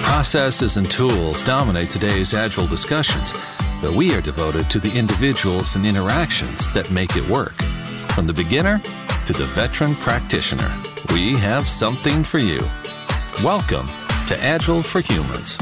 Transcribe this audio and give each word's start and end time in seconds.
Processes 0.02 0.78
and 0.78 0.90
tools 0.90 1.44
dominate 1.44 1.90
today's 1.90 2.34
agile 2.34 2.66
discussions 2.66 3.32
but 3.80 3.92
we 3.92 4.14
are 4.14 4.20
devoted 4.20 4.68
to 4.70 4.78
the 4.78 4.96
individuals 4.96 5.76
and 5.76 5.86
interactions 5.86 6.66
that 6.74 6.90
make 6.90 7.16
it 7.16 7.28
work. 7.28 7.54
From 8.14 8.26
the 8.26 8.32
beginner 8.32 8.80
to 9.26 9.32
the 9.32 9.46
veteran 9.46 9.94
practitioner, 9.94 10.72
we 11.12 11.34
have 11.34 11.68
something 11.68 12.24
for 12.24 12.38
you. 12.38 12.60
Welcome 13.44 13.86
to 14.26 14.36
Agile 14.42 14.82
for 14.82 15.00
Humans. 15.00 15.58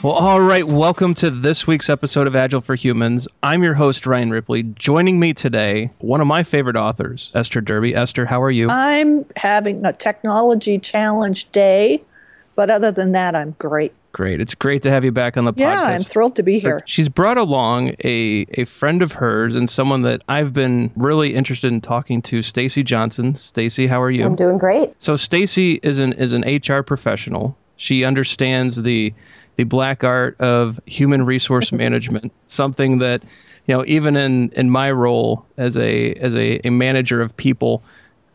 Well, 0.00 0.12
all 0.12 0.40
right. 0.40 0.64
Welcome 0.64 1.14
to 1.14 1.28
this 1.28 1.66
week's 1.66 1.90
episode 1.90 2.28
of 2.28 2.36
Agile 2.36 2.60
for 2.60 2.76
Humans. 2.76 3.26
I'm 3.42 3.64
your 3.64 3.74
host, 3.74 4.06
Ryan 4.06 4.30
Ripley. 4.30 4.62
Joining 4.62 5.18
me 5.18 5.34
today, 5.34 5.90
one 5.98 6.20
of 6.20 6.28
my 6.28 6.44
favorite 6.44 6.76
authors, 6.76 7.32
Esther 7.34 7.60
Derby. 7.60 7.96
Esther, 7.96 8.24
how 8.24 8.40
are 8.40 8.50
you? 8.52 8.68
I'm 8.70 9.26
having 9.34 9.84
a 9.84 9.92
technology 9.92 10.78
challenge 10.78 11.50
day, 11.50 12.00
but 12.54 12.70
other 12.70 12.92
than 12.92 13.10
that, 13.10 13.34
I'm 13.34 13.56
great. 13.58 13.92
Great. 14.12 14.40
It's 14.40 14.54
great 14.54 14.82
to 14.82 14.90
have 14.90 15.04
you 15.04 15.10
back 15.10 15.36
on 15.36 15.46
the 15.46 15.52
podcast. 15.52 15.58
Yeah, 15.58 15.82
I'm 15.82 16.02
thrilled 16.02 16.36
to 16.36 16.44
be 16.44 16.60
here. 16.60 16.80
She's 16.86 17.08
brought 17.08 17.36
along 17.36 17.96
a, 18.04 18.46
a 18.52 18.66
friend 18.66 19.02
of 19.02 19.10
hers 19.10 19.56
and 19.56 19.68
someone 19.68 20.02
that 20.02 20.22
I've 20.28 20.52
been 20.52 20.92
really 20.94 21.34
interested 21.34 21.72
in 21.72 21.80
talking 21.80 22.22
to, 22.22 22.40
Stacy 22.40 22.84
Johnston. 22.84 23.34
Stacy, 23.34 23.88
how 23.88 24.00
are 24.00 24.12
you? 24.12 24.24
I'm 24.24 24.36
doing 24.36 24.58
great. 24.58 24.92
So 25.02 25.16
Stacy 25.16 25.80
is 25.82 25.98
an 25.98 26.12
is 26.12 26.32
an 26.32 26.42
HR 26.42 26.82
professional. 26.82 27.56
She 27.76 28.04
understands 28.04 28.82
the 28.82 29.12
the 29.58 29.64
black 29.64 30.04
art 30.04 30.40
of 30.40 30.80
human 30.86 31.26
resource 31.26 31.70
management, 31.84 32.32
something 32.46 32.98
that 32.98 33.22
you 33.66 33.76
know 33.76 33.84
even 33.86 34.16
in 34.16 34.48
in 34.52 34.70
my 34.70 34.90
role 34.90 35.44
as 35.58 35.76
a 35.76 36.14
as 36.14 36.34
a, 36.34 36.66
a 36.66 36.70
manager 36.70 37.20
of 37.20 37.36
people 37.36 37.82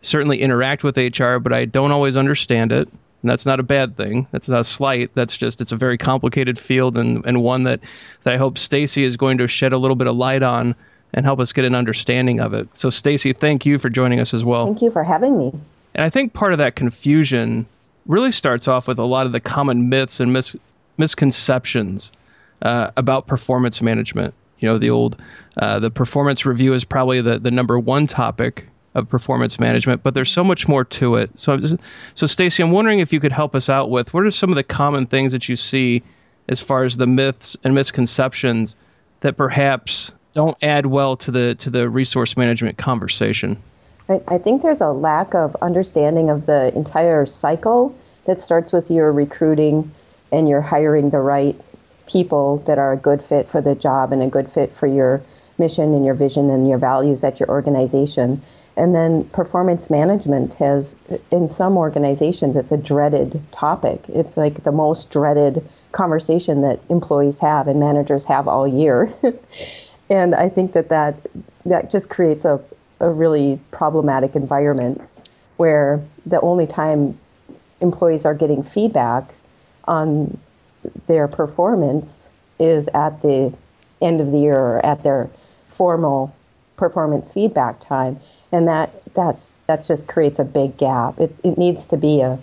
certainly 0.04 0.42
interact 0.42 0.84
with 0.84 0.98
HR, 0.98 1.38
but 1.38 1.54
I 1.54 1.66
don't 1.66 1.92
always 1.92 2.16
understand 2.16 2.72
it. 2.72 2.88
And 2.90 3.32
that's 3.32 3.46
not 3.46 3.62
a 3.62 3.64
bad 3.64 3.96
thing. 3.96 4.28
That's 4.32 4.50
not 4.50 4.60
a 4.60 4.64
slight. 4.66 5.10
That's 5.16 5.38
just 5.38 5.62
it's 5.62 5.72
a 5.72 5.78
very 5.78 5.98
complicated 5.98 6.60
field 6.60 6.98
and, 6.98 7.26
and 7.26 7.42
one 7.42 7.64
that, 7.64 7.80
that 8.24 8.34
I 8.34 8.38
hope 8.38 8.58
Stacy 8.58 9.06
is 9.06 9.16
going 9.16 9.38
to 9.38 9.48
shed 9.48 9.72
a 9.72 9.78
little 9.78 9.96
bit 9.96 10.08
of 10.08 10.18
light 10.18 10.44
on 10.44 10.76
and 11.14 11.26
help 11.26 11.40
us 11.40 11.54
get 11.54 11.64
an 11.64 11.74
understanding 11.74 12.42
of 12.42 12.54
it. 12.54 12.68
So 12.74 12.90
Stacy, 12.90 13.32
thank 13.32 13.66
you 13.66 13.80
for 13.80 13.90
joining 13.90 14.20
us 14.20 14.34
as 14.34 14.44
well. 14.44 14.66
Thank 14.66 14.82
you 14.82 14.92
for 14.92 15.06
having 15.06 15.38
me. 15.38 15.54
And 15.96 16.04
I 16.04 16.10
think 16.10 16.34
part 16.34 16.52
of 16.52 16.58
that 16.58 16.76
confusion 16.76 17.66
really 18.08 18.32
starts 18.32 18.68
off 18.68 18.90
with 18.90 19.00
a 19.00 19.06
lot 19.06 19.26
of 19.26 19.32
the 19.32 19.40
common 19.40 19.88
myths 19.88 20.20
and 20.20 20.34
mis- 20.34 20.58
misconceptions 20.98 22.12
uh, 22.62 22.92
about 22.98 23.28
performance 23.28 23.82
management. 23.82 24.34
You 24.60 24.70
know, 24.70 24.78
the 24.78 24.90
old 24.90 25.22
uh, 25.58 25.80
the 25.80 25.92
performance 25.92 26.46
review 26.46 26.74
is 26.74 26.84
probably 26.84 27.22
the, 27.22 27.40
the 27.40 27.52
number 27.52 27.78
one 27.80 28.08
topic 28.08 28.68
of 28.96 29.10
performance 29.10 29.60
management, 29.60 30.04
but 30.04 30.14
there's 30.14 30.32
so 30.32 30.44
much 30.44 30.68
more 30.68 30.84
to 30.84 31.16
it. 31.16 31.32
So, 31.38 31.60
so 32.16 32.26
Stacy, 32.26 32.62
I'm 32.62 32.72
wondering 32.72 33.00
if 33.00 33.12
you 33.12 33.20
could 33.20 33.32
help 33.32 33.56
us 33.56 33.68
out 33.68 33.90
with 33.90 34.14
what 34.14 34.24
are 34.24 34.32
some 34.32 34.52
of 34.52 34.56
the 34.56 34.64
common 34.64 35.08
things 35.08 35.32
that 35.32 35.50
you 35.50 35.56
see 35.56 36.04
as 36.48 36.62
far 36.62 36.84
as 36.84 36.98
the 36.98 37.08
myths 37.08 37.58
and 37.64 37.74
misconceptions 37.74 38.76
that 39.22 39.36
perhaps 39.36 40.12
don't 40.34 40.58
add 40.62 40.88
well 40.88 41.16
to 41.18 41.32
the 41.32 41.56
to 41.56 41.70
the 41.70 41.90
resource 41.90 42.36
management 42.38 42.78
conversation. 42.78 43.62
I 44.10 44.38
think 44.38 44.62
there's 44.62 44.82
a 44.82 44.92
lack 44.92 45.34
of 45.34 45.56
understanding 45.62 46.30
of 46.30 46.46
the 46.46 46.76
entire 46.76 47.26
cycle 47.26 47.96
that 48.26 48.42
starts 48.42 48.74
with 48.74 48.92
your 48.92 49.12
recruiting 49.14 49.92
and 50.34 50.50
you're 50.50 50.62
hiring 50.62 51.12
the 51.12 51.20
right 51.20 51.56
people 52.08 52.58
that 52.66 52.80
are 52.80 52.92
a 52.92 52.98
good 52.98 53.24
fit 53.24 53.48
for 53.50 53.62
the 53.62 53.76
job 53.76 54.12
and 54.12 54.22
a 54.22 54.28
good 54.28 54.52
fit 54.52 54.76
for 54.76 54.88
your 54.88 55.22
mission 55.60 55.94
and 55.94 56.04
your 56.04 56.16
vision 56.16 56.50
and 56.50 56.68
your 56.68 56.80
values 56.80 57.24
at 57.24 57.40
your 57.40 57.48
organization. 57.50 58.42
And 58.76 58.96
then 58.96 59.26
performance 59.26 59.92
management 59.92 60.56
has, 60.56 60.96
in 61.32 61.50
some 61.50 61.78
organizations, 61.78 62.56
it's 62.56 62.72
a 62.72 62.78
dreaded 62.78 63.40
topic. 63.52 64.04
It's 64.10 64.36
like 64.36 64.64
the 64.64 64.72
most 64.72 65.12
dreaded 65.12 65.70
conversation 65.92 66.62
that 66.62 66.80
employees 66.90 67.38
have 67.38 67.68
and 67.68 67.80
managers 67.80 68.26
have 68.26 68.48
all 68.48 68.68
year. 68.68 69.14
and 70.10 70.34
I 70.34 70.50
think 70.50 70.74
that 70.74 70.90
that, 70.90 71.16
that 71.68 71.92
just 71.92 72.10
creates 72.10 72.44
a, 72.44 72.60
a 73.00 73.10
really 73.10 73.62
problematic 73.70 74.36
environment 74.36 75.00
where 75.58 76.04
the 76.26 76.42
only 76.42 76.66
time 76.66 77.20
employees 77.82 78.26
are 78.26 78.34
getting 78.34 78.64
feedback 78.64 79.32
on 79.86 80.38
their 81.08 81.28
performance 81.28 82.06
is 82.60 82.88
at 82.94 83.22
the 83.22 83.54
end 84.02 84.22
of 84.22 84.32
the 84.32 84.38
year 84.38 84.58
or 84.58 84.86
at 84.86 85.04
their 85.04 85.30
formal 85.76 86.36
performance 86.78 87.32
feedback 87.32 87.86
time. 87.86 88.20
And 88.52 88.68
that 88.68 88.92
that's 89.14 89.54
that 89.68 89.86
just 89.86 90.08
creates 90.08 90.40
a 90.40 90.44
big 90.44 90.78
gap. 90.78 91.20
It, 91.20 91.36
it 91.44 91.58
needs 91.58 91.86
to 91.88 91.98
be 91.98 92.22
a, 92.22 92.40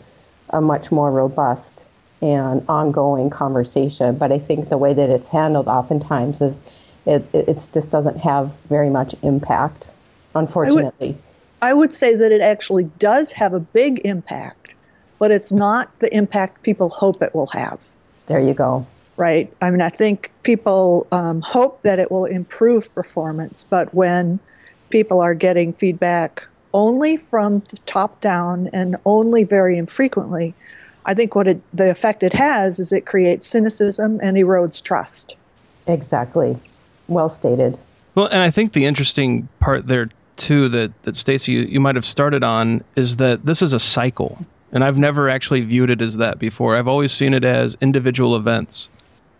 a 0.51 0.61
much 0.61 0.91
more 0.91 1.11
robust 1.11 1.83
and 2.23 2.65
ongoing 2.69 3.31
conversation. 3.31 4.17
But 4.17 4.33
i 4.33 4.39
think 4.39 4.69
the 4.69 4.79
way 4.79 4.93
that 4.93 5.11
it's 5.11 5.29
handled 5.29 5.69
oftentimes 5.69 6.41
is 6.41 6.55
it, 7.07 7.27
it 7.33 7.69
just 7.73 7.91
doesn't 7.91 8.19
have 8.19 8.53
very 8.69 8.91
much 8.91 9.15
impact 9.23 9.89
unfortunately 10.35 11.09
I 11.63 11.73
would, 11.73 11.73
I 11.73 11.75
would 11.75 11.95
say 11.95 12.15
that 12.15 12.33
it 12.33 12.41
actually 12.41 12.85
does 12.85 13.33
have 13.33 13.55
a 13.55 13.61
big 13.61 14.01
impact 14.05 14.60
but 15.21 15.31
it's 15.31 15.53
not 15.53 15.97
the 16.01 16.13
impact 16.13 16.65
people 16.65 16.89
hope 16.89 17.23
it 17.23 17.33
will 17.35 17.47
have. 17.49 17.93
There 18.27 18.41
you 18.41 18.55
go. 18.55 18.85
Right. 19.17 19.53
I 19.61 19.71
mean, 19.71 19.83
I 19.83 19.91
think 19.91 20.33
people 20.43 21.07
um, 21.13 21.43
hope 21.43 21.83
that 21.83 21.99
it 21.99 22.11
will 22.11 22.25
improve 22.25 22.93
performance, 22.95 23.65
but 23.69 23.95
when 23.95 24.41
people 24.89 25.21
are 25.21 25.35
getting 25.35 25.73
feedback 25.73 26.47
only 26.73 27.17
from 27.19 27.61
the 27.71 27.77
top 27.85 28.21
down 28.23 28.69
and 28.73 28.97
only 29.05 29.45
very 29.45 29.77
infrequently, 29.77 30.55
I 31.05 31.13
think 31.13 31.35
what 31.35 31.47
it, 31.47 31.61
the 31.75 31.91
effect 31.91 32.23
it 32.23 32.33
has 32.33 32.79
is 32.79 32.93
it 32.93 33.05
creates 33.05 33.47
cynicism 33.47 34.19
and 34.23 34.39
erodes 34.39 34.83
trust. 34.83 35.37
Exactly. 35.87 36.59
Well 37.09 37.29
stated. 37.29 37.79
Well, 38.15 38.27
and 38.27 38.41
I 38.41 38.51
think 38.51 38.73
the 38.73 38.87
interesting 38.87 39.49
part 39.61 39.87
there 39.87 40.09
too 40.37 40.71
that 40.71 41.03
that 41.03 41.15
Stacy 41.15 41.53
you, 41.53 41.61
you 41.63 41.81
might 41.81 41.95
have 41.95 42.07
started 42.07 42.43
on 42.43 42.83
is 42.97 43.17
that 43.17 43.45
this 43.45 43.61
is 43.61 43.75
a 43.75 43.79
cycle. 43.79 44.39
And 44.73 44.85
I've 44.85 44.99
never 44.99 45.29
actually 45.29 45.63
viewed 45.63 45.91
it 45.91 46.01
as 46.01 46.17
that 46.19 46.39
before. 46.39 46.77
I've 46.77 46.89
always 46.89 47.13
seen 47.13 47.35
it 47.35 47.45
as 47.45 47.77
individual 47.81 48.37
events 48.37 48.89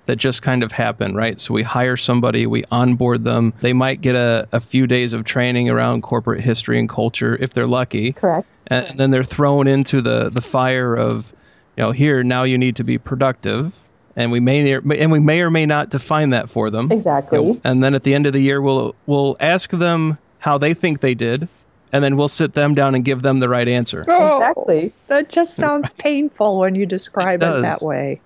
that 0.07 0.17
just 0.17 0.43
kind 0.43 0.63
of 0.65 0.73
happen, 0.73 1.15
right? 1.15 1.39
So 1.39 1.55
we 1.55 1.63
hire 1.63 1.97
somebody, 1.97 2.47
we 2.47 2.65
onboard 2.73 3.23
them. 3.23 3.53
They 3.61 3.73
might 3.73 4.01
get 4.01 4.17
a, 4.17 4.49
a 4.51 4.59
few 4.59 4.89
days 4.89 5.13
of 5.13 5.25
training 5.25 5.69
around 5.71 6.03
corporate 6.03 6.43
history 6.43 6.81
and 6.81 6.89
culture 6.89 7.37
if 7.41 7.53
they're 7.53 7.67
lucky. 7.67 8.13
Correct. 8.13 8.49
And, 8.67 8.87
and 8.87 8.99
then 8.99 9.11
they're 9.13 9.23
thrown 9.23 9.69
into 9.69 10.01
the, 10.01 10.29
the 10.29 10.41
fire 10.41 10.95
of, 10.95 11.33
you 11.77 11.85
know, 11.85 11.93
here, 11.93 12.25
now 12.25 12.43
you 12.43 12.59
need 12.59 12.75
to 12.77 12.85
be 12.85 12.99
productive. 12.99 13.79
And 14.17 14.33
we 14.33 14.41
may 14.41 14.73
and 14.73 15.13
we 15.13 15.21
may 15.21 15.41
or 15.41 15.51
may 15.51 15.65
not 15.65 15.91
define 15.91 16.31
that 16.31 16.51
for 16.51 16.69
them. 16.69 16.91
Exactly. 16.91 17.61
And 17.63 17.83
then 17.83 17.95
at 17.95 18.03
the 18.03 18.13
end 18.13 18.27
of 18.27 18.33
the 18.33 18.41
year, 18.41 18.61
we'll 18.61 18.97
we'll 19.07 19.37
ask 19.39 19.71
them 19.71 20.19
how 20.41 20.59
they 20.59 20.75
think 20.75 21.01
they 21.01 21.15
did, 21.15 21.49
and 21.93 22.05
then 22.05 22.17
we'll 22.17 22.29
sit 22.29 22.55
them 22.55 22.75
down 22.75 22.95
and 22.95 23.05
give 23.05 23.23
them 23.23 23.41
the 23.41 23.49
right 23.49 23.69
answer. 23.69 24.05
Oh, 24.09 24.37
exactly. 24.37 24.93
That 25.09 25.29
just 25.29 25.57
sounds 25.57 25.89
painful 25.99 26.59
when 26.59 26.75
you 26.75 26.87
describe 26.87 27.43
it, 27.43 27.53
it, 27.53 27.63
that 27.63 27.83
way. 27.83 28.21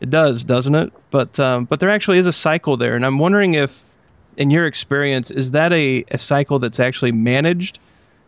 It 0.00 0.10
does, 0.10 0.44
doesn't 0.44 0.74
it? 0.74 0.92
But 1.10 1.38
um, 1.38 1.64
but 1.64 1.80
there 1.80 1.90
actually 1.90 2.18
is 2.18 2.26
a 2.26 2.32
cycle 2.32 2.76
there, 2.76 2.94
and 2.96 3.04
I'm 3.04 3.18
wondering 3.18 3.54
if, 3.54 3.82
in 4.36 4.50
your 4.50 4.66
experience, 4.66 5.30
is 5.30 5.50
that 5.50 5.72
a, 5.72 6.04
a 6.10 6.18
cycle 6.18 6.58
that's 6.58 6.80
actually 6.80 7.12
managed 7.12 7.78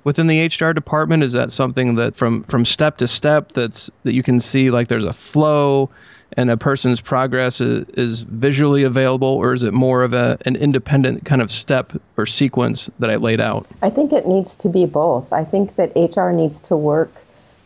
within 0.04 0.26
the 0.26 0.46
HR 0.46 0.72
department? 0.72 1.22
Is 1.22 1.32
that 1.32 1.52
something 1.52 1.94
that 1.94 2.14
from 2.16 2.44
from 2.44 2.64
step 2.64 2.98
to 2.98 3.08
step 3.08 3.52
that's 3.52 3.90
that 4.02 4.12
you 4.12 4.22
can 4.22 4.40
see 4.40 4.70
like 4.70 4.88
there's 4.88 5.04
a 5.04 5.12
flow? 5.12 5.90
And 6.36 6.50
a 6.50 6.56
person's 6.56 7.00
progress 7.00 7.60
is, 7.60 7.84
is, 7.90 8.20
visually 8.22 8.82
available, 8.82 9.28
or 9.28 9.52
is 9.52 9.62
it 9.62 9.72
more 9.72 10.02
of 10.02 10.14
a, 10.14 10.38
an 10.46 10.56
independent 10.56 11.24
kind 11.24 11.42
of 11.42 11.50
step 11.50 11.92
or 12.16 12.26
sequence 12.26 12.90
that 12.98 13.10
I 13.10 13.16
laid 13.16 13.40
out? 13.40 13.66
I 13.82 13.90
think 13.90 14.12
it 14.12 14.26
needs 14.26 14.54
to 14.56 14.68
be 14.68 14.86
both. 14.86 15.32
I 15.32 15.44
think 15.44 15.76
that 15.76 15.92
HR 15.96 16.30
needs 16.30 16.60
to 16.62 16.76
work 16.76 17.12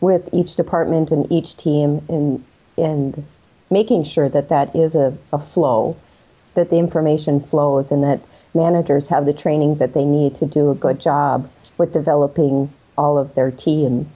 with 0.01 0.27
each 0.31 0.55
department 0.55 1.11
and 1.11 1.31
each 1.31 1.57
team 1.57 2.05
in 2.09 2.43
in 2.77 3.25
making 3.69 4.03
sure 4.03 4.29
that 4.29 4.49
that 4.49 4.75
is 4.75 4.95
a, 4.95 5.17
a 5.33 5.39
flow 5.39 5.97
that 6.53 6.69
the 6.69 6.77
information 6.77 7.39
flows 7.39 7.91
and 7.91 8.03
that 8.03 8.19
managers 8.53 9.07
have 9.07 9.25
the 9.25 9.33
training 9.33 9.75
that 9.75 9.93
they 9.93 10.05
need 10.05 10.35
to 10.35 10.45
do 10.45 10.69
a 10.69 10.75
good 10.75 10.99
job 10.99 11.49
with 11.77 11.91
developing 11.93 12.71
all 12.97 13.17
of 13.17 13.33
their 13.35 13.51
teams 13.51 14.07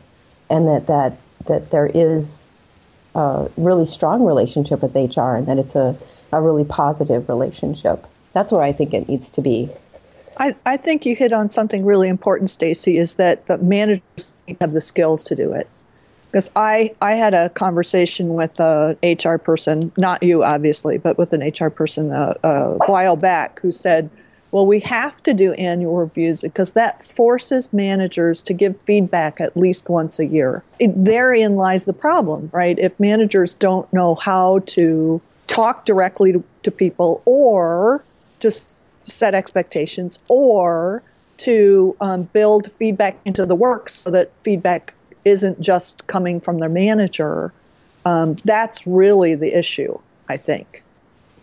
and 0.49 0.67
that 0.67 0.87
that 0.87 1.17
that 1.47 1.71
there 1.71 1.87
is 1.93 2.40
a 3.15 3.49
really 3.57 3.85
strong 3.85 4.23
relationship 4.23 4.81
with 4.81 4.95
HR 4.95 5.35
and 5.35 5.47
that 5.47 5.57
it's 5.57 5.75
a, 5.75 5.95
a 6.31 6.41
really 6.41 6.63
positive 6.63 7.27
relationship. 7.29 8.05
That's 8.33 8.51
where 8.51 8.61
I 8.61 8.71
think 8.71 8.93
it 8.93 9.09
needs 9.09 9.29
to 9.31 9.41
be. 9.41 9.69
I, 10.37 10.55
I 10.65 10.77
think 10.77 11.05
you 11.05 11.15
hit 11.15 11.33
on 11.33 11.49
something 11.49 11.85
really 11.85 12.07
important, 12.07 12.49
Stacy, 12.49 12.97
is 12.97 13.15
that 13.15 13.47
the 13.47 13.57
managers 13.57 14.33
have 14.61 14.71
the 14.71 14.81
skills 14.81 15.23
to 15.25 15.35
do 15.35 15.51
it. 15.51 15.67
Because 16.25 16.49
I, 16.55 16.95
I 17.01 17.13
had 17.15 17.33
a 17.33 17.49
conversation 17.49 18.35
with 18.35 18.57
a 18.59 18.97
HR 19.03 19.35
person, 19.35 19.91
not 19.97 20.23
you 20.23 20.45
obviously, 20.45 20.97
but 20.97 21.17
with 21.17 21.33
an 21.33 21.41
HR 21.41 21.69
person 21.69 22.11
a, 22.11 22.33
a 22.43 22.77
while 22.87 23.17
back 23.17 23.59
who 23.59 23.73
said, 23.73 24.09
well, 24.51 24.65
we 24.65 24.81
have 24.81 25.21
to 25.23 25.33
do 25.33 25.53
annual 25.53 25.95
reviews 25.95 26.41
because 26.41 26.73
that 26.73 27.05
forces 27.05 27.71
managers 27.71 28.41
to 28.43 28.53
give 28.53 28.79
feedback 28.81 29.39
at 29.39 29.55
least 29.55 29.87
once 29.87 30.19
a 30.19 30.25
year. 30.25 30.61
It, 30.79 30.91
therein 31.05 31.55
lies 31.55 31.85
the 31.85 31.93
problem, 31.93 32.49
right? 32.51 32.77
If 32.77 32.97
managers 32.99 33.55
don't 33.55 33.91
know 33.93 34.15
how 34.15 34.59
to 34.67 35.21
talk 35.47 35.85
directly 35.85 36.33
to, 36.33 36.43
to 36.63 36.71
people 36.71 37.21
or 37.25 38.03
just 38.39 38.83
set 39.03 39.33
expectations 39.33 40.17
or 40.29 41.01
to 41.37 41.95
um, 42.01 42.23
build 42.23 42.71
feedback 42.73 43.17
into 43.25 43.45
the 43.45 43.55
work 43.55 43.89
so 43.89 44.11
that 44.11 44.31
feedback 44.41 44.93
isn't 45.23 45.59
just 45.61 46.05
coming 46.07 46.41
from 46.41 46.59
their 46.59 46.69
manager, 46.69 47.53
um, 48.05 48.35
that's 48.43 48.85
really 48.85 49.33
the 49.33 49.57
issue, 49.57 49.97
I 50.27 50.37
think. 50.37 50.83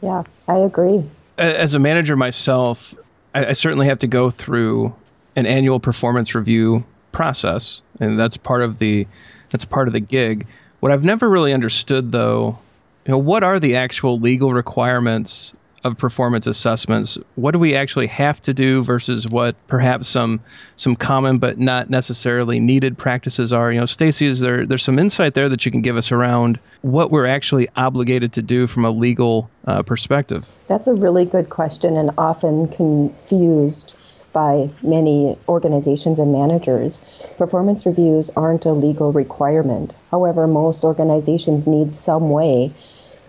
Yeah, 0.03 0.25
I 0.47 0.57
agree 0.59 1.05
as 1.39 1.75
a 1.75 1.79
manager 1.79 2.17
myself, 2.17 2.95
I, 3.35 3.47
I, 3.47 3.53
certainly 3.53 3.87
have 3.87 3.99
to 4.01 4.07
go 4.07 4.31
through 4.31 4.95
an 5.37 5.47
annual 5.47 5.81
performance 5.81 6.35
review 6.35 6.85
process, 7.13 7.81
and 8.01 8.19
that's 8.19 8.37
part 8.37 8.63
of 8.63 8.79
the 8.79 9.07
that's 9.51 9.65
part 9.65 9.89
of 9.89 9.93
the 9.93 10.01
gig. 10.01 10.47
What 10.81 10.93
I've 10.93 11.05
never 11.05 11.29
really 11.29 11.53
understood, 11.53 12.13
though, 12.13 12.59
you 13.07 13.13
know, 13.13 13.19
what 13.19 13.43
are 13.43 13.59
the 13.59 13.77
actual 13.77 14.19
legal 14.19 14.53
requirements 14.53 15.55
of 15.89 15.99
performance 15.99 16.47
assessments? 16.47 17.19
What 17.35 17.51
do 17.51 17.59
we 17.59 17.75
actually 17.75 18.07
have 18.07 18.41
to 18.43 18.55
do 18.55 18.85
versus 18.85 19.27
what 19.31 19.57
perhaps 19.67 20.09
some 20.09 20.41
some 20.77 20.95
common 20.95 21.39
but 21.39 21.59
not 21.59 21.91
necessarily 21.91 22.61
needed 22.61 22.97
practices 22.97 23.53
are? 23.53 23.73
You 23.73 23.81
know, 23.81 23.87
Stacy, 23.87 24.27
is 24.27 24.41
there 24.41 24.65
there's 24.65 24.85
some 24.85 24.99
insight 24.99 25.35
there 25.35 25.49
that 25.49 25.67
you 25.67 25.73
can 25.73 25.83
give 25.83 25.97
us 25.97 26.13
around 26.13 26.61
what 26.83 27.11
we're 27.11 27.27
actually 27.27 27.69
obligated 27.77 28.33
to 28.35 28.43
do 28.43 28.67
from 28.67 28.85
a 28.85 28.91
legal 28.91 29.51
uh, 29.67 29.83
perspective? 29.83 30.47
That's 30.69 30.87
a 30.87 30.95
really 30.95 31.25
good 31.25 31.51
question 31.51 31.97
and 31.97 32.11
often 32.17 32.69
confused 32.69 33.95
by 34.33 34.71
many 34.83 35.37
organizations 35.49 36.19
and 36.19 36.33
managers. 36.33 37.01
Performance 37.39 37.87
reviews 37.87 38.31
aren't 38.37 38.67
a 38.67 38.73
legal 38.73 39.13
requirement. 39.13 39.95
However, 40.11 40.47
most 40.47 40.85
organizations 40.85 41.67
need 41.67 41.95
some 41.99 42.31
way 42.31 42.73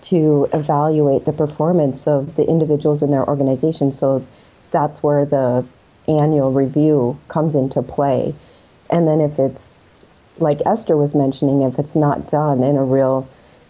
to 0.09 0.49
evaluate 0.53 1.25
the 1.25 1.33
performance 1.33 2.07
of 2.07 2.35
the 2.35 2.47
individuals 2.47 3.01
in 3.01 3.11
their 3.11 3.27
organization. 3.27 3.93
So 3.93 4.25
that's 4.71 5.03
where 5.03 5.25
the 5.25 5.65
annual 6.07 6.51
review 6.51 7.19
comes 7.27 7.55
into 7.55 7.81
play. 7.81 8.33
And 8.89 9.07
then 9.07 9.21
if 9.21 9.37
it's 9.37 9.77
like 10.39 10.61
Esther 10.65 10.97
was 10.97 11.13
mentioning, 11.13 11.61
if 11.61 11.77
it's 11.77 11.95
not 11.95 12.31
done 12.31 12.63
in 12.63 12.75
a 12.75 12.83
real, 12.83 13.27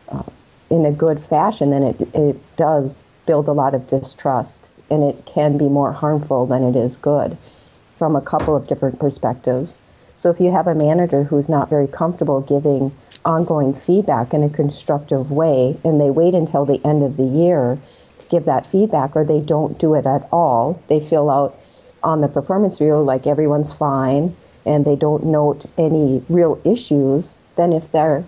uh, 0.10 0.24
in 0.70 0.86
a 0.86 0.92
good 0.92 1.24
fashion, 1.26 1.72
then 1.72 1.84
it, 1.84 2.02
it 2.14 2.56
does 2.56 3.04
build 3.26 3.48
a 3.48 3.52
lot 3.54 3.74
of 3.74 3.88
distrust 3.88 4.60
and 4.90 5.04
it 5.04 5.26
can 5.26 5.58
be 5.58 5.68
more 5.68 5.92
harmful 5.92 6.46
than 6.46 6.64
it 6.64 6.76
is 6.76 6.98
good 6.98 7.38
from 7.98 8.16
a 8.16 8.22
couple 8.22 8.56
of 8.56 8.68
different 8.68 9.00
perspectives. 9.00 9.78
So 10.18 10.30
if 10.30 10.40
you 10.40 10.52
have 10.52 10.68
a 10.68 10.76
manager 10.76 11.24
who's 11.24 11.50
not 11.50 11.70
very 11.70 11.88
comfortable 11.88 12.42
giving 12.42 12.92
ongoing 13.30 13.80
feedback 13.86 14.34
in 14.34 14.44
a 14.44 14.50
constructive 14.50 15.30
way 15.30 15.78
and 15.84 16.02
they 16.02 16.10
wait 16.10 16.34
until 16.34 16.66
the 16.66 16.82
end 16.84 17.04
of 17.04 17.16
the 17.16 17.24
year 17.24 17.78
to 18.18 18.26
give 18.26 18.46
that 18.46 18.66
feedback 18.66 19.16
or 19.16 19.24
they 19.24 19.40
don't 19.40 19.78
do 19.78 19.94
it 19.94 20.08
at 20.08 20.28
all, 20.32 20.82
they 20.90 21.00
fill 21.00 21.30
out 21.30 21.56
on 22.02 22.22
the 22.22 22.28
performance 22.28 22.82
review 22.82 23.00
like 23.02 23.28
everyone's 23.28 23.72
fine 23.72 24.36
and 24.66 24.84
they 24.84 24.96
don't 24.96 25.24
note 25.24 25.64
any 25.78 26.24
real 26.28 26.60
issues, 26.66 27.38
then 27.56 27.72
if 27.72 27.92
there 27.92 28.26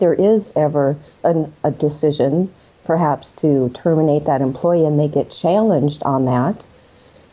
there 0.00 0.14
is 0.14 0.44
ever 0.54 0.96
an, 1.22 1.52
a 1.62 1.70
decision 1.70 2.52
perhaps 2.84 3.32
to 3.32 3.68
terminate 3.70 4.24
that 4.24 4.40
employee 4.40 4.84
and 4.84 4.98
they 4.98 5.08
get 5.08 5.30
challenged 5.30 6.02
on 6.02 6.24
that, 6.24 6.64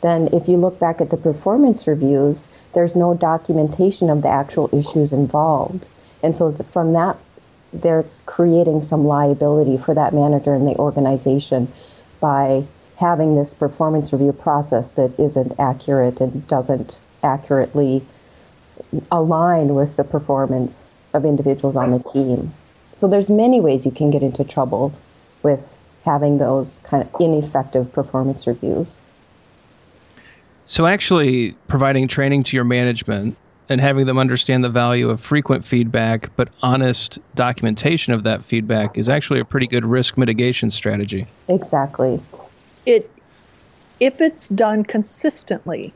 then 0.02 0.28
if 0.34 0.48
you 0.48 0.58
look 0.58 0.80
back 0.80 1.02
at 1.02 1.10
the 1.10 1.18
performance 1.18 1.88
reviews, 1.88 2.46
there's 2.74 2.96
no 2.96 3.14
documentation 3.16 4.10
of 4.10 4.22
the 4.22 4.28
actual 4.28 4.70
issues 4.72 5.12
involved. 5.12 5.88
And 6.26 6.36
so 6.36 6.52
from 6.74 6.94
that, 6.94 7.18
there's 7.72 8.24
creating 8.26 8.88
some 8.88 9.06
liability 9.06 9.78
for 9.78 9.94
that 9.94 10.14
manager 10.14 10.54
and 10.54 10.68
the 10.68 10.76
organization 10.76 11.72
by 12.20 12.66
having 12.98 13.36
this 13.36 13.54
performance 13.54 14.12
review 14.12 14.32
process 14.32 14.88
that 14.96 15.18
isn't 15.20 15.54
accurate 15.60 16.20
and 16.20 16.48
doesn't 16.48 16.98
accurately 17.24 18.04
align 19.12 19.76
with 19.76 19.96
the 19.98 20.04
performance 20.04 20.82
of 21.14 21.26
individuals 21.26 21.76
on 21.76 21.92
the 21.92 22.00
team. 22.12 22.54
So 23.00 23.08
there's 23.08 23.30
many 23.30 23.62
ways 23.62 23.86
you 23.86 23.92
can 23.92 24.10
get 24.10 24.24
into 24.24 24.44
trouble 24.44 24.94
with 25.44 25.62
having 26.06 26.38
those 26.40 26.80
kind 26.84 27.04
of 27.04 27.10
ineffective 27.20 27.92
performance 27.92 28.48
reviews. 28.48 29.00
So 30.66 30.88
actually 30.88 31.52
providing 31.68 32.08
training 32.08 32.44
to 32.46 32.58
your 32.58 32.64
management 32.64 33.38
and 33.70 33.82
having 33.82 34.06
them 34.06 34.18
understand 34.18 34.64
the 34.64 34.70
value 34.70 35.10
of 35.10 35.20
frequent 35.20 35.66
feedback 35.66 36.30
but 36.36 36.50
honest 36.62 37.20
documentation 37.36 38.14
of 38.14 38.24
that 38.24 38.44
feedback 38.44 38.98
is 38.98 39.10
actually 39.10 39.40
a 39.40 39.46
pretty 39.46 39.68
good 39.68 39.86
risk 39.86 40.18
mitigation 40.18 40.70
strategy. 40.70 41.28
Exactly. 41.48 42.22
It 42.86 43.10
if 44.00 44.22
it's 44.22 44.50
done 44.50 44.84
consistently. 44.84 45.94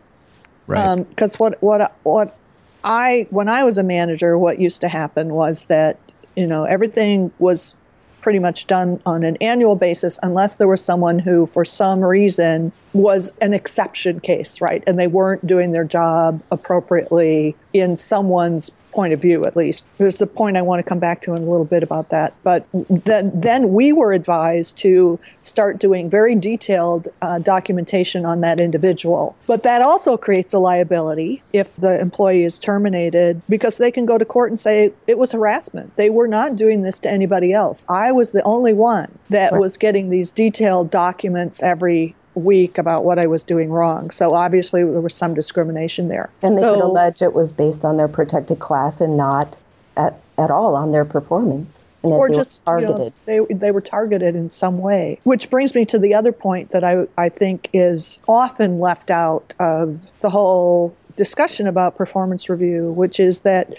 Right. 0.68 1.04
Because 1.10 1.36
um, 1.36 1.40
what 1.40 1.62
what 1.62 1.96
what 2.04 2.38
I 2.84 3.28
when 3.30 3.50
I 3.50 3.64
was 3.64 3.78
a 3.78 3.84
manager, 3.84 4.38
what 4.38 4.60
used 4.60 4.82
to 4.82 4.88
happen 4.88 5.34
was 5.34 5.66
that 5.66 5.98
you 6.36 6.48
know 6.48 6.64
everything 6.64 7.32
was 7.40 7.76
pretty 8.22 8.40
much 8.40 8.68
done 8.68 9.02
on 9.06 9.24
an 9.24 9.38
annual 9.42 9.76
basis 9.76 10.20
unless 10.24 10.56
there 10.56 10.68
was 10.68 10.84
someone 10.84 11.20
who, 11.20 11.48
for 11.48 11.64
some 11.64 12.02
reason, 12.02 12.72
was 12.94 13.32
an 13.42 13.54
exception 13.54 14.20
case, 14.20 14.62
right? 14.62 14.84
And 14.88 14.98
they 14.98 15.08
weren't 15.08 15.46
doing 15.46 15.72
their 15.72 15.84
job 15.84 16.42
appropriately 16.52 17.56
in 17.74 17.98
someone's 17.98 18.72
point 18.92 19.14
of 19.14 19.22
view, 19.22 19.44
at 19.46 19.56
least. 19.56 19.88
There's 19.98 20.22
a 20.22 20.28
point 20.28 20.58
I 20.58 20.62
want 20.62 20.80
to 20.80 20.84
come 20.84 21.00
back 21.00 21.22
to 21.24 21.34
in 21.34 21.44
a 21.44 21.50
little 21.50 21.66
bit 21.66 21.84
about 21.84 22.10
that. 22.10 22.34
But 22.44 22.66
then, 22.90 23.32
then 23.34 23.74
we 23.74 23.94
were 23.94 24.14
advised 24.14 24.78
to 24.80 25.20
start 25.42 25.80
doing 25.80 26.10
very 26.10 26.36
detailed 26.36 27.08
uh, 27.22 27.40
documentation 27.40 28.26
on 28.26 28.42
that 28.42 28.60
individual. 28.60 29.36
But 29.48 29.64
that 29.64 29.82
also 29.82 30.18
creates 30.18 30.54
a 30.54 30.60
liability 30.60 31.42
if 31.54 31.76
the 31.78 32.00
employee 32.00 32.44
is 32.44 32.60
terminated 32.60 33.42
because 33.50 33.78
they 33.78 33.92
can 33.92 34.06
go 34.06 34.18
to 34.18 34.26
court 34.26 34.52
and 34.52 34.60
say 34.60 34.92
it 35.08 35.18
was 35.18 35.32
harassment. 35.32 35.96
They 35.96 36.10
were 36.10 36.28
not 36.28 36.56
doing 36.56 36.82
this 36.82 37.00
to 37.00 37.12
anybody 37.12 37.54
else. 37.54 37.86
I 37.90 38.12
was 38.12 38.32
the 38.32 38.44
only 38.44 38.74
one 38.74 39.18
that 39.30 39.58
was 39.58 39.78
getting 39.78 40.10
these 40.10 40.32
detailed 40.32 40.92
documents 40.92 41.62
every 41.64 42.16
week 42.36 42.78
about 42.78 43.04
what 43.04 43.20
I 43.20 43.28
was 43.28 43.44
doing 43.44 43.70
wrong. 43.70 44.12
So 44.12 44.32
obviously 44.32 44.84
there 44.84 45.02
was 45.02 45.14
some 45.14 45.34
discrimination 45.34 46.08
there. 46.08 46.30
And 46.42 46.56
they 46.56 46.62
so, 46.62 46.76
could 46.76 46.84
allege 46.84 47.22
it 47.22 47.34
was 47.34 47.52
based 47.52 47.84
on 47.84 47.98
their 47.98 48.08
protected 48.08 48.60
class 48.60 49.02
and 49.02 49.18
not 49.18 49.56
at, 49.98 50.20
at 50.38 50.52
all 50.52 50.76
on 50.76 50.92
their 50.92 51.06
performance. 51.06 51.70
And 52.02 52.14
or 52.14 52.30
just 52.30 52.64
targeted. 52.64 52.98
You 53.28 53.40
know, 53.40 53.46
they, 53.48 53.54
they 53.54 53.72
were 53.72 53.82
targeted 53.82 54.34
in 54.34 54.50
some 54.50 54.78
way. 54.78 55.20
Which 55.24 55.50
brings 55.50 55.76
me 55.76 55.84
to 55.86 56.00
the 56.00 56.14
other 56.14 56.32
point 56.32 56.72
that 56.72 56.84
I, 56.84 57.08
I 57.18 57.28
think 57.28 57.70
is 57.74 58.20
often 58.28 58.80
left 58.80 59.12
out 59.12 59.54
of 59.60 60.08
the 60.22 60.30
whole 60.30 60.96
discussion 61.18 61.68
about 61.68 61.98
performance 61.98 62.48
review, 62.48 62.92
which 62.94 63.20
is 63.20 63.42
that 63.42 63.74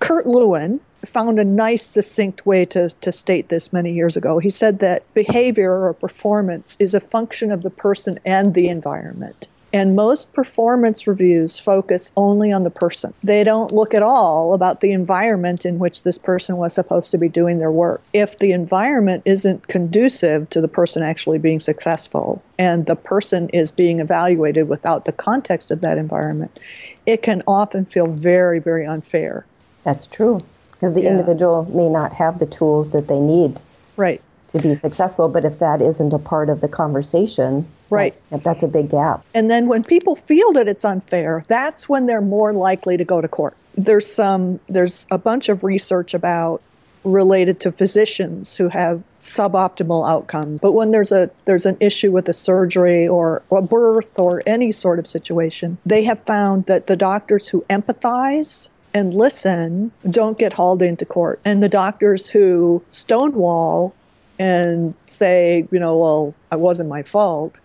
Kurt 0.00 0.26
Lewin, 0.26 0.80
found 1.04 1.38
a 1.38 1.44
nice, 1.44 1.86
succinct 1.86 2.44
way 2.46 2.64
to, 2.66 2.88
to 2.88 3.12
state 3.12 3.48
this 3.48 3.72
many 3.72 3.92
years 3.92 4.16
ago. 4.16 4.38
He 4.38 4.50
said 4.50 4.78
that 4.80 5.02
behavior 5.14 5.84
or 5.84 5.94
performance 5.94 6.76
is 6.80 6.94
a 6.94 7.00
function 7.00 7.52
of 7.52 7.62
the 7.62 7.70
person 7.70 8.14
and 8.24 8.54
the 8.54 8.68
environment. 8.68 9.48
And 9.70 9.94
most 9.94 10.32
performance 10.32 11.06
reviews 11.06 11.58
focus 11.58 12.10
only 12.16 12.50
on 12.50 12.62
the 12.62 12.70
person. 12.70 13.12
They 13.22 13.44
don't 13.44 13.70
look 13.70 13.92
at 13.92 14.02
all 14.02 14.54
about 14.54 14.80
the 14.80 14.92
environment 14.92 15.66
in 15.66 15.78
which 15.78 16.02
this 16.02 16.16
person 16.16 16.56
was 16.56 16.72
supposed 16.72 17.10
to 17.10 17.18
be 17.18 17.28
doing 17.28 17.58
their 17.58 17.70
work. 17.70 18.02
If 18.14 18.38
the 18.38 18.52
environment 18.52 19.22
isn't 19.26 19.68
conducive 19.68 20.48
to 20.50 20.62
the 20.62 20.68
person 20.68 21.02
actually 21.02 21.38
being 21.38 21.60
successful 21.60 22.42
and 22.58 22.86
the 22.86 22.96
person 22.96 23.50
is 23.50 23.70
being 23.70 24.00
evaluated 24.00 24.68
without 24.68 25.04
the 25.04 25.12
context 25.12 25.70
of 25.70 25.82
that 25.82 25.98
environment, 25.98 26.58
it 27.04 27.22
can 27.22 27.42
often 27.46 27.84
feel 27.84 28.06
very, 28.06 28.60
very 28.60 28.86
unfair. 28.86 29.44
That's 29.84 30.06
true 30.06 30.42
because 30.72 30.94
the 30.94 31.02
yeah. 31.02 31.10
individual 31.10 31.64
may 31.74 31.88
not 31.88 32.12
have 32.12 32.38
the 32.38 32.46
tools 32.46 32.90
that 32.92 33.08
they 33.08 33.18
need 33.18 33.60
right 33.96 34.20
to 34.52 34.58
be 34.60 34.76
successful. 34.76 35.28
But 35.28 35.44
if 35.44 35.58
that 35.58 35.82
isn't 35.82 36.12
a 36.12 36.18
part 36.18 36.48
of 36.48 36.60
the 36.60 36.68
conversation, 36.68 37.66
right, 37.90 38.14
that, 38.30 38.44
that's 38.44 38.62
a 38.62 38.68
big 38.68 38.90
gap. 38.90 39.24
And 39.34 39.50
then 39.50 39.66
when 39.66 39.84
people 39.84 40.16
feel 40.16 40.52
that 40.52 40.68
it's 40.68 40.84
unfair, 40.84 41.44
that's 41.48 41.88
when 41.88 42.06
they're 42.06 42.20
more 42.20 42.52
likely 42.52 42.96
to 42.96 43.04
go 43.04 43.20
to 43.20 43.28
court. 43.28 43.56
There's 43.76 44.06
some 44.06 44.60
there's 44.68 45.06
a 45.10 45.18
bunch 45.18 45.48
of 45.48 45.64
research 45.64 46.14
about 46.14 46.62
related 47.04 47.60
to 47.60 47.72
physicians 47.72 48.56
who 48.56 48.68
have 48.68 49.02
suboptimal 49.18 50.08
outcomes. 50.08 50.60
But 50.60 50.72
when 50.72 50.90
there's 50.90 51.12
a 51.12 51.30
there's 51.44 51.66
an 51.66 51.76
issue 51.80 52.10
with 52.10 52.28
a 52.28 52.32
surgery 52.32 53.06
or 53.06 53.42
a 53.50 53.62
birth 53.62 54.18
or 54.18 54.42
any 54.46 54.72
sort 54.72 54.98
of 54.98 55.06
situation, 55.06 55.78
they 55.86 56.02
have 56.04 56.22
found 56.24 56.66
that 56.66 56.86
the 56.86 56.96
doctors 56.96 57.48
who 57.48 57.64
empathize 57.70 58.68
and 58.94 59.14
listen 59.14 59.92
don't 60.10 60.38
get 60.38 60.52
hauled 60.52 60.82
into 60.82 61.04
court. 61.04 61.40
And 61.44 61.62
the 61.62 61.68
doctors 61.68 62.26
who 62.26 62.82
stonewall 62.88 63.94
and 64.38 64.94
say, 65.06 65.66
you 65.70 65.78
know, 65.78 65.96
well, 65.96 66.34
it 66.52 66.60
wasn't 66.60 66.88
my 66.88 67.02
fault, 67.02 67.60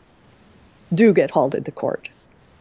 do 0.93 1.13
get 1.13 1.31
hauled 1.31 1.55
into 1.55 1.71
court. 1.71 2.09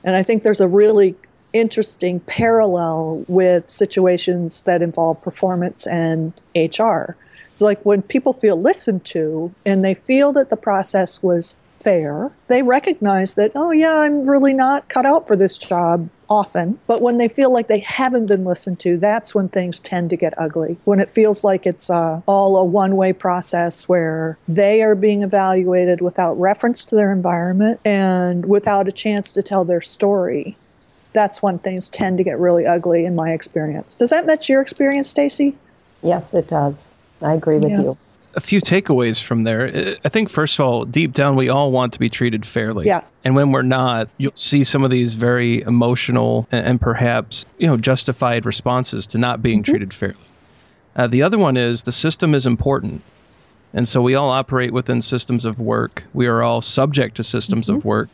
And 0.04 0.16
I 0.16 0.22
think 0.22 0.42
there's 0.42 0.60
a 0.60 0.68
really 0.68 1.14
interesting 1.52 2.20
parallel 2.20 3.24
with 3.28 3.70
situations 3.70 4.62
that 4.62 4.82
involve 4.82 5.20
performance 5.22 5.86
and 5.86 6.32
HR. 6.54 7.16
It's 7.50 7.60
like 7.60 7.84
when 7.84 8.02
people 8.02 8.32
feel 8.32 8.60
listened 8.60 9.04
to 9.06 9.54
and 9.66 9.84
they 9.84 9.94
feel 9.94 10.32
that 10.32 10.50
the 10.50 10.56
process 10.56 11.22
was 11.22 11.54
fair, 11.82 12.30
they 12.48 12.62
recognize 12.62 13.34
that, 13.34 13.52
oh, 13.54 13.70
yeah, 13.70 13.98
I'm 13.98 14.28
really 14.28 14.54
not 14.54 14.88
cut 14.88 15.06
out 15.06 15.26
for 15.26 15.36
this 15.36 15.58
job 15.58 16.08
often. 16.28 16.78
But 16.86 17.02
when 17.02 17.18
they 17.18 17.28
feel 17.28 17.52
like 17.52 17.68
they 17.68 17.80
haven't 17.80 18.26
been 18.26 18.44
listened 18.44 18.80
to, 18.80 18.96
that's 18.96 19.34
when 19.34 19.48
things 19.48 19.80
tend 19.80 20.10
to 20.10 20.16
get 20.16 20.32
ugly. 20.38 20.78
When 20.84 21.00
it 21.00 21.10
feels 21.10 21.44
like 21.44 21.66
it's 21.66 21.90
uh, 21.90 22.22
all 22.26 22.56
a 22.56 22.64
one 22.64 22.96
way 22.96 23.12
process 23.12 23.88
where 23.88 24.38
they 24.48 24.82
are 24.82 24.94
being 24.94 25.22
evaluated 25.22 26.00
without 26.00 26.34
reference 26.34 26.84
to 26.86 26.94
their 26.94 27.12
environment 27.12 27.80
and 27.84 28.46
without 28.46 28.88
a 28.88 28.92
chance 28.92 29.32
to 29.32 29.42
tell 29.42 29.64
their 29.64 29.80
story. 29.80 30.56
That's 31.12 31.42
when 31.42 31.58
things 31.58 31.90
tend 31.90 32.16
to 32.18 32.24
get 32.24 32.38
really 32.38 32.64
ugly, 32.64 33.04
in 33.04 33.14
my 33.14 33.32
experience. 33.32 33.92
Does 33.92 34.10
that 34.10 34.24
match 34.24 34.48
your 34.48 34.62
experience, 34.62 35.08
Stacy? 35.08 35.54
Yes, 36.02 36.32
it 36.32 36.48
does. 36.48 36.74
I 37.20 37.34
agree 37.34 37.58
with 37.58 37.70
yeah. 37.70 37.82
you 37.82 37.98
a 38.34 38.40
few 38.40 38.60
takeaways 38.60 39.22
from 39.22 39.44
there. 39.44 39.96
I 40.04 40.08
think, 40.08 40.30
first 40.30 40.58
of 40.58 40.64
all, 40.64 40.84
deep 40.84 41.12
down, 41.12 41.36
we 41.36 41.48
all 41.48 41.70
want 41.70 41.92
to 41.92 41.98
be 41.98 42.08
treated 42.08 42.46
fairly. 42.46 42.86
Yeah. 42.86 43.02
And 43.24 43.34
when 43.34 43.52
we're 43.52 43.62
not, 43.62 44.08
you'll 44.18 44.36
see 44.36 44.64
some 44.64 44.84
of 44.84 44.90
these 44.90 45.14
very 45.14 45.62
emotional 45.62 46.48
and, 46.50 46.80
perhaps, 46.80 47.46
you 47.58 47.66
know, 47.66 47.76
justified 47.76 48.46
responses 48.46 49.06
to 49.06 49.18
not 49.18 49.42
being 49.42 49.62
mm-hmm. 49.62 49.72
treated 49.72 49.94
fairly. 49.94 50.16
Uh, 50.96 51.06
the 51.06 51.22
other 51.22 51.38
one 51.38 51.56
is 51.56 51.84
the 51.84 51.92
system 51.92 52.34
is 52.34 52.46
important. 52.46 53.02
And 53.74 53.88
so 53.88 54.02
we 54.02 54.14
all 54.14 54.30
operate 54.30 54.72
within 54.72 55.00
systems 55.00 55.44
of 55.44 55.58
work. 55.58 56.04
We 56.12 56.26
are 56.26 56.42
all 56.42 56.60
subject 56.60 57.16
to 57.16 57.24
systems 57.24 57.68
mm-hmm. 57.68 57.78
of 57.78 57.84
work 57.84 58.08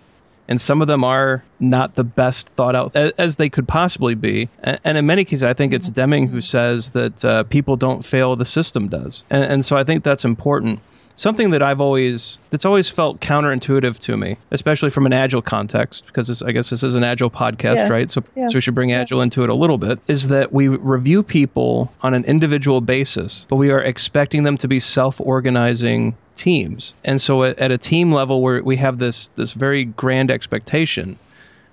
and 0.48 0.60
some 0.60 0.80
of 0.80 0.88
them 0.88 1.04
are 1.04 1.42
not 1.60 1.94
the 1.94 2.04
best 2.04 2.48
thought 2.50 2.74
out 2.74 2.96
as 2.96 3.36
they 3.36 3.48
could 3.48 3.68
possibly 3.68 4.14
be. 4.14 4.48
And 4.62 4.98
in 4.98 5.06
many 5.06 5.24
cases, 5.24 5.42
I 5.42 5.54
think 5.54 5.72
it's 5.72 5.90
Deming 5.90 6.28
who 6.28 6.40
says 6.40 6.90
that 6.90 7.24
uh, 7.24 7.42
people 7.44 7.76
don't 7.76 8.04
fail, 8.04 8.34
the 8.34 8.44
system 8.44 8.88
does. 8.88 9.22
And, 9.30 9.44
and 9.44 9.64
so 9.64 9.76
I 9.76 9.84
think 9.84 10.04
that's 10.04 10.24
important 10.24 10.80
something 11.18 11.50
that 11.50 11.62
I've 11.62 11.80
always 11.80 12.38
that's 12.50 12.64
always 12.64 12.88
felt 12.88 13.20
counterintuitive 13.20 13.98
to 13.98 14.16
me, 14.16 14.38
especially 14.52 14.88
from 14.88 15.04
an 15.04 15.12
agile 15.12 15.42
context, 15.42 16.06
because 16.06 16.40
I 16.40 16.52
guess 16.52 16.70
this 16.70 16.82
is 16.82 16.94
an 16.94 17.04
agile 17.04 17.30
podcast, 17.30 17.74
yeah. 17.74 17.88
right? 17.88 18.10
So, 18.10 18.24
yeah. 18.34 18.48
so 18.48 18.54
we 18.54 18.60
should 18.62 18.74
bring 18.74 18.92
agile 18.92 19.20
into 19.20 19.42
it 19.42 19.50
a 19.50 19.54
little 19.54 19.76
bit. 19.76 19.98
Is 20.08 20.28
that 20.28 20.52
we 20.52 20.68
review 20.68 21.22
people 21.22 21.92
on 22.00 22.14
an 22.14 22.24
individual 22.24 22.80
basis, 22.80 23.44
but 23.50 23.56
we 23.56 23.70
are 23.70 23.82
expecting 23.82 24.44
them 24.44 24.56
to 24.56 24.68
be 24.68 24.80
self-organizing 24.80 26.16
teams. 26.36 26.94
And 27.04 27.20
so 27.20 27.42
at, 27.42 27.58
at 27.58 27.70
a 27.70 27.78
team 27.78 28.12
level 28.12 28.40
where 28.40 28.62
we 28.62 28.76
have 28.76 28.98
this 28.98 29.28
this 29.36 29.52
very 29.52 29.84
grand 29.84 30.30
expectation 30.30 31.18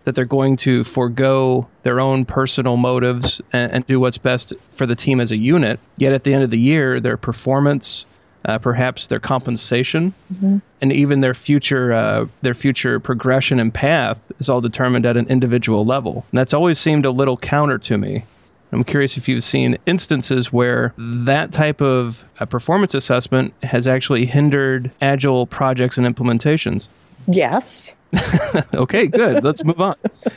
that 0.05 0.13
they're 0.13 0.25
going 0.25 0.55
to 0.55 0.83
forego 0.83 1.67
their 1.81 1.99
own 1.99 2.25
personal 2.25 2.77
motives 2.77 3.41
and, 3.53 3.71
and, 3.71 3.87
do 3.87 3.99
what's 3.99 4.19
best 4.19 4.53
for 4.69 4.85
the 4.85 4.95
team 4.95 5.19
as 5.19 5.31
a 5.31 5.35
unit. 5.35 5.79
Yet 5.97 6.13
at 6.13 6.23
the 6.23 6.31
end 6.31 6.43
of 6.43 6.51
the 6.51 6.59
year, 6.59 6.99
their 6.99 7.17
performance, 7.17 8.05
uh, 8.45 8.57
perhaps 8.59 9.07
their 9.07 9.19
compensation, 9.19 10.13
mm-hmm. 10.33 10.57
and 10.81 10.93
even 10.93 11.21
their 11.21 11.33
future 11.33 11.93
uh, 11.93 12.25
their 12.41 12.53
future 12.53 12.99
progression 12.99 13.59
and 13.59 13.73
path 13.73 14.17
is 14.39 14.49
all 14.49 14.61
determined 14.61 15.05
at 15.05 15.17
an 15.17 15.27
individual 15.27 15.85
level. 15.85 16.25
And 16.31 16.39
that's 16.39 16.53
always 16.53 16.79
seemed 16.79 17.05
a 17.05 17.11
little 17.11 17.37
counter 17.37 17.77
to 17.79 17.97
me. 17.97 18.23
I'm 18.71 18.83
curious 18.83 19.15
if 19.15 19.27
you've 19.27 19.43
seen 19.43 19.77
instances 19.85 20.51
where 20.51 20.93
that 20.97 21.53
type 21.53 21.81
of 21.81 22.23
uh, 22.39 22.45
performance 22.45 22.93
assessment 22.93 23.53
has 23.63 23.87
actually 23.87 24.25
hindered 24.25 24.91
agile 25.01 25.47
projects 25.47 25.97
and 25.97 26.05
implementations. 26.05 26.87
Yes. 27.27 27.93
okay, 28.75 29.07
good. 29.07 29.43
Let's 29.43 29.63
move 29.63 29.79
on. 29.81 29.95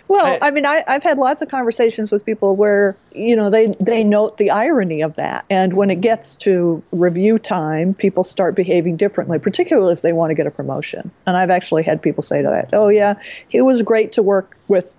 well, 0.09 0.27
I, 0.27 0.49
I 0.49 0.51
mean, 0.51 0.67
I, 0.67 0.83
have 0.87 1.03
had 1.03 1.19
lots 1.19 1.43
of 1.43 1.49
conversations 1.49 2.11
with 2.11 2.25
people 2.25 2.57
where 2.57 2.97
you 3.13 3.37
know 3.37 3.51
they 3.51 3.67
they 3.85 4.05
note 4.05 4.39
the 4.39 4.51
irony 4.51 5.03
of 5.03 5.15
that, 5.17 5.45
and 5.51 5.75
when 5.75 5.91
it 5.91 6.01
gets 6.01 6.35
to 6.37 6.83
review 6.93 7.39
time, 7.39 7.95
people 7.95 8.25
start 8.25 8.57
behaving 8.57 8.97
differently, 8.97 9.39
particularly 9.39 9.93
if 9.93 10.03
they 10.03 10.13
want 10.13 10.31
to 10.31 10.35
get 10.35 10.47
a 10.47 10.51
promotion. 10.51 11.11
And 11.27 11.37
I've 11.37 11.51
actually 11.51 11.83
had 11.83 12.03
people 12.03 12.23
say 12.23 12.43
to 12.43 12.49
that, 12.49 12.71
"Oh 12.73 12.89
yeah, 12.89 13.15
he 13.49 13.61
was 13.61 13.83
great 13.83 14.13
to 14.13 14.23
work 14.23 14.57
with 14.69 14.99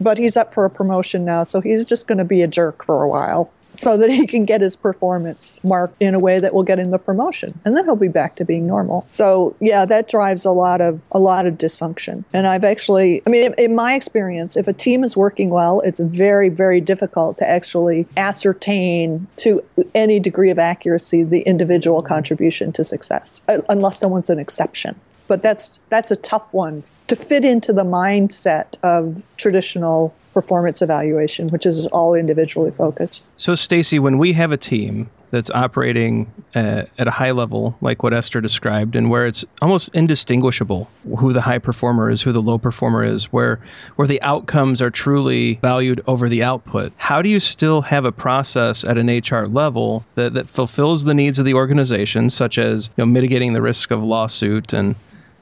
but 0.00 0.18
he's 0.18 0.36
up 0.36 0.52
for 0.52 0.64
a 0.64 0.70
promotion 0.70 1.24
now, 1.24 1.44
so 1.44 1.60
he's 1.60 1.84
just 1.84 2.08
going 2.08 2.18
to 2.18 2.24
be 2.24 2.42
a 2.42 2.48
jerk 2.48 2.84
for 2.84 3.04
a 3.04 3.08
while 3.08 3.52
so 3.72 3.96
that 3.96 4.10
he 4.10 4.26
can 4.26 4.42
get 4.42 4.60
his 4.60 4.76
performance 4.76 5.60
marked 5.64 5.96
in 6.00 6.14
a 6.14 6.18
way 6.18 6.38
that 6.38 6.54
will 6.54 6.62
get 6.62 6.78
him 6.78 6.90
the 6.90 6.98
promotion. 6.98 7.58
And 7.64 7.76
then 7.76 7.84
he'll 7.84 7.96
be 7.96 8.08
back 8.08 8.36
to 8.36 8.44
being 8.44 8.66
normal. 8.66 9.06
So 9.10 9.56
yeah 9.60 9.84
that 9.86 10.08
drives 10.08 10.44
a 10.44 10.50
lot 10.50 10.80
of 10.80 11.02
a 11.12 11.18
lot 11.18 11.46
of 11.46 11.54
dysfunction. 11.54 12.24
And 12.32 12.46
i've 12.46 12.64
actually 12.64 13.22
i 13.26 13.30
mean 13.30 13.54
in, 13.58 13.74
my 13.74 13.94
experience 13.94 14.56
if 14.56 14.68
a 14.68 14.72
team 14.72 15.02
is 15.04 15.16
working 15.16 15.50
well 15.50 15.80
it's 15.80 16.00
very 16.00 16.48
very 16.48 16.80
difficult 16.80 17.38
to 17.38 17.48
actually 17.48 18.06
ascertain 18.16 19.26
to 19.36 19.62
any 19.94 20.20
degree 20.20 20.50
of 20.50 20.58
accuracy 20.58 21.22
the 21.22 21.40
individual 21.42 22.02
contribution 22.02 22.72
to 22.72 22.84
success 22.84 23.40
uh, 23.48 23.60
unless 23.68 23.98
someone's 23.98 24.30
an 24.30 24.38
exception 24.38 24.98
but 25.32 25.42
that's 25.42 25.80
that's 25.88 26.10
a 26.10 26.16
tough 26.16 26.46
one 26.52 26.82
to 27.08 27.16
fit 27.16 27.42
into 27.42 27.72
the 27.72 27.84
mindset 27.84 28.76
of 28.82 29.26
traditional 29.38 30.14
performance 30.34 30.82
evaluation, 30.82 31.48
which 31.48 31.64
is 31.64 31.86
all 31.86 32.14
individually 32.14 32.70
focused. 32.70 33.24
So, 33.38 33.54
Stacy, 33.54 33.98
when 33.98 34.18
we 34.18 34.34
have 34.34 34.52
a 34.52 34.58
team 34.58 35.08
that's 35.30 35.50
operating 35.52 36.30
uh, 36.54 36.82
at 36.98 37.08
a 37.08 37.10
high 37.10 37.30
level, 37.30 37.74
like 37.80 38.02
what 38.02 38.12
Esther 38.12 38.42
described, 38.42 38.94
and 38.94 39.08
where 39.08 39.26
it's 39.26 39.42
almost 39.62 39.88
indistinguishable 39.94 40.86
who 41.16 41.32
the 41.32 41.40
high 41.40 41.58
performer 41.58 42.10
is, 42.10 42.20
who 42.20 42.32
the 42.32 42.42
low 42.42 42.58
performer 42.58 43.02
is, 43.02 43.32
where 43.32 43.58
where 43.96 44.06
the 44.06 44.20
outcomes 44.20 44.82
are 44.82 44.90
truly 44.90 45.54
valued 45.62 46.02
over 46.06 46.28
the 46.28 46.42
output. 46.42 46.92
How 46.98 47.22
do 47.22 47.30
you 47.30 47.40
still 47.40 47.80
have 47.80 48.04
a 48.04 48.12
process 48.12 48.84
at 48.84 48.98
an 48.98 49.06
HR 49.06 49.46
level 49.46 50.04
that, 50.14 50.34
that 50.34 50.50
fulfills 50.50 51.04
the 51.04 51.14
needs 51.14 51.38
of 51.38 51.46
the 51.46 51.54
organization, 51.54 52.28
such 52.28 52.58
as 52.58 52.90
you 52.98 53.02
know, 53.02 53.06
mitigating 53.06 53.54
the 53.54 53.62
risk 53.62 53.90
of 53.90 54.02
lawsuit 54.02 54.74
and 54.74 54.94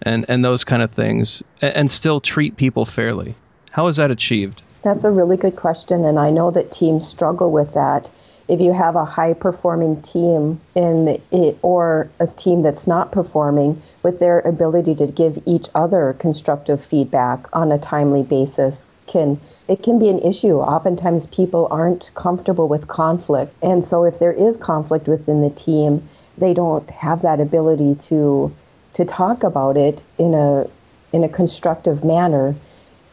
and, 0.02 0.24
and 0.28 0.44
those 0.44 0.64
kind 0.64 0.82
of 0.82 0.90
things, 0.92 1.42
and, 1.60 1.74
and 1.76 1.90
still 1.90 2.20
treat 2.20 2.56
people 2.56 2.86
fairly? 2.86 3.34
How 3.72 3.86
is 3.86 3.96
that 3.96 4.10
achieved? 4.10 4.62
That's 4.82 5.04
a 5.04 5.10
really 5.10 5.36
good 5.36 5.56
question, 5.56 6.04
and 6.04 6.18
I 6.18 6.30
know 6.30 6.50
that 6.50 6.72
teams 6.72 7.06
struggle 7.06 7.50
with 7.50 7.74
that. 7.74 8.08
If 8.48 8.60
you 8.60 8.72
have 8.72 8.96
a 8.96 9.04
high 9.04 9.34
performing 9.34 10.02
team 10.02 10.60
in 10.74 11.20
it, 11.30 11.58
or 11.62 12.10
a 12.18 12.26
team 12.26 12.62
that's 12.62 12.86
not 12.86 13.12
performing, 13.12 13.80
with 14.02 14.18
their 14.18 14.40
ability 14.40 14.94
to 14.96 15.06
give 15.06 15.40
each 15.46 15.68
other 15.74 16.16
constructive 16.18 16.84
feedback 16.84 17.46
on 17.52 17.70
a 17.70 17.78
timely 17.78 18.22
basis, 18.22 18.86
can 19.06 19.40
it 19.68 19.84
can 19.84 20.00
be 20.00 20.08
an 20.08 20.18
issue. 20.20 20.58
Oftentimes, 20.58 21.26
people 21.26 21.68
aren't 21.70 22.10
comfortable 22.14 22.66
with 22.66 22.88
conflict, 22.88 23.54
and 23.62 23.86
so 23.86 24.04
if 24.04 24.18
there 24.18 24.32
is 24.32 24.56
conflict 24.56 25.06
within 25.06 25.42
the 25.42 25.50
team, 25.50 26.08
they 26.38 26.54
don't 26.54 26.88
have 26.90 27.22
that 27.22 27.38
ability 27.38 27.94
to 28.06 28.52
to 28.94 29.04
talk 29.04 29.42
about 29.42 29.76
it 29.76 30.00
in 30.18 30.34
a 30.34 30.66
in 31.12 31.24
a 31.24 31.28
constructive 31.28 32.04
manner 32.04 32.54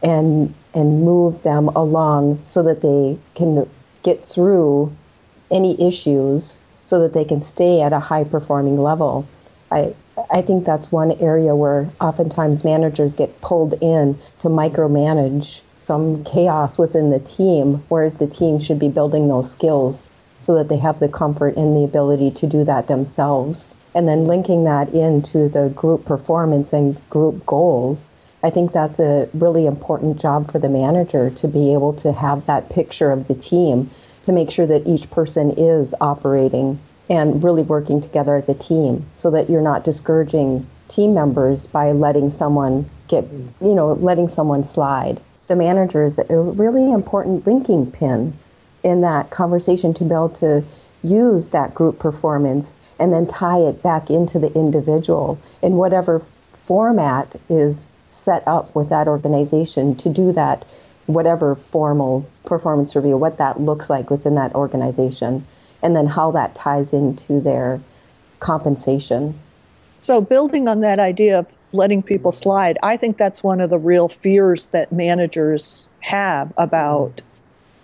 and 0.02 0.54
and 0.74 1.04
move 1.04 1.42
them 1.42 1.68
along 1.68 2.40
so 2.48 2.62
that 2.62 2.82
they 2.82 3.18
can 3.34 3.68
get 4.02 4.24
through 4.24 4.94
any 5.50 5.80
issues 5.80 6.58
so 6.84 7.00
that 7.00 7.12
they 7.12 7.24
can 7.24 7.44
stay 7.44 7.80
at 7.82 7.92
a 7.92 8.00
high 8.00 8.24
performing 8.24 8.82
level. 8.82 9.26
I 9.70 9.94
I 10.30 10.42
think 10.42 10.64
that's 10.64 10.90
one 10.90 11.12
area 11.12 11.54
where 11.54 11.90
oftentimes 12.00 12.64
managers 12.64 13.12
get 13.12 13.40
pulled 13.40 13.74
in 13.74 14.18
to 14.40 14.48
micromanage 14.48 15.60
some 15.86 16.24
chaos 16.24 16.76
within 16.76 17.10
the 17.10 17.20
team, 17.20 17.82
whereas 17.88 18.14
the 18.16 18.26
team 18.26 18.58
should 18.58 18.78
be 18.78 18.88
building 18.88 19.28
those 19.28 19.50
skills 19.50 20.08
so 20.40 20.54
that 20.54 20.68
they 20.68 20.76
have 20.76 20.98
the 20.98 21.08
comfort 21.08 21.56
and 21.56 21.76
the 21.76 21.84
ability 21.84 22.30
to 22.32 22.46
do 22.46 22.64
that 22.64 22.88
themselves 22.88 23.74
and 23.98 24.06
then 24.06 24.28
linking 24.28 24.62
that 24.62 24.94
into 24.94 25.48
the 25.48 25.72
group 25.74 26.04
performance 26.04 26.72
and 26.72 26.96
group 27.10 27.44
goals, 27.44 28.04
I 28.44 28.50
think 28.50 28.72
that's 28.72 29.00
a 29.00 29.28
really 29.34 29.66
important 29.66 30.20
job 30.20 30.52
for 30.52 30.60
the 30.60 30.68
manager 30.68 31.30
to 31.30 31.48
be 31.48 31.72
able 31.72 31.94
to 31.94 32.12
have 32.12 32.46
that 32.46 32.70
picture 32.70 33.10
of 33.10 33.26
the 33.26 33.34
team 33.34 33.90
to 34.24 34.30
make 34.30 34.52
sure 34.52 34.68
that 34.68 34.86
each 34.86 35.10
person 35.10 35.50
is 35.50 35.92
operating 36.00 36.78
and 37.10 37.42
really 37.42 37.62
working 37.62 38.00
together 38.00 38.36
as 38.36 38.48
a 38.48 38.54
team 38.54 39.04
so 39.16 39.32
that 39.32 39.50
you're 39.50 39.62
not 39.62 39.82
discouraging 39.82 40.64
team 40.88 41.12
members 41.12 41.66
by 41.66 41.90
letting 41.90 42.30
someone 42.38 42.88
get, 43.08 43.24
you 43.60 43.74
know, 43.74 43.94
letting 43.94 44.28
someone 44.28 44.64
slide. 44.68 45.20
The 45.48 45.56
manager 45.56 46.06
is 46.06 46.16
a 46.18 46.36
really 46.36 46.88
important 46.92 47.48
linking 47.48 47.90
pin 47.90 48.38
in 48.84 49.00
that 49.00 49.30
conversation 49.30 49.92
to 49.94 50.04
be 50.04 50.14
able 50.14 50.28
to 50.38 50.62
use 51.02 51.48
that 51.48 51.74
group 51.74 51.98
performance 51.98 52.70
and 52.98 53.12
then 53.12 53.26
tie 53.26 53.58
it 53.58 53.82
back 53.82 54.10
into 54.10 54.38
the 54.38 54.52
individual 54.54 55.38
in 55.62 55.74
whatever 55.74 56.22
format 56.66 57.40
is 57.48 57.90
set 58.12 58.46
up 58.46 58.74
with 58.74 58.88
that 58.90 59.08
organization 59.08 59.94
to 59.96 60.08
do 60.08 60.32
that, 60.32 60.64
whatever 61.06 61.54
formal 61.70 62.28
performance 62.44 62.94
review, 62.94 63.16
what 63.16 63.38
that 63.38 63.60
looks 63.60 63.88
like 63.88 64.10
within 64.10 64.34
that 64.34 64.54
organization, 64.54 65.46
and 65.82 65.96
then 65.96 66.06
how 66.06 66.30
that 66.30 66.54
ties 66.54 66.92
into 66.92 67.40
their 67.40 67.80
compensation. 68.40 69.38
So, 70.00 70.20
building 70.20 70.68
on 70.68 70.80
that 70.80 70.98
idea 71.00 71.38
of 71.38 71.56
letting 71.72 72.02
people 72.02 72.32
slide, 72.32 72.78
I 72.82 72.96
think 72.96 73.16
that's 73.16 73.42
one 73.42 73.60
of 73.60 73.70
the 73.70 73.78
real 73.78 74.08
fears 74.08 74.68
that 74.68 74.92
managers 74.92 75.88
have 76.00 76.52
about 76.56 77.22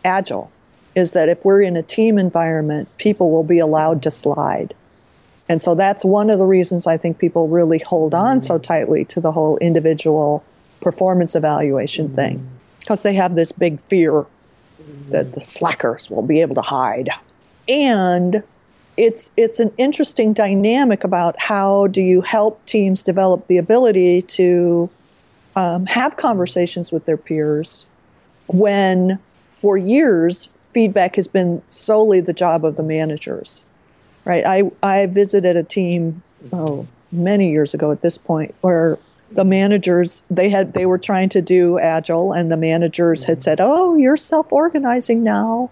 Agile 0.05 0.51
is 0.95 1.13
that 1.13 1.29
if 1.29 1.45
we're 1.45 1.63
in 1.63 1.77
a 1.77 1.83
team 1.83 2.19
environment, 2.19 2.89
people 2.99 3.31
will 3.31 3.43
be 3.45 3.59
allowed 3.59 4.03
to 4.03 4.11
slide. 4.11 4.75
And 5.49 5.61
so 5.61 5.75
that's 5.75 6.05
one 6.05 6.31
of 6.31 6.39
the 6.39 6.47
reasons 6.47 6.87
I 6.87 6.97
think 6.97 7.19
people 7.19 7.49
really 7.49 7.79
hold 7.79 8.15
on 8.15 8.41
so 8.41 8.55
mm-hmm. 8.55 8.63
tightly 8.63 9.05
to 9.07 9.21
the 9.21 9.33
whole 9.33 9.59
individual 9.59 10.43
performance 10.81 11.35
evaluation 11.35 12.07
mm-hmm. 12.07 12.17
thing 12.17 12.51
because 12.81 13.03
they 13.03 13.15
have 13.15 13.35
this 13.35 13.53
big 13.53 13.81
fear 13.81 14.13
mm-hmm. 14.13 15.11
that 15.11 15.33
the 15.33 15.41
slackers 15.41 16.11
will 16.11 16.23
be 16.23 16.41
able 16.41 16.55
to 16.55 16.63
hide. 16.63 17.11
And 17.69 18.43
it's 18.97 19.33
it's 19.37 19.59
an 19.59 19.73
interesting 19.77 20.33
dynamic 20.33 21.03
about 21.05 21.39
how 21.39 21.89
do 21.89 22.01
you 22.01 22.21
help 22.21 22.65
teams 22.67 23.03
develop 23.03 23.47
the 23.49 23.59
ability 23.59 24.23
to 24.23 24.89
um, 25.57 25.87
have 25.87 26.17
conversations 26.17 26.93
with 26.93 27.05
their 27.05 27.17
peers 27.17 27.87
when 28.47 29.19
for 29.55 29.77
years 29.77 30.49
feedback 30.73 31.17
has 31.17 31.27
been 31.27 31.63
solely 31.69 32.21
the 32.21 32.33
job 32.33 32.65
of 32.65 32.77
the 32.77 32.83
managers 32.83 33.65
right. 34.25 34.45
I 34.47 34.71
i 34.83 35.07
visited 35.07 35.57
a 35.57 35.63
team 35.63 36.23
oh 36.53 36.87
many 37.13 37.51
years 37.51 37.75
ago 37.75 37.93
at 37.93 38.03
this 38.03 38.19
point 38.19 38.55
where 38.61 38.99
the 39.31 39.45
managers 39.45 40.23
they 40.31 40.49
had 40.49 40.75
they 40.75 40.87
were 40.87 40.99
trying 40.99 41.29
to 41.31 41.43
do 41.43 41.79
agile 41.79 42.33
and 42.33 42.51
the 42.51 42.57
managers 42.57 43.25
had 43.25 43.43
said 43.43 43.61
oh 43.61 43.97
you're 43.97 44.17
self-organizing 44.17 45.23
now. 45.23 45.71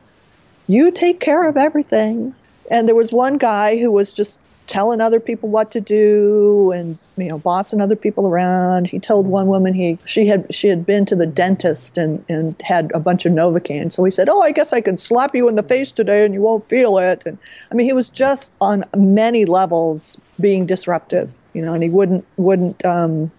You 0.68 0.90
take 0.90 1.20
care 1.20 1.42
of 1.42 1.56
everything. 1.56 2.34
And 2.70 2.88
there 2.88 2.96
was 2.96 3.10
one 3.10 3.36
guy 3.36 3.78
who 3.78 3.90
was 3.90 4.12
just 4.12 4.38
telling 4.66 5.00
other 5.00 5.20
people 5.20 5.48
what 5.48 5.70
to 5.70 5.80
do 5.80 6.70
and 6.72 6.98
you 7.16 7.28
know 7.28 7.38
bossing 7.38 7.80
other 7.80 7.96
people 7.96 8.26
around 8.26 8.86
he 8.86 8.98
told 8.98 9.26
one 9.26 9.46
woman 9.46 9.74
he 9.74 9.98
she 10.04 10.26
had 10.26 10.46
she 10.54 10.68
had 10.68 10.86
been 10.86 11.04
to 11.04 11.16
the 11.16 11.26
dentist 11.26 11.98
and 11.98 12.24
and 12.28 12.54
had 12.62 12.90
a 12.94 13.00
bunch 13.00 13.26
of 13.26 13.32
novocaine 13.32 13.92
so 13.92 14.04
he 14.04 14.10
said 14.10 14.28
oh 14.28 14.40
i 14.40 14.52
guess 14.52 14.72
i 14.72 14.80
can 14.80 14.96
slap 14.96 15.34
you 15.34 15.48
in 15.48 15.56
the 15.56 15.62
face 15.62 15.92
today 15.92 16.24
and 16.24 16.32
you 16.32 16.40
won't 16.40 16.64
feel 16.64 16.98
it 16.98 17.22
and 17.26 17.38
i 17.70 17.74
mean 17.74 17.86
he 17.86 17.92
was 17.92 18.08
just 18.08 18.52
on 18.60 18.84
many 18.96 19.44
levels 19.44 20.16
being 20.40 20.64
disruptive 20.64 21.34
you 21.54 21.62
know 21.62 21.74
and 21.74 21.82
he 21.82 21.90
wouldn't 21.90 22.24
wouldn't 22.36 22.84
um, 22.84 23.30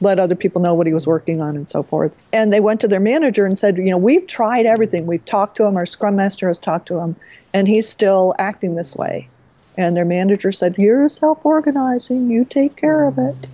let 0.00 0.18
other 0.18 0.34
people 0.34 0.60
know 0.60 0.74
what 0.74 0.86
he 0.86 0.92
was 0.92 1.06
working 1.06 1.40
on 1.40 1.56
and 1.56 1.68
so 1.68 1.82
forth. 1.82 2.14
And 2.32 2.52
they 2.52 2.60
went 2.60 2.80
to 2.82 2.88
their 2.88 3.00
manager 3.00 3.46
and 3.46 3.58
said, 3.58 3.78
you 3.78 3.86
know, 3.86 3.96
we've 3.96 4.26
tried 4.26 4.66
everything. 4.66 5.06
We've 5.06 5.24
talked 5.24 5.56
to 5.56 5.64
him. 5.64 5.76
Our 5.76 5.86
scrum 5.86 6.16
master 6.16 6.48
has 6.48 6.58
talked 6.58 6.86
to 6.88 6.98
him, 6.98 7.16
and 7.54 7.66
he's 7.66 7.88
still 7.88 8.34
acting 8.38 8.74
this 8.74 8.94
way. 8.94 9.28
And 9.76 9.96
their 9.96 10.04
manager 10.04 10.52
said, 10.52 10.76
You're 10.78 11.08
self 11.08 11.44
organizing, 11.44 12.30
you 12.30 12.44
take 12.44 12.76
care 12.76 13.04
of 13.04 13.18
it. 13.18 13.48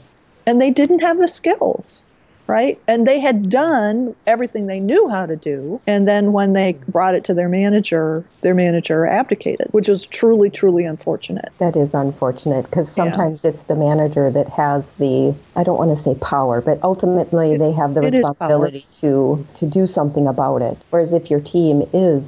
And 0.46 0.60
they 0.60 0.70
didn't 0.70 1.00
have 1.00 1.18
the 1.18 1.28
skills, 1.28 2.04
right? 2.46 2.80
And 2.88 3.06
they 3.06 3.20
had 3.20 3.48
done 3.48 4.16
everything 4.26 4.66
they 4.66 4.80
knew 4.80 5.08
how 5.08 5.26
to 5.26 5.36
do. 5.36 5.80
And 5.86 6.08
then 6.08 6.32
when 6.32 6.54
they 6.54 6.72
brought 6.88 7.14
it 7.14 7.24
to 7.24 7.34
their 7.34 7.48
manager, 7.48 8.24
their 8.40 8.54
manager 8.54 9.06
abdicated, 9.06 9.68
which 9.70 9.88
was 9.88 10.06
truly, 10.06 10.50
truly 10.50 10.84
unfortunate. 10.84 11.50
That 11.58 11.76
is 11.76 11.94
unfortunate 11.94 12.64
because 12.64 12.90
sometimes 12.90 13.44
yeah. 13.44 13.50
it's 13.50 13.62
the 13.64 13.76
manager 13.76 14.30
that 14.30 14.48
has 14.48 14.90
the, 14.94 15.34
I 15.54 15.62
don't 15.62 15.78
want 15.78 15.96
to 15.96 16.02
say 16.02 16.16
power, 16.16 16.60
but 16.60 16.82
ultimately 16.82 17.52
it, 17.52 17.58
they 17.58 17.72
have 17.72 17.94
the 17.94 18.00
responsibility 18.00 18.86
to, 19.00 19.46
to 19.54 19.66
do 19.66 19.86
something 19.86 20.26
about 20.26 20.62
it. 20.62 20.76
Whereas 20.90 21.12
if 21.12 21.30
your 21.30 21.40
team 21.40 21.88
is 21.92 22.24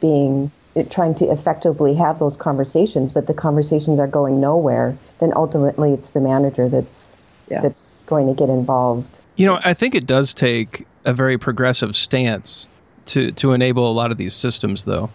being 0.00 0.50
trying 0.90 1.14
to 1.16 1.30
effectively 1.30 1.94
have 1.94 2.18
those 2.18 2.36
conversations, 2.36 3.12
but 3.12 3.26
the 3.26 3.34
conversations 3.34 3.98
are 3.98 4.06
going 4.06 4.40
nowhere, 4.40 4.96
then 5.20 5.32
ultimately 5.36 5.92
it's 5.92 6.10
the 6.10 6.20
manager 6.20 6.68
that's 6.68 7.12
yeah. 7.50 7.60
that's 7.60 7.82
going 8.06 8.26
to 8.26 8.34
get 8.34 8.48
involved. 8.48 9.20
You 9.36 9.46
know, 9.46 9.58
I 9.64 9.74
think 9.74 9.94
it 9.94 10.06
does 10.06 10.34
take 10.34 10.86
a 11.04 11.12
very 11.12 11.38
progressive 11.38 11.94
stance 11.94 12.66
to 13.06 13.32
to 13.32 13.52
enable 13.52 13.90
a 13.90 13.92
lot 13.92 14.10
of 14.10 14.18
these 14.18 14.34
systems, 14.34 14.84
though. 14.84 15.10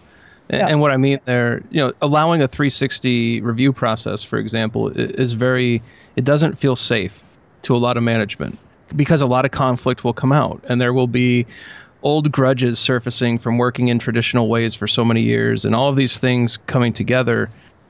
And, 0.50 0.62
yeah. 0.62 0.68
and 0.68 0.80
what 0.80 0.92
I 0.92 0.98
mean 0.98 1.20
there, 1.26 1.62
you 1.72 1.82
know, 1.82 1.94
allowing 2.02 2.42
a 2.42 2.48
360 2.48 3.42
review 3.42 3.74
process, 3.74 4.24
for 4.24 4.38
example, 4.38 4.90
is 4.90 5.34
very. 5.34 5.82
It 6.16 6.24
doesn't 6.24 6.58
feel 6.58 6.76
safe 6.76 7.22
to 7.64 7.76
a 7.76 7.78
lot 7.78 7.96
of 7.98 8.04
management 8.04 8.58
because 8.96 9.22
a 9.22 9.28
lot 9.28 9.46
of 9.46 9.52
conflict 9.52 10.04
will 10.04 10.14
come 10.14 10.32
out, 10.32 10.64
and 10.68 10.80
there 10.80 10.94
will 10.94 11.08
be 11.08 11.46
old 12.04 12.32
grudges 12.32 12.80
surfacing 12.80 13.40
from 13.40 13.58
working 13.58 13.88
in 13.88 14.00
traditional 14.00 14.50
ways 14.50 14.76
for 14.76 14.88
so 14.88 15.04
many 15.04 15.22
years 15.22 15.66
and 15.66 15.76
all 15.76 15.90
of 15.90 15.96
these 15.96 16.18
things 16.18 16.58
coming 16.68 16.94
together, 16.94 17.50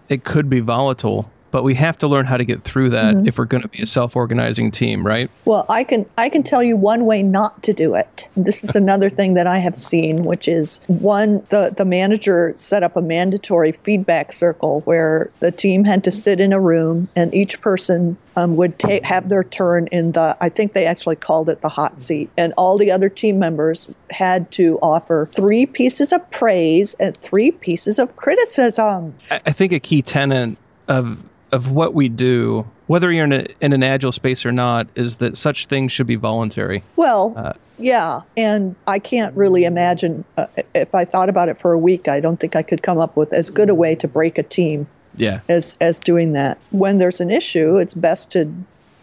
it 0.09 0.23
could 0.23 0.49
be 0.49 0.59
volatile 0.59 1.29
but 1.57 1.63
we 1.63 1.73
have 1.73 1.97
to 1.97 2.07
learn 2.07 2.27
how 2.27 2.37
to 2.37 2.45
get 2.45 2.63
through 2.63 2.87
that 2.87 3.15
mm-hmm. 3.15 3.27
if 3.27 3.39
we're 3.39 3.45
going 3.45 3.63
to 3.63 3.67
be 3.67 3.81
a 3.81 3.85
self-organizing 3.87 4.69
team 4.69 5.03
right? 5.03 5.27
Well 5.45 5.65
i 5.69 5.83
can 5.83 6.05
i 6.15 6.29
can 6.29 6.43
tell 6.43 6.61
you 6.61 6.77
one 6.77 7.07
way 7.07 7.23
not 7.23 7.63
to 7.63 7.73
do 7.73 7.95
it. 7.95 8.27
This 8.35 8.63
is 8.63 8.75
another 8.75 9.09
thing 9.09 9.33
that 9.33 9.47
i 9.47 9.57
have 9.57 9.75
seen 9.75 10.23
which 10.23 10.47
is 10.47 10.81
one 10.85 11.43
the 11.49 11.73
the 11.75 11.83
manager 11.83 12.53
set 12.55 12.83
up 12.83 12.95
a 12.95 13.01
mandatory 13.01 13.71
feedback 13.71 14.33
circle 14.33 14.81
where 14.81 15.31
the 15.39 15.51
team 15.51 15.83
had 15.83 16.03
to 16.03 16.11
sit 16.11 16.39
in 16.39 16.53
a 16.53 16.59
room 16.59 17.09
and 17.15 17.33
each 17.33 17.59
person 17.59 18.17
um, 18.35 18.55
would 18.55 18.77
ta- 18.77 18.99
have 19.03 19.29
their 19.29 19.43
turn 19.43 19.87
in 19.87 20.11
the 20.11 20.37
i 20.39 20.49
think 20.49 20.73
they 20.73 20.85
actually 20.85 21.15
called 21.15 21.49
it 21.49 21.61
the 21.61 21.69
hot 21.69 21.99
seat. 21.99 22.29
And 22.37 22.53
all 22.55 22.77
the 22.77 22.91
other 22.91 23.09
team 23.09 23.39
members 23.39 23.89
had 24.11 24.51
to 24.51 24.77
offer 24.83 25.27
three 25.31 25.65
pieces 25.65 26.13
of 26.13 26.29
praise 26.29 26.93
and 26.99 27.17
three 27.17 27.49
pieces 27.49 27.97
of 27.97 28.15
criticism. 28.15 29.15
I 29.31 29.51
think 29.51 29.71
a 29.71 29.79
key 29.79 30.03
tenet 30.03 30.55
of 30.87 31.17
of 31.51 31.71
what 31.71 31.93
we 31.93 32.09
do, 32.09 32.65
whether 32.87 33.11
you're 33.11 33.25
in, 33.25 33.33
a, 33.33 33.47
in 33.61 33.73
an 33.73 33.83
agile 33.83 34.11
space 34.11 34.45
or 34.45 34.51
not, 34.51 34.87
is 34.95 35.17
that 35.17 35.37
such 35.37 35.67
things 35.67 35.91
should 35.91 36.07
be 36.07 36.15
voluntary. 36.15 36.83
Well, 36.95 37.33
uh, 37.35 37.53
yeah, 37.79 38.21
and 38.35 38.75
I 38.87 38.99
can't 38.99 39.35
really 39.35 39.65
imagine 39.65 40.25
uh, 40.37 40.47
if 40.73 40.93
I 40.95 41.05
thought 41.05 41.29
about 41.29 41.49
it 41.49 41.57
for 41.57 41.71
a 41.71 41.77
week. 41.77 42.07
I 42.07 42.19
don't 42.19 42.39
think 42.39 42.55
I 42.55 42.63
could 42.63 42.83
come 42.83 42.97
up 42.97 43.15
with 43.15 43.31
as 43.33 43.49
good 43.49 43.69
a 43.69 43.75
way 43.75 43.95
to 43.95 44.07
break 44.07 44.37
a 44.37 44.43
team. 44.43 44.87
Yeah. 45.15 45.39
As 45.49 45.77
as 45.81 45.99
doing 45.99 46.33
that. 46.33 46.59
When 46.71 46.99
there's 46.99 47.19
an 47.19 47.31
issue, 47.31 47.77
it's 47.77 47.93
best 47.93 48.31
to 48.33 48.51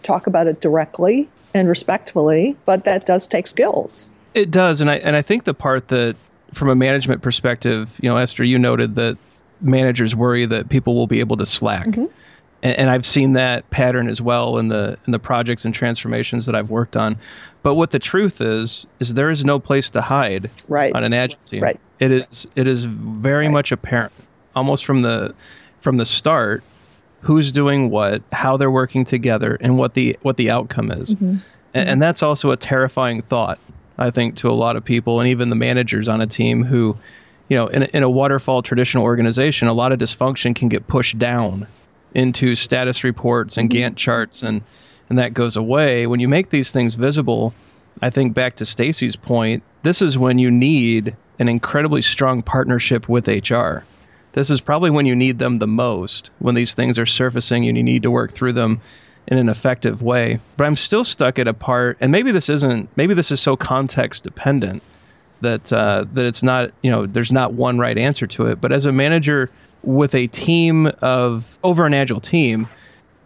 talk 0.02 0.26
about 0.26 0.46
it 0.46 0.61
directly 0.61 1.28
and 1.54 1.68
respectfully, 1.68 2.57
but 2.66 2.85
that 2.85 3.04
does 3.04 3.26
take 3.26 3.46
skills. 3.46 4.11
It 4.35 4.50
does, 4.50 4.80
and 4.80 4.90
I 4.90 4.96
and 4.96 5.16
I 5.16 5.22
think 5.22 5.44
the 5.44 5.54
part 5.54 5.88
that 5.88 6.16
from 6.52 6.68
a 6.68 6.76
management 6.76 7.22
perspective, 7.22 7.90
you 8.00 8.09
know, 8.09 8.16
Esther, 8.16 8.44
you 8.44 8.59
noted 8.59 8.94
that 8.94 9.16
managers 9.61 10.14
worry 10.14 10.46
that 10.46 10.68
people 10.68 10.94
will 10.94 11.07
be 11.07 11.20
able 11.20 11.37
to 11.37 11.46
slack. 11.46 11.87
Mm-hmm 11.87 12.07
and, 12.64 12.79
and 12.79 12.90
I've 12.90 13.07
seen 13.07 13.35
that 13.35 13.68
pattern 13.70 14.09
as 14.09 14.20
well 14.20 14.59
in 14.59 14.68
the 14.68 14.98
in 15.07 15.12
the 15.12 15.20
projects 15.20 15.64
and 15.64 15.72
transformations 15.72 16.46
that 16.46 16.57
I've 16.57 16.70
worked 16.70 16.96
on. 16.96 17.16
But 17.62 17.74
what 17.74 17.92
the 17.92 18.00
truth 18.00 18.40
is 18.40 18.87
is 18.98 19.14
there 19.14 19.31
is 19.31 19.44
no 19.44 19.61
place 19.61 19.88
to 19.90 20.00
hide 20.00 20.50
right. 20.66 20.92
on 20.94 21.05
an 21.05 21.14
agile 21.14 21.38
team. 21.46 21.62
Right. 21.62 21.81
It 22.00 22.11
is 22.11 22.48
it 22.57 22.66
is 22.66 22.85
very 22.85 23.46
right. 23.46 23.53
much 23.53 23.70
apparent 23.70 24.12
almost 24.57 24.85
from 24.85 25.03
the 25.03 25.35
from 25.81 25.98
the 25.98 26.07
start 26.07 26.64
who's 27.24 27.50
doing 27.53 27.88
what, 27.88 28.22
how 28.33 28.57
they're 28.59 28.70
working 28.70 29.05
together, 29.05 29.57
and 29.61 29.79
what 29.79 29.94
the 29.94 30.16
what 30.22 30.37
the 30.37 30.50
outcome 30.50 30.90
is. 30.90 31.14
Mm-hmm. 31.14 31.37
And, 31.72 31.88
and 31.88 32.03
that's 32.03 32.22
also 32.22 32.50
a 32.50 32.57
terrifying 32.57 33.22
thought, 33.22 33.59
I 33.98 34.11
think, 34.11 34.37
to 34.37 34.50
a 34.50 34.53
lot 34.53 34.77
of 34.77 34.85
people, 34.85 35.20
and 35.20 35.29
even 35.29 35.48
the 35.48 35.57
managers 35.57 36.07
on 36.07 36.20
a 36.20 36.27
team 36.27 36.64
who, 36.64 36.96
you 37.48 37.57
know, 37.57 37.66
in, 37.68 37.85
in 37.85 38.03
a 38.03 38.11
waterfall 38.11 38.62
traditional 38.62 39.05
organization, 39.05 39.68
a 39.68 39.72
lot 39.72 39.90
of 39.90 39.98
dysfunction 39.98 40.55
can 40.55 40.68
get 40.68 40.87
pushed 40.87 41.18
down 41.18 41.66
into 42.14 42.55
status 42.55 43.05
reports 43.05 43.57
and 43.57 43.68
mm-hmm. 43.68 43.94
Gantt 43.94 43.96
charts 43.96 44.42
and 44.42 44.62
and 45.11 45.18
that 45.18 45.35
goes 45.35 45.57
away. 45.57 46.07
When 46.07 46.20
you 46.20 46.29
make 46.29 46.48
these 46.48 46.70
things 46.70 46.94
visible, 46.94 47.53
I 48.00 48.11
think 48.11 48.33
back 48.33 48.57
to 48.57 48.64
Stacy's 48.64 49.16
point, 49.16 49.62
this 49.83 50.00
is 50.00 50.16
when 50.16 50.38
you 50.38 50.50
need 50.50 51.14
an 51.38 51.48
incredibly 51.48 52.00
strong 52.00 52.42
partnership 52.42 53.09
with 53.09 53.29
HR. 53.29 53.85
This 54.33 54.50
is 54.50 54.61
probably 54.61 54.90
when 54.90 55.07
you 55.07 55.14
need 55.14 55.38
them 55.38 55.57
the 55.57 55.66
most, 55.66 56.31
when 56.38 56.55
these 56.55 56.74
things 56.74 56.98
are 56.98 57.07
surfacing 57.07 57.68
and 57.68 57.77
you 57.77 57.83
need 57.83 58.03
to 58.03 58.11
work 58.11 58.33
through 58.33 58.55
them 58.55 58.81
in 59.29 59.38
an 59.38 59.48
effective 59.48 60.03
way. 60.03 60.40
But 60.57 60.64
I'm 60.64 60.77
still 60.77 61.05
stuck 61.05 61.38
at 61.38 61.46
a 61.46 61.55
part, 61.55 61.96
and 62.00 62.11
maybe 62.11 62.33
this 62.33 62.48
isn't, 62.48 62.88
maybe 62.96 63.14
this 63.14 63.31
is 63.31 63.40
so 63.40 63.57
context 63.57 64.24
dependent 64.24 64.83
that 65.40 65.72
uh, 65.72 66.07
that 66.14 66.24
it's 66.24 66.42
not, 66.42 66.70
you 66.83 66.90
know, 66.90 67.07
there's 67.07 67.33
not 67.33 67.53
one 67.53 67.79
right 67.79 67.96
answer 67.96 68.27
to 68.27 68.46
it. 68.46 68.61
But 68.61 68.72
as 68.72 68.87
a 68.87 68.92
manager 68.92 69.50
with 69.87 70.14
a 70.14 70.27
team 70.29 70.87
of 71.01 71.59
over 71.62 71.87
an 71.87 71.94
agile 71.94 72.20
team, 72.20 72.68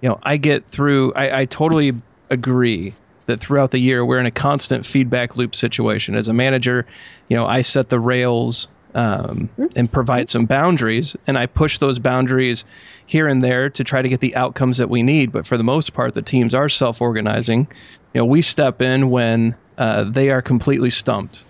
you 0.00 0.08
know, 0.08 0.18
I 0.22 0.36
get 0.36 0.64
through. 0.70 1.12
I, 1.14 1.40
I 1.40 1.44
totally 1.46 1.94
agree 2.30 2.94
that 3.26 3.40
throughout 3.40 3.70
the 3.70 3.78
year 3.78 4.04
we're 4.04 4.18
in 4.18 4.26
a 4.26 4.30
constant 4.30 4.84
feedback 4.84 5.36
loop 5.36 5.54
situation. 5.54 6.14
As 6.14 6.28
a 6.28 6.32
manager, 6.32 6.86
you 7.28 7.36
know, 7.36 7.46
I 7.46 7.62
set 7.62 7.90
the 7.90 8.00
rails 8.00 8.68
um, 8.94 9.50
and 9.76 9.90
provide 9.90 10.30
some 10.30 10.46
boundaries, 10.46 11.14
and 11.26 11.36
I 11.36 11.46
push 11.46 11.78
those 11.78 11.98
boundaries 11.98 12.64
here 13.06 13.28
and 13.28 13.44
there 13.44 13.68
to 13.70 13.84
try 13.84 14.02
to 14.02 14.08
get 14.08 14.20
the 14.20 14.34
outcomes 14.34 14.78
that 14.78 14.88
we 14.88 15.02
need. 15.02 15.30
But 15.30 15.46
for 15.46 15.56
the 15.56 15.64
most 15.64 15.92
part, 15.92 16.14
the 16.14 16.22
teams 16.22 16.54
are 16.54 16.68
self-organizing. 16.68 17.68
You 18.14 18.20
know, 18.20 18.24
we 18.24 18.42
step 18.42 18.80
in 18.80 19.10
when 19.10 19.54
uh, 19.76 20.04
they 20.04 20.30
are 20.30 20.42
completely 20.42 20.90
stumped 20.90 21.44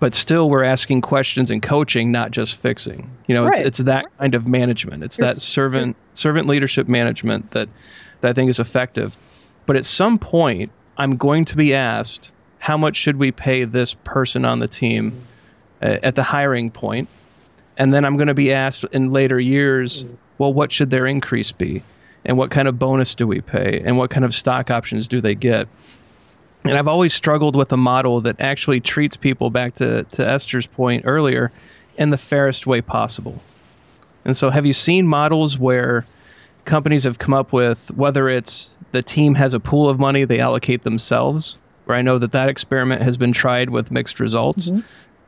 but 0.00 0.14
still 0.14 0.50
we're 0.50 0.64
asking 0.64 1.00
questions 1.00 1.50
and 1.50 1.62
coaching 1.62 2.10
not 2.12 2.30
just 2.30 2.56
fixing. 2.56 3.10
You 3.26 3.34
know 3.34 3.44
Right. 3.46 3.60
it's, 3.60 3.78
it's 3.80 3.86
that 3.86 4.06
kind 4.18 4.34
of 4.34 4.46
management. 4.46 5.02
It's 5.02 5.16
that 5.18 5.34
servant 5.36 5.96
servant 6.14 6.46
leadership 6.48 6.88
management 6.88 7.50
that 7.52 7.68
that 8.20 8.30
i 8.30 8.32
think 8.32 8.48
is 8.50 8.58
effective. 8.58 9.16
But 9.66 9.76
at 9.76 9.84
some 9.84 10.18
point 10.18 10.70
i'm 10.98 11.16
going 11.16 11.44
to 11.46 11.56
be 11.56 11.74
asked 11.74 12.30
how 12.58 12.76
much 12.76 12.96
should 12.96 13.16
we 13.16 13.30
pay 13.32 13.64
this 13.64 13.94
person 13.94 14.44
on 14.44 14.58
the 14.60 14.68
team 14.68 15.12
uh, 15.82 15.98
at 16.02 16.14
the 16.14 16.22
hiring 16.22 16.70
point? 16.70 17.08
And 17.76 17.92
then 17.94 18.04
i'm 18.04 18.16
going 18.16 18.28
to 18.28 18.34
be 18.34 18.52
asked 18.52 18.84
in 18.92 19.12
later 19.12 19.38
years 19.40 20.04
well 20.38 20.52
what 20.52 20.70
should 20.72 20.90
their 20.90 21.06
increase 21.06 21.52
be? 21.52 21.82
And 22.26 22.38
what 22.38 22.50
kind 22.50 22.68
of 22.68 22.78
bonus 22.78 23.14
do 23.14 23.26
we 23.26 23.42
pay? 23.42 23.82
And 23.84 23.98
what 23.98 24.10
kind 24.10 24.24
of 24.24 24.34
stock 24.34 24.70
options 24.70 25.06
do 25.06 25.20
they 25.20 25.34
get 25.34 25.68
and 26.64 26.78
I've 26.78 26.88
always 26.88 27.12
struggled 27.12 27.54
with 27.56 27.72
a 27.72 27.76
model 27.76 28.20
that 28.22 28.36
actually 28.40 28.80
treats 28.80 29.16
people 29.16 29.50
back 29.50 29.74
to, 29.76 30.04
to 30.04 30.30
Esther's 30.30 30.66
point 30.66 31.04
earlier 31.06 31.52
in 31.98 32.10
the 32.10 32.18
fairest 32.18 32.66
way 32.66 32.80
possible. 32.80 33.40
And 34.24 34.36
so, 34.36 34.50
have 34.50 34.64
you 34.64 34.72
seen 34.72 35.06
models 35.06 35.58
where 35.58 36.06
companies 36.64 37.04
have 37.04 37.18
come 37.18 37.34
up 37.34 37.52
with 37.52 37.90
whether 37.90 38.28
it's 38.28 38.74
the 38.92 39.02
team 39.02 39.34
has 39.34 39.52
a 39.52 39.60
pool 39.60 39.88
of 39.90 39.98
money 39.98 40.24
they 40.24 40.40
allocate 40.40 40.82
themselves? 40.82 41.56
Where 41.84 41.98
I 41.98 42.02
know 42.02 42.18
that 42.18 42.32
that 42.32 42.48
experiment 42.48 43.02
has 43.02 43.18
been 43.18 43.32
tried 43.32 43.68
with 43.68 43.90
mixed 43.90 44.18
results. 44.18 44.70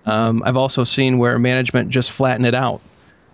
Um, 0.06 0.42
I've 0.46 0.56
also 0.56 0.84
seen 0.84 1.18
where 1.18 1.38
management 1.38 1.90
just 1.90 2.10
flatten 2.10 2.46
it 2.46 2.54
out. 2.54 2.80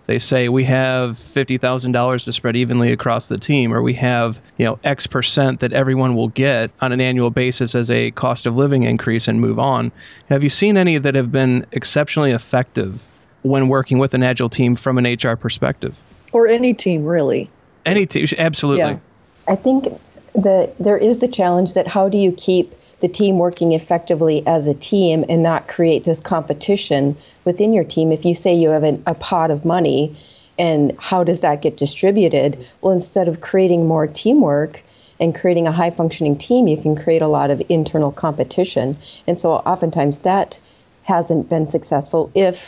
They 0.05 0.19
say 0.19 0.49
we 0.49 0.63
have 0.65 1.17
fifty 1.17 1.57
thousand 1.57 1.93
dollars 1.93 2.25
to 2.25 2.33
spread 2.33 2.55
evenly 2.55 2.91
across 2.91 3.29
the 3.29 3.37
team, 3.37 3.73
or 3.73 3.81
we 3.81 3.93
have 3.93 4.39
you 4.57 4.65
know 4.65 4.79
X 4.83 5.07
percent 5.07 5.59
that 5.61 5.71
everyone 5.71 6.15
will 6.15 6.27
get 6.29 6.71
on 6.81 6.91
an 6.91 6.99
annual 6.99 7.29
basis 7.29 7.73
as 7.73 7.89
a 7.89 8.11
cost 8.11 8.45
of 8.45 8.55
living 8.55 8.83
increase, 8.83 9.27
and 9.27 9.39
move 9.39 9.59
on. 9.59 9.91
Have 10.29 10.43
you 10.43 10.49
seen 10.49 10.75
any 10.77 10.97
that 10.97 11.15
have 11.15 11.31
been 11.31 11.65
exceptionally 11.71 12.31
effective 12.31 13.05
when 13.43 13.69
working 13.69 13.97
with 13.97 14.13
an 14.13 14.23
agile 14.23 14.49
team 14.49 14.75
from 14.75 14.97
an 14.97 15.05
HR 15.05 15.35
perspective? 15.35 15.97
or 16.33 16.47
any 16.47 16.73
team 16.73 17.05
really. 17.05 17.49
Any 17.85 18.05
team, 18.05 18.27
absolutely. 18.37 18.83
Yeah. 18.83 18.99
I 19.47 19.55
think 19.55 19.85
the 20.33 20.73
there 20.79 20.97
is 20.97 21.19
the 21.19 21.27
challenge 21.27 21.73
that 21.73 21.87
how 21.87 22.09
do 22.09 22.17
you 22.17 22.31
keep 22.33 22.73
the 22.99 23.07
team 23.07 23.37
working 23.37 23.73
effectively 23.73 24.45
as 24.47 24.65
a 24.65 24.73
team 24.73 25.23
and 25.29 25.43
not 25.43 25.67
create 25.67 26.05
this 26.05 26.19
competition 26.19 27.15
within 27.45 27.73
your 27.73 27.83
team? 27.83 28.11
If 28.11 28.25
you 28.25 28.35
say 28.35 28.53
you 28.53 28.69
have 28.69 28.83
an, 28.83 29.03
a 29.05 29.13
pot 29.13 29.51
of 29.51 29.65
money, 29.65 30.17
and 30.57 30.95
how 30.99 31.23
does 31.23 31.41
that 31.41 31.61
get 31.61 31.77
distributed? 31.77 32.65
Well, 32.81 32.93
instead 32.93 33.27
of 33.27 33.41
creating 33.41 33.87
more 33.87 34.07
teamwork 34.07 34.81
and 35.19 35.33
creating 35.33 35.67
a 35.67 35.71
high 35.71 35.91
functioning 35.91 36.37
team, 36.37 36.67
you 36.67 36.77
can 36.77 36.95
create 36.95 37.21
a 37.21 37.27
lot 37.27 37.49
of 37.49 37.61
internal 37.69 38.11
competition. 38.11 38.97
And 39.27 39.39
so 39.39 39.53
oftentimes 39.53 40.19
that 40.19 40.59
hasn't 41.03 41.49
been 41.49 41.69
successful 41.69 42.31
if 42.33 42.59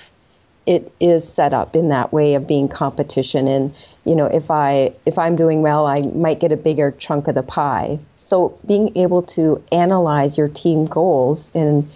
it 0.65 0.91
is 0.99 1.31
set 1.31 1.53
up 1.53 1.75
in 1.75 1.89
that 1.89 2.11
way 2.11 2.33
of 2.33 2.47
being 2.47 2.67
competition 2.67 3.47
and 3.47 3.73
you 4.03 4.15
know 4.15 4.25
if 4.25 4.49
i 4.49 4.91
if 5.05 5.17
i'm 5.17 5.35
doing 5.35 5.61
well 5.61 5.85
i 5.85 5.99
might 6.15 6.39
get 6.39 6.51
a 6.51 6.57
bigger 6.57 6.91
chunk 6.97 7.27
of 7.27 7.35
the 7.35 7.43
pie 7.43 7.99
so 8.23 8.57
being 8.65 8.95
able 8.97 9.21
to 9.21 9.63
analyze 9.71 10.37
your 10.37 10.47
team 10.47 10.85
goals 10.85 11.51
and 11.53 11.89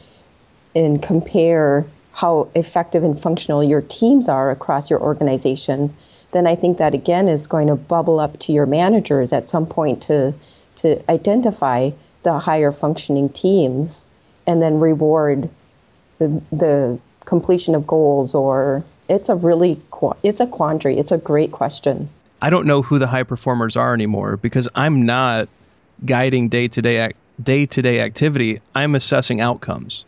and 0.76 1.02
compare 1.02 1.86
how 2.20 2.50
effective 2.56 3.04
and 3.04 3.22
functional 3.22 3.64
your 3.64 3.82
teams 3.82 4.28
are 4.28 4.52
across 4.52 4.90
your 4.90 5.02
organization 5.02 5.94
then 6.32 6.46
i 6.46 6.56
think 6.56 6.78
that 6.78 6.94
again 6.94 7.28
is 7.28 7.48
going 7.48 7.68
to 7.68 7.76
bubble 7.76 8.20
up 8.20 8.38
to 8.40 8.52
your 8.52 8.66
managers 8.66 9.32
at 9.34 9.50
some 9.50 9.66
point 9.66 10.02
to 10.02 10.34
to 10.76 11.02
identify 11.10 11.90
the 12.24 12.40
higher 12.40 12.72
functioning 12.72 13.30
teams 13.30 14.06
and 14.48 14.62
then 14.62 14.80
reward 14.80 15.50
the, 16.18 16.42
the 16.52 17.00
completion 17.26 17.76
of 17.76 17.86
goals 17.86 18.34
or 18.34 18.84
it's 19.10 19.30
a 19.30 19.36
really 19.36 19.82
it's 20.24 20.40
a 20.40 20.48
quandary. 20.48 20.98
It's 20.98 21.12
a 21.12 21.18
great 21.18 21.52
question. 21.52 22.10
I 22.42 22.50
don't 22.50 22.66
know 22.66 22.82
who 22.82 23.00
the 23.00 23.08
high 23.08 23.24
performers 23.24 23.76
are 23.76 23.94
anymore 23.94 24.38
because 24.38 24.68
I'm 24.76 25.06
not 25.06 25.50
guiding 26.06 26.48
day 26.48 26.68
to 26.70 26.82
day 26.82 27.12
day 27.42 27.66
to 27.66 27.82
day 27.82 28.00
activity. 28.00 28.62
I'm 28.76 28.96
assessing 28.96 29.42
outcomes, 29.42 30.06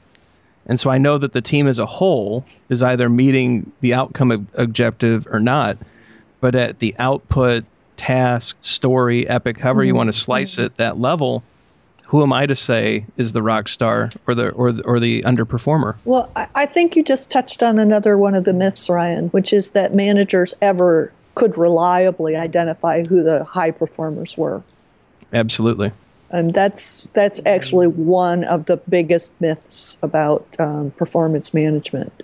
and 0.71 0.79
so 0.79 0.89
I 0.89 0.97
know 0.97 1.17
that 1.17 1.33
the 1.33 1.41
team 1.41 1.67
as 1.67 1.79
a 1.79 1.85
whole 1.85 2.45
is 2.69 2.81
either 2.81 3.09
meeting 3.09 3.69
the 3.81 3.93
outcome 3.93 4.31
ob- 4.31 4.47
objective 4.53 5.27
or 5.29 5.41
not. 5.41 5.77
But 6.39 6.55
at 6.55 6.79
the 6.79 6.95
output, 6.97 7.65
task, 7.97 8.55
story, 8.61 9.27
epic, 9.27 9.57
however 9.59 9.83
you 9.83 9.91
mm-hmm. 9.91 9.97
want 9.97 10.13
to 10.13 10.17
slice 10.17 10.57
it, 10.57 10.77
that 10.77 10.97
level, 10.97 11.43
who 12.05 12.23
am 12.23 12.31
I 12.31 12.45
to 12.45 12.55
say 12.55 13.05
is 13.17 13.33
the 13.33 13.43
rock 13.43 13.67
star 13.67 14.09
or 14.27 14.33
the 14.33 14.51
or 14.51 14.71
the, 14.71 14.81
or 14.83 15.01
the 15.01 15.21
underperformer? 15.23 15.97
Well, 16.05 16.31
I, 16.37 16.47
I 16.55 16.65
think 16.67 16.95
you 16.95 17.03
just 17.03 17.29
touched 17.29 17.61
on 17.61 17.77
another 17.77 18.17
one 18.17 18.33
of 18.33 18.45
the 18.45 18.53
myths, 18.53 18.89
Ryan, 18.89 19.25
which 19.31 19.51
is 19.51 19.71
that 19.71 19.93
managers 19.93 20.53
ever 20.61 21.11
could 21.35 21.57
reliably 21.57 22.37
identify 22.37 23.03
who 23.09 23.23
the 23.23 23.43
high 23.43 23.71
performers 23.71 24.37
were. 24.37 24.63
Absolutely. 25.33 25.91
And 26.31 26.53
that's 26.53 27.07
that's 27.13 27.41
actually 27.45 27.87
one 27.87 28.45
of 28.45 28.65
the 28.65 28.77
biggest 28.77 29.33
myths 29.41 29.97
about 30.01 30.45
um, 30.59 30.91
performance 30.91 31.53
management. 31.53 32.23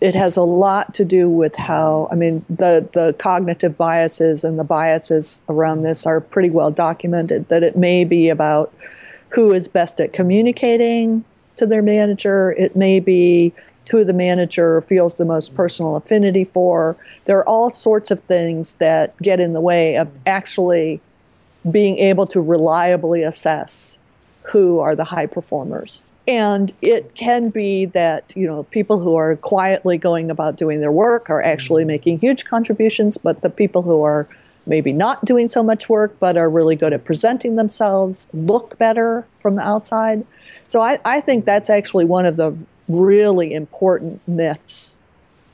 It 0.00 0.14
has 0.14 0.36
a 0.36 0.42
lot 0.42 0.94
to 0.94 1.04
do 1.04 1.28
with 1.28 1.56
how 1.56 2.08
I 2.12 2.14
mean 2.14 2.44
the 2.48 2.88
the 2.92 3.14
cognitive 3.18 3.76
biases 3.76 4.44
and 4.44 4.58
the 4.58 4.64
biases 4.64 5.42
around 5.48 5.82
this 5.82 6.06
are 6.06 6.20
pretty 6.20 6.50
well 6.50 6.70
documented. 6.70 7.48
That 7.48 7.64
it 7.64 7.76
may 7.76 8.04
be 8.04 8.28
about 8.28 8.72
who 9.30 9.52
is 9.52 9.66
best 9.66 10.00
at 10.00 10.12
communicating 10.12 11.24
to 11.56 11.66
their 11.66 11.82
manager. 11.82 12.52
It 12.52 12.76
may 12.76 13.00
be 13.00 13.52
who 13.90 14.04
the 14.04 14.12
manager 14.12 14.82
feels 14.82 15.14
the 15.14 15.24
most 15.24 15.54
personal 15.54 15.96
affinity 15.96 16.44
for. 16.44 16.96
There 17.24 17.38
are 17.38 17.48
all 17.48 17.70
sorts 17.70 18.10
of 18.10 18.22
things 18.22 18.74
that 18.74 19.16
get 19.20 19.40
in 19.40 19.52
the 19.52 19.60
way 19.60 19.96
of 19.96 20.08
actually 20.26 21.00
being 21.70 21.98
able 21.98 22.26
to 22.26 22.40
reliably 22.40 23.22
assess 23.22 23.98
who 24.42 24.80
are 24.80 24.96
the 24.96 25.04
high 25.04 25.26
performers. 25.26 26.02
And 26.26 26.74
it 26.82 27.14
can 27.14 27.48
be 27.48 27.86
that, 27.86 28.34
you 28.36 28.46
know, 28.46 28.64
people 28.64 28.98
who 28.98 29.14
are 29.16 29.36
quietly 29.36 29.96
going 29.96 30.30
about 30.30 30.56
doing 30.56 30.80
their 30.80 30.92
work 30.92 31.30
are 31.30 31.42
actually 31.42 31.82
mm-hmm. 31.82 31.88
making 31.88 32.18
huge 32.18 32.44
contributions, 32.44 33.16
but 33.16 33.40
the 33.40 33.48
people 33.48 33.80
who 33.80 34.02
are 34.02 34.28
maybe 34.66 34.92
not 34.92 35.24
doing 35.24 35.48
so 35.48 35.62
much 35.62 35.88
work 35.88 36.14
but 36.20 36.36
are 36.36 36.50
really 36.50 36.76
good 36.76 36.92
at 36.92 37.04
presenting 37.06 37.56
themselves 37.56 38.28
look 38.34 38.76
better 38.76 39.26
from 39.40 39.56
the 39.56 39.66
outside. 39.66 40.26
So 40.68 40.82
I, 40.82 40.98
I 41.06 41.22
think 41.22 41.46
that's 41.46 41.70
actually 41.70 42.04
one 42.04 42.26
of 42.26 42.36
the 42.36 42.54
really 42.88 43.54
important 43.54 44.20
myths 44.28 44.97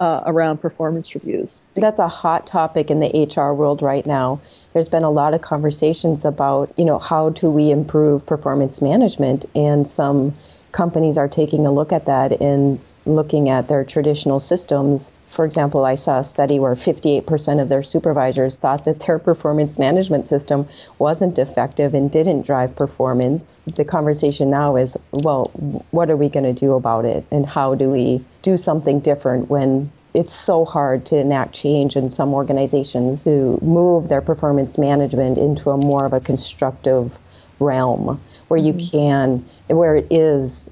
uh, 0.04 0.22
around 0.26 0.58
performance 0.58 1.14
reviews. 1.14 1.60
that's 1.74 1.98
a 1.98 2.08
hot 2.08 2.46
topic 2.46 2.90
in 2.90 3.00
the 3.00 3.10
hr 3.34 3.54
world 3.54 3.80
right 3.80 4.04
now 4.04 4.38
there's 4.74 4.88
been 4.88 5.02
a 5.02 5.10
lot 5.10 5.32
of 5.32 5.40
conversations 5.40 6.26
about 6.26 6.70
you 6.76 6.84
know 6.84 6.98
how 6.98 7.30
do 7.30 7.50
we 7.50 7.70
improve 7.70 8.24
performance 8.26 8.82
management 8.82 9.46
and 9.54 9.88
some 9.88 10.34
companies 10.72 11.16
are 11.16 11.28
taking 11.28 11.64
a 11.66 11.72
look 11.72 11.90
at 11.90 12.04
that 12.04 12.38
and 12.42 12.78
looking 13.06 13.48
at 13.48 13.68
their 13.68 13.82
traditional 13.82 14.40
systems 14.40 15.10
for 15.34 15.44
example 15.44 15.84
i 15.84 15.94
saw 15.94 16.20
a 16.20 16.24
study 16.24 16.58
where 16.58 16.74
58% 16.74 17.60
of 17.60 17.68
their 17.68 17.82
supervisors 17.82 18.56
thought 18.56 18.84
that 18.84 19.00
their 19.00 19.18
performance 19.18 19.78
management 19.78 20.26
system 20.28 20.66
wasn't 20.98 21.38
effective 21.38 21.94
and 21.94 22.10
didn't 22.10 22.42
drive 22.42 22.74
performance. 22.76 23.42
The 23.76 23.84
conversation 23.84 24.50
now 24.50 24.76
is 24.76 24.96
well 25.22 25.50
what 25.90 26.10
are 26.10 26.16
we 26.16 26.28
going 26.28 26.44
to 26.44 26.52
do 26.52 26.72
about 26.74 27.04
it? 27.04 27.24
And 27.30 27.46
how 27.46 27.74
do 27.74 27.90
we 27.90 28.24
do 28.42 28.56
something 28.56 29.00
different 29.00 29.50
when 29.50 29.90
it's 30.12 30.34
so 30.34 30.64
hard 30.64 31.04
to 31.06 31.16
enact 31.16 31.54
change 31.54 31.96
in 31.96 32.10
some 32.10 32.34
organizations 32.34 33.24
to 33.24 33.58
move 33.62 34.08
their 34.08 34.20
performance 34.20 34.78
management 34.78 35.38
into 35.38 35.70
a 35.70 35.76
more 35.76 36.06
of 36.06 36.12
a 36.12 36.20
constructive 36.20 37.18
realm 37.58 38.20
where 38.48 38.60
you 38.60 38.72
mm-hmm. 38.72 38.96
can 38.96 39.44
where 39.68 39.96
it 39.96 40.06
is 40.10 40.70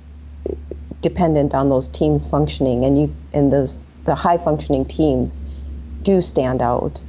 dependent 1.01 1.55
on 1.55 1.68
those 1.68 1.88
teams 1.88 2.27
functioning 2.27 2.85
and 2.85 3.01
you 3.01 3.14
and 3.33 3.53
those 3.53 3.79
the 4.05 4.15
high 4.15 4.38
functioning 4.38 4.85
teams 4.85 5.41
do 6.03 6.21
stand 6.21 6.61
out 6.62 7.01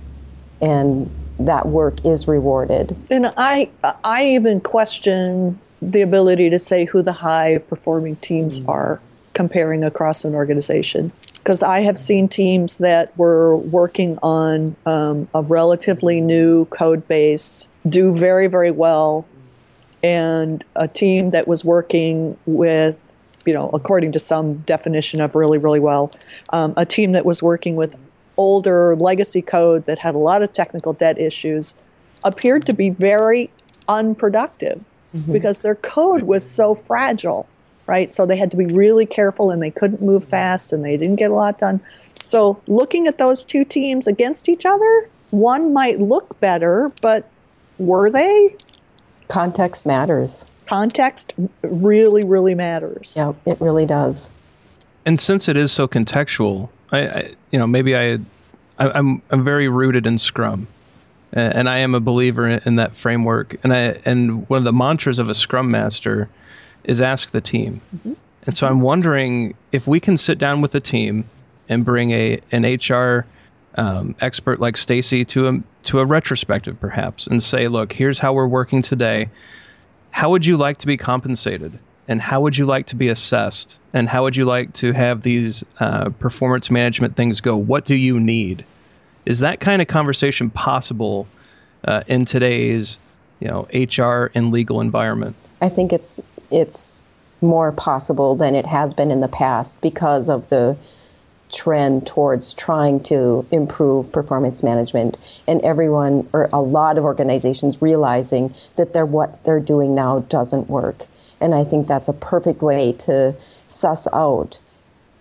and 0.62 1.10
that 1.40 1.66
work 1.68 2.04
is 2.06 2.28
rewarded 2.28 2.96
And 3.10 3.32
I, 3.38 3.70
I 4.04 4.26
even 4.28 4.62
question 4.62 5.60
the 5.82 6.02
ability 6.02 6.50
to 6.50 6.60
say 6.60 6.86
who 6.86 7.02
the 7.02 7.12
high 7.12 7.58
performing 7.58 8.16
teams 8.18 8.62
are 8.68 9.02
comparing 9.34 9.84
across 9.84 10.24
an 10.24 10.36
organization. 10.36 11.12
because 11.40 11.62
I 11.62 11.82
have 11.82 12.00
seen 12.00 12.30
teams 12.30 12.78
that 12.78 13.18
were 13.18 13.58
working 13.58 14.18
on 14.24 14.76
um, 14.86 15.28
a 15.34 15.42
relatively 15.42 16.22
new 16.22 16.66
code 16.66 17.06
base 17.08 17.68
do 17.90 18.16
very, 18.16 18.48
very 18.48 18.72
well, 18.72 19.26
and 20.04 20.64
a 20.76 20.88
team 20.88 21.32
that 21.32 21.48
was 21.48 21.66
working 21.66 22.38
with, 22.46 22.96
you 23.46 23.54
know, 23.54 23.70
according 23.74 24.12
to 24.14 24.20
some 24.20 24.58
definition 24.60 25.22
of 25.22 25.36
really, 25.36 25.58
really 25.58 25.80
well, 25.80 26.12
um, 26.52 26.74
a 26.78 26.86
team 26.86 27.12
that 27.14 27.26
was 27.26 27.42
working 27.44 27.76
with 27.76 27.98
older 28.38 28.96
legacy 28.96 29.42
code 29.42 29.86
that 29.86 30.00
had 30.00 30.16
a 30.16 30.18
lot 30.18 30.42
of 30.42 30.52
technical 30.54 30.94
debt 30.94 31.20
issues 31.20 31.76
appeared 32.24 32.66
to 32.66 32.76
be 32.76 32.90
very 32.90 33.50
unproductive 33.88 34.84
mm-hmm. 35.16 35.32
because 35.32 35.62
their 35.62 35.76
code 35.76 36.24
was 36.24 36.50
so 36.50 36.74
fragile 36.74 37.48
right? 37.88 38.14
So 38.14 38.26
they 38.26 38.38
had 38.38 38.52
to 38.52 38.58
be 38.58 38.66
really 38.68 39.06
careful 39.06 39.52
and 39.52 39.62
they 39.62 39.72
couldn't 39.72 40.02
move 40.02 40.26
fast 40.26 40.74
and 40.74 40.84
they 40.84 40.98
didn't 40.98 41.18
get 41.18 41.32
a 41.32 41.34
lot 41.34 41.60
done. 41.60 41.82
So 42.24 42.62
looking 42.68 43.08
at 43.08 43.18
those 43.18 43.44
two 43.44 43.66
teams 43.66 44.08
against 44.08 44.48
each 44.48 44.66
other, 44.66 45.10
one 45.32 45.74
might 45.74 46.00
look 46.00 46.40
better, 46.40 46.90
but 47.02 47.30
were 47.78 48.10
they? 48.10 48.50
Context 49.28 49.86
matters. 49.86 50.46
Context 50.74 51.36
really, 51.62 52.24
really 52.26 52.56
matters. 52.56 53.14
Yeah, 53.16 53.34
it 53.46 53.62
really 53.62 53.86
does. 53.86 54.28
And 55.06 55.20
since 55.20 55.48
it 55.48 55.56
is 55.56 55.72
so 55.72 55.88
contextual, 55.88 56.68
I, 56.92 57.08
I 57.08 57.34
you 57.52 57.60
know, 57.60 57.68
maybe 57.68 57.96
I, 57.96 58.14
I, 58.80 58.90
I'm 58.90 59.22
I'm 59.30 59.44
very 59.44 59.68
rooted 59.68 60.08
in 60.08 60.18
Scrum, 60.18 60.66
and 61.32 61.70
I 61.70 61.78
am 61.78 61.94
a 61.94 62.00
believer 62.00 62.48
in, 62.48 62.60
in 62.66 62.76
that 62.78 62.92
framework. 62.96 63.56
And 63.64 63.72
I 63.72 64.00
and 64.04 64.50
one 64.50 64.58
of 64.58 64.64
the 64.64 64.74
mantras 64.74 65.20
of 65.20 65.30
a 65.30 65.36
Scrum 65.36 65.70
Master 65.70 66.28
is 66.86 67.00
ask 67.02 67.30
the 67.30 67.42
team. 67.42 67.80
Mm-hmm. 67.96 68.14
And 68.48 68.58
so 68.58 68.66
I'm 68.66 68.82
wondering 68.82 69.54
if 69.74 69.86
we 69.86 70.00
can 70.00 70.18
sit 70.18 70.40
down 70.40 70.60
with 70.62 70.72
the 70.72 70.82
team 70.82 71.24
and 71.70 71.86
bring 71.86 72.10
a 72.10 72.42
an 72.52 72.64
HR 72.64 73.28
um, 73.76 74.16
expert 74.22 74.60
like 74.60 74.78
Stacy 74.78 75.24
to 75.26 75.50
a 75.50 75.60
to 75.84 76.00
a 76.00 76.06
retrospective 76.06 76.80
perhaps 76.80 77.28
and 77.28 77.44
say, 77.44 77.68
look, 77.68 77.94
here's 77.94 78.18
how 78.18 78.34
we're 78.34 78.48
working 78.48 78.82
today. 78.82 79.30
How 80.14 80.30
would 80.30 80.46
you 80.46 80.58
like 80.58 80.78
to 80.78 80.88
be 80.88 80.96
compensated? 80.96 81.78
And 82.08 82.22
how 82.22 82.40
would 82.40 82.56
you 82.56 82.66
like 82.66 82.86
to 82.88 82.96
be 82.96 83.10
assessed? 83.10 83.80
And 83.94 84.08
how 84.08 84.22
would 84.22 84.36
you 84.36 84.46
like 84.46 84.72
to 84.74 84.92
have 84.94 85.24
these 85.24 85.64
uh, 85.80 86.10
performance 86.12 86.70
management 86.70 87.16
things 87.16 87.42
go? 87.42 87.58
What 87.58 87.86
do 87.86 87.96
you 87.96 88.20
need? 88.20 88.64
Is 89.26 89.40
that 89.40 89.60
kind 89.60 89.82
of 89.82 89.88
conversation 89.88 90.52
possible 90.52 91.28
uh, 91.86 92.04
in 92.08 92.26
today's 92.26 93.00
you 93.40 93.48
know 93.48 93.68
HR 93.74 94.30
and 94.36 94.52
legal 94.52 94.82
environment? 94.82 95.36
I 95.62 95.70
think 95.70 95.92
it's 95.92 96.20
it's 96.52 96.96
more 97.42 97.72
possible 97.72 98.36
than 98.36 98.54
it 98.54 98.68
has 98.68 98.94
been 98.94 99.10
in 99.10 99.20
the 99.20 99.28
past 99.28 99.82
because 99.82 100.30
of 100.30 100.48
the 100.50 100.78
trend 101.54 102.06
towards 102.08 102.54
trying 102.54 103.00
to 103.02 103.46
improve 103.52 104.12
performance 104.12 104.64
management 104.64 105.18
and 105.48 105.62
everyone 105.62 106.28
or 106.34 106.50
a 106.52 106.62
lot 106.62 106.98
of 106.98 107.04
organizations 107.04 107.82
realizing 107.82 108.54
that 108.76 108.94
they're 108.94 109.06
what 109.06 109.44
they're 109.44 109.60
doing 109.60 109.94
now 109.94 110.20
doesn't 110.30 110.70
work 110.70 111.06
and 111.40 111.54
i 111.54 111.64
think 111.64 111.88
that's 111.88 112.10
a 112.10 112.14
perfect 112.14 112.62
way 112.62 112.92
to 112.94 113.34
suss 113.68 114.08
out 114.14 114.60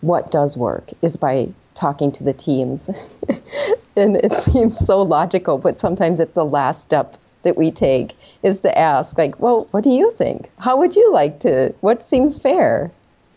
what 0.01 0.31
does 0.31 0.57
work 0.57 0.90
is 1.03 1.16
by 1.16 1.49
talking 1.75 2.11
to 2.11 2.25
the 2.25 2.33
teams 2.33 2.88
and 3.97 4.16
it 4.16 4.35
seems 4.42 4.79
so 4.85 5.03
logical 5.03 5.59
but 5.59 5.79
sometimes 5.79 6.18
it's 6.18 6.35
the 6.35 6.45
last 6.45 6.83
step 6.83 7.16
that 7.42 7.57
we 7.57 7.71
take 7.71 8.16
is 8.42 8.61
to 8.61 8.79
ask, 8.79 9.16
like, 9.18 9.38
well, 9.40 9.66
what 9.71 9.85
do 9.85 9.90
you 9.90 10.12
think? 10.16 10.51
How 10.59 10.77
would 10.77 10.97
you 10.97 11.12
like 11.12 11.40
to? 11.40 11.75
What 11.81 12.07
seems 12.07 12.38
fair? 12.38 12.90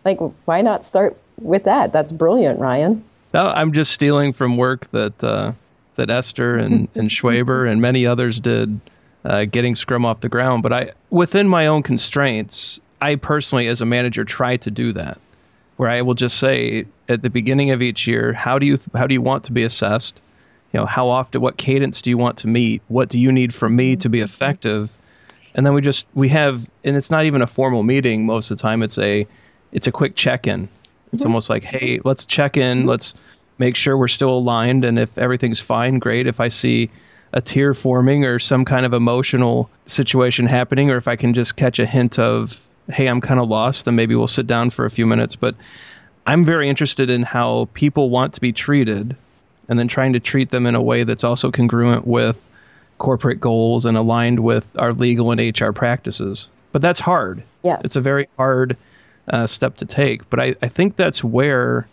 Like, 0.03 0.19
why 0.45 0.61
not 0.61 0.85
start 0.85 1.17
with 1.41 1.63
that? 1.63 1.93
That's 1.93 2.11
brilliant, 2.11 2.59
Ryan. 2.59 3.03
No, 3.33 3.47
I'm 3.47 3.73
just 3.73 3.91
stealing 3.91 4.33
from 4.33 4.57
work 4.57 4.89
that 4.91 5.23
uh, 5.23 5.51
that 5.95 6.09
Esther 6.09 6.57
and, 6.57 6.87
and 6.95 7.09
Schwaber 7.09 7.69
and 7.69 7.81
many 7.81 8.05
others 8.05 8.39
did, 8.39 8.79
uh, 9.23 9.45
getting 9.45 9.75
Scrum 9.75 10.05
off 10.05 10.21
the 10.21 10.29
ground. 10.29 10.63
But 10.63 10.73
I, 10.73 10.91
within 11.09 11.47
my 11.47 11.67
own 11.67 11.83
constraints, 11.83 12.79
I 13.01 13.15
personally, 13.15 13.67
as 13.67 13.81
a 13.81 13.85
manager, 13.85 14.23
try 14.23 14.57
to 14.57 14.71
do 14.71 14.93
that, 14.93 15.19
where 15.77 15.89
I 15.89 16.01
will 16.01 16.13
just 16.13 16.37
say 16.37 16.85
at 17.09 17.21
the 17.21 17.29
beginning 17.29 17.71
of 17.71 17.81
each 17.81 18.07
year, 18.07 18.33
how 18.33 18.57
do 18.57 18.65
you 18.65 18.79
how 18.93 19.07
do 19.07 19.13
you 19.13 19.21
want 19.21 19.43
to 19.45 19.51
be 19.51 19.63
assessed? 19.63 20.21
you 20.75 20.81
know 20.81 20.85
how 20.85 21.07
often 21.07 21.39
what 21.39 21.55
cadence 21.55 22.01
do 22.01 22.09
you 22.09 22.17
want 22.17 22.37
to 22.37 22.47
meet 22.47 22.81
what 22.89 23.07
do 23.07 23.17
you 23.17 23.31
need 23.31 23.53
from 23.53 23.77
me 23.77 23.95
to 23.95 24.09
be 24.09 24.19
effective 24.19 24.91
and 25.55 25.65
then 25.65 25.73
we 25.73 25.79
just 25.79 26.05
we 26.15 26.27
have 26.27 26.67
and 26.83 26.97
it's 26.97 27.09
not 27.09 27.23
even 27.23 27.41
a 27.41 27.47
formal 27.47 27.81
meeting 27.81 28.25
most 28.25 28.51
of 28.51 28.57
the 28.57 28.61
time 28.61 28.83
it's 28.83 28.97
a 28.97 29.25
it's 29.71 29.87
a 29.87 29.91
quick 29.91 30.17
check-in 30.17 30.67
it's 31.11 31.21
mm-hmm. 31.21 31.31
almost 31.31 31.49
like 31.49 31.63
hey 31.63 31.99
let's 32.03 32.25
check 32.25 32.57
in 32.57 32.79
mm-hmm. 32.79 32.89
let's 32.89 33.13
make 33.57 33.75
sure 33.75 33.97
we're 33.97 34.07
still 34.07 34.37
aligned 34.37 34.83
and 34.83 34.99
if 34.99 35.15
everything's 35.17 35.59
fine 35.59 35.99
great 35.99 36.27
if 36.27 36.39
i 36.39 36.47
see 36.47 36.89
a 37.33 37.41
tear 37.41 37.73
forming 37.73 38.23
or 38.23 38.39
some 38.39 38.63
kind 38.63 38.85
of 38.85 38.93
emotional 38.93 39.69
situation 39.87 40.45
happening 40.45 40.89
or 40.89 40.97
if 40.97 41.07
i 41.07 41.15
can 41.15 41.33
just 41.33 41.55
catch 41.55 41.79
a 41.79 41.85
hint 41.85 42.19
of 42.19 42.59
hey 42.89 43.07
i'm 43.07 43.21
kind 43.21 43.39
of 43.39 43.47
lost 43.47 43.85
then 43.85 43.95
maybe 43.95 44.15
we'll 44.15 44.27
sit 44.27 44.47
down 44.47 44.69
for 44.69 44.85
a 44.85 44.91
few 44.91 45.05
minutes 45.05 45.35
but 45.35 45.55
i'm 46.27 46.45
very 46.45 46.69
interested 46.69 47.09
in 47.09 47.23
how 47.23 47.67
people 47.73 48.09
want 48.09 48.33
to 48.33 48.41
be 48.41 48.51
treated 48.51 49.15
and 49.67 49.79
then 49.79 49.87
trying 49.87 50.13
to 50.13 50.19
treat 50.19 50.51
them 50.51 50.65
in 50.65 50.75
a 50.75 50.81
way 50.81 51.03
that's 51.03 51.23
also 51.23 51.51
congruent 51.51 52.05
with 52.05 52.37
corporate 52.97 53.39
goals 53.39 53.85
and 53.85 53.97
aligned 53.97 54.39
with 54.39 54.65
our 54.77 54.93
legal 54.93 55.31
and 55.31 55.59
HR 55.59 55.71
practices. 55.71 56.47
But 56.71 56.81
that's 56.81 56.99
hard. 56.99 57.43
Yeah. 57.63 57.79
It's 57.83 57.95
a 57.95 58.01
very 58.01 58.27
hard 58.37 58.77
uh, 59.29 59.47
step 59.47 59.75
to 59.77 59.85
take. 59.85 60.29
But 60.29 60.39
I, 60.39 60.55
I 60.61 60.67
think 60.67 60.95
that's 60.95 61.23
where 61.23 61.87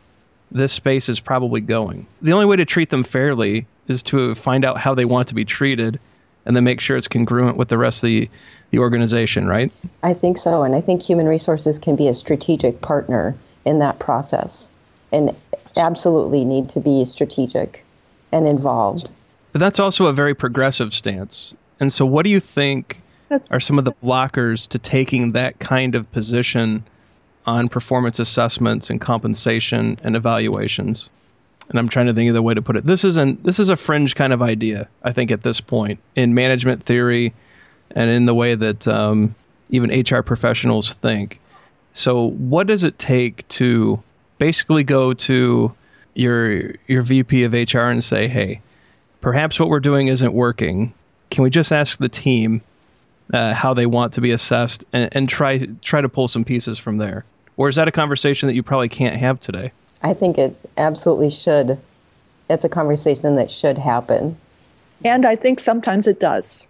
this 0.51 0.73
space 0.73 1.09
is 1.09 1.21
probably 1.21 1.61
going. 1.61 2.07
The 2.21 2.33
only 2.33 2.47
way 2.47 2.57
to 2.57 2.64
treat 2.64 2.90
them 2.90 3.05
fairly 3.05 3.66
is 3.88 4.03
to 4.05 4.35
find 4.35 4.64
out 4.64 4.79
how 4.79 4.95
they 4.95 5.05
want 5.05 5.29
to 5.29 5.35
be 5.35 5.45
treated 5.45 5.99
and 6.45 6.57
then 6.57 6.64
make 6.64 6.81
sure 6.81 6.97
it's 6.97 7.09
congruent 7.09 7.57
with 7.57 7.68
the 7.68 7.79
rest 7.79 7.99
of 7.99 8.09
the, 8.09 8.29
the 8.71 8.79
organization, 8.79 9.47
right? 9.47 9.73
I 10.03 10.14
think 10.14 10.38
so. 10.38 10.62
And 10.62 10.75
I 10.75 10.81
think 10.81 11.03
human 11.03 11.27
resources 11.27 11.79
can 11.79 11.97
be 11.97 12.09
a 12.09 12.14
strategic 12.14 12.81
partner 12.81 13.35
in 13.64 13.79
that 13.79 13.99
process 13.99 14.71
and 15.12 15.35
absolutely 15.77 16.45
need 16.45 16.68
to 16.71 16.81
be 16.81 17.05
strategic 17.05 17.85
and 18.33 18.47
involved. 18.47 19.11
But 19.53 19.61
that's 19.61 19.79
also 19.79 20.07
a 20.07 20.12
very 20.12 20.35
progressive 20.35 20.92
stance. 20.95 21.55
And 21.79 21.92
so, 21.92 22.07
what 22.07 22.23
do 22.25 22.31
you 22.31 22.40
think 22.40 23.03
that's, 23.29 23.53
are 23.53 23.61
some 23.61 23.79
of 23.79 23.85
the 23.85 23.92
blockers 23.92 24.66
to 24.68 24.79
taking 24.79 25.33
that 25.33 25.59
kind 25.59 25.95
of 25.95 26.11
position 26.12 26.85
on 27.47 27.69
performance 27.69 28.19
assessments 28.19 28.91
and 28.91 29.01
compensation 29.01 29.99
and 30.03 30.17
evaluations? 30.17 31.09
And 31.69 31.79
I'm 31.79 31.89
trying 31.89 32.07
to 32.07 32.15
think 32.15 32.29
of 32.29 32.35
the 32.35 32.43
way 32.43 32.55
to 32.55 32.63
put 32.63 32.77
it. 32.77 32.87
This 32.87 33.05
isn't 33.05 33.45
this 33.45 33.59
is 33.59 33.69
a 33.69 33.77
fringe 33.77 34.15
kind 34.15 34.33
of 34.33 34.43
idea, 34.43 34.89
I 35.05 35.13
think, 35.13 35.31
at 35.31 35.43
this 35.43 35.61
point 35.61 35.99
in 36.17 36.35
management 36.35 36.85
theory 36.85 37.33
and 37.93 38.11
in 38.11 38.27
the 38.27 38.35
way 38.35 38.55
that 38.55 38.87
um, 38.89 39.35
even 39.71 39.91
HR 39.91 40.23
professionals 40.23 40.95
think. 40.95 41.41
So, 41.95 42.31
what 42.31 42.67
does 42.67 42.85
it 42.85 42.99
take 42.99 43.47
to 43.49 44.03
basically 44.39 44.83
go 44.83 45.15
to 45.15 45.73
your 46.15 46.75
your 46.89 47.03
VP 47.03 47.45
of 47.45 47.53
HR 47.53 47.89
and 47.89 48.03
say, 48.03 48.29
"Hey, 48.29 48.61
perhaps 49.21 49.59
what 49.59 49.69
we're 49.69 49.81
doing 49.81 50.09
isn't 50.09 50.33
working. 50.33 50.93
Can 51.31 51.45
we 51.45 51.51
just 51.51 51.73
ask 51.73 51.99
the 51.99 52.09
team 52.09 52.61
uh, 53.33 53.55
how 53.55 53.73
they 53.73 53.87
want 53.87 54.13
to 54.15 54.21
be 54.21 54.33
assessed 54.33 54.85
and, 54.93 55.09
and 55.13 55.29
try 55.29 55.59
try 55.83 56.01
to 56.01 56.09
pull 56.09 56.29
some 56.29 56.45
pieces 56.45 56.79
from 56.79 56.99
there?" 56.99 57.25
Or 57.57 57.69
is 57.69 57.77
that 57.77 57.88
a 57.88 57.93
conversation 57.93 58.47
that 58.47 58.55
you 58.55 58.62
probably 58.62 58.88
can't 58.88 59.17
have 59.17 59.41
today? 59.41 59.73
I 60.03 60.15
think 60.15 60.38
it 60.38 60.57
absolutely 60.77 61.31
should. 61.31 61.79
It's 62.51 62.65
a 62.65 62.69
conversation 62.69 63.37
that 63.37 63.51
should 63.51 63.79
happen. 63.79 64.37
And 65.05 65.27
I 65.27 65.37
think 65.37 65.61
sometimes 65.61 66.07
it 66.07 66.21
does. 66.21 66.67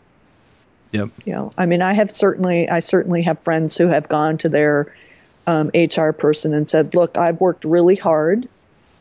Yep. 0.92 1.10
You 1.24 1.32
know, 1.32 1.50
I 1.56 1.66
mean, 1.66 1.82
I 1.82 1.92
have 1.94 2.10
certainly, 2.10 2.68
I 2.68 2.80
certainly 2.80 3.22
have 3.22 3.42
friends 3.42 3.76
who 3.76 3.88
have 3.88 4.08
gone 4.08 4.36
to 4.38 4.48
their 4.48 4.92
um, 5.46 5.70
HR 5.74 6.10
person 6.10 6.52
and 6.52 6.68
said, 6.68 6.94
Look, 6.94 7.16
I've 7.18 7.40
worked 7.40 7.64
really 7.64 7.96
hard 7.96 8.48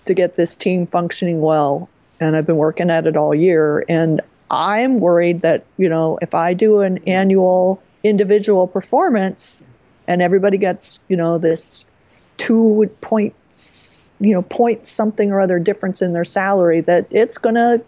to 0.06 0.13
get 0.13 0.36
this 0.36 0.56
team 0.56 0.86
functioning 0.88 1.41
well, 1.41 1.89
and 2.20 2.36
I've 2.36 2.48
been 2.48 2.58
working 2.58 2.89
at 2.89 3.06
it 3.08 3.17
all 3.17 3.36
year. 3.36 3.86
And 3.89 4.22
I'm 4.50 5.00
worried 5.00 5.41
that, 5.41 5.65
you 5.78 5.89
know, 5.89 6.17
if 6.22 6.34
I 6.34 6.54
do 6.54 6.82
an 6.82 7.00
annual 7.08 7.82
individual 8.04 8.67
performance 8.67 9.62
and 10.12 10.21
everybody 10.21 10.58
gets, 10.58 11.00
you 11.08 11.15
know, 11.15 11.38
this 11.38 11.86
two 12.38 12.89
points, 13.02 14.13
you 14.19 14.34
know, 14.34 14.41
point 14.43 14.86
something 14.86 15.32
or 15.32 15.39
other 15.39 15.60
difference 15.60 16.02
in 16.02 16.13
their 16.13 16.26
salary, 16.26 16.82
that 16.82 17.08
it's 17.12 17.38
going 17.38 17.56
to 17.56 17.82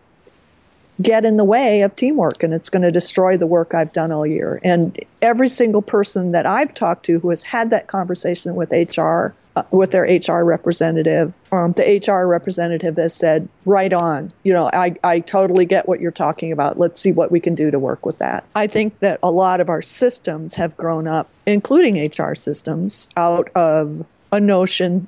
get 1.03 1.25
in 1.25 1.37
the 1.37 1.43
way 1.43 1.81
of 1.81 1.95
teamwork 1.95 2.41
and 2.41 2.53
it's 2.53 2.69
going 2.69 2.81
to 2.81 2.91
destroy 2.91 3.37
the 3.37 3.47
work 3.47 3.73
I've 3.73 3.93
done 3.93 4.11
all 4.11 4.25
year. 4.25 4.59
And 4.63 4.97
every 5.21 5.49
single 5.49 5.81
person 5.81 6.31
that 6.31 6.45
I've 6.45 6.73
talked 6.73 7.05
to 7.05 7.19
who 7.19 7.29
has 7.29 7.43
had 7.43 7.69
that 7.69 7.87
conversation 7.87 8.55
with 8.55 8.71
HR, 8.71 9.33
uh, 9.55 9.63
with 9.71 9.91
their 9.91 10.03
HR 10.03 10.43
representative, 10.43 11.33
um, 11.51 11.73
the 11.73 12.01
HR 12.05 12.25
representative 12.27 12.97
has 12.97 13.13
said, 13.13 13.47
right 13.65 13.93
on, 13.93 14.31
you 14.43 14.53
know, 14.53 14.69
I, 14.73 14.95
I 15.03 15.19
totally 15.19 15.65
get 15.65 15.87
what 15.87 15.99
you're 15.99 16.11
talking 16.11 16.51
about. 16.51 16.79
Let's 16.79 16.99
see 16.99 17.11
what 17.11 17.31
we 17.31 17.39
can 17.39 17.53
do 17.53 17.69
to 17.69 17.77
work 17.77 18.05
with 18.05 18.17
that. 18.19 18.45
I 18.55 18.67
think 18.67 18.99
that 18.99 19.19
a 19.21 19.31
lot 19.31 19.61
of 19.61 19.69
our 19.69 19.81
systems 19.81 20.55
have 20.55 20.75
grown 20.77 21.07
up, 21.07 21.29
including 21.45 22.09
HR 22.09 22.33
systems, 22.33 23.07
out 23.17 23.49
of 23.55 24.05
a 24.31 24.39
notion 24.39 25.07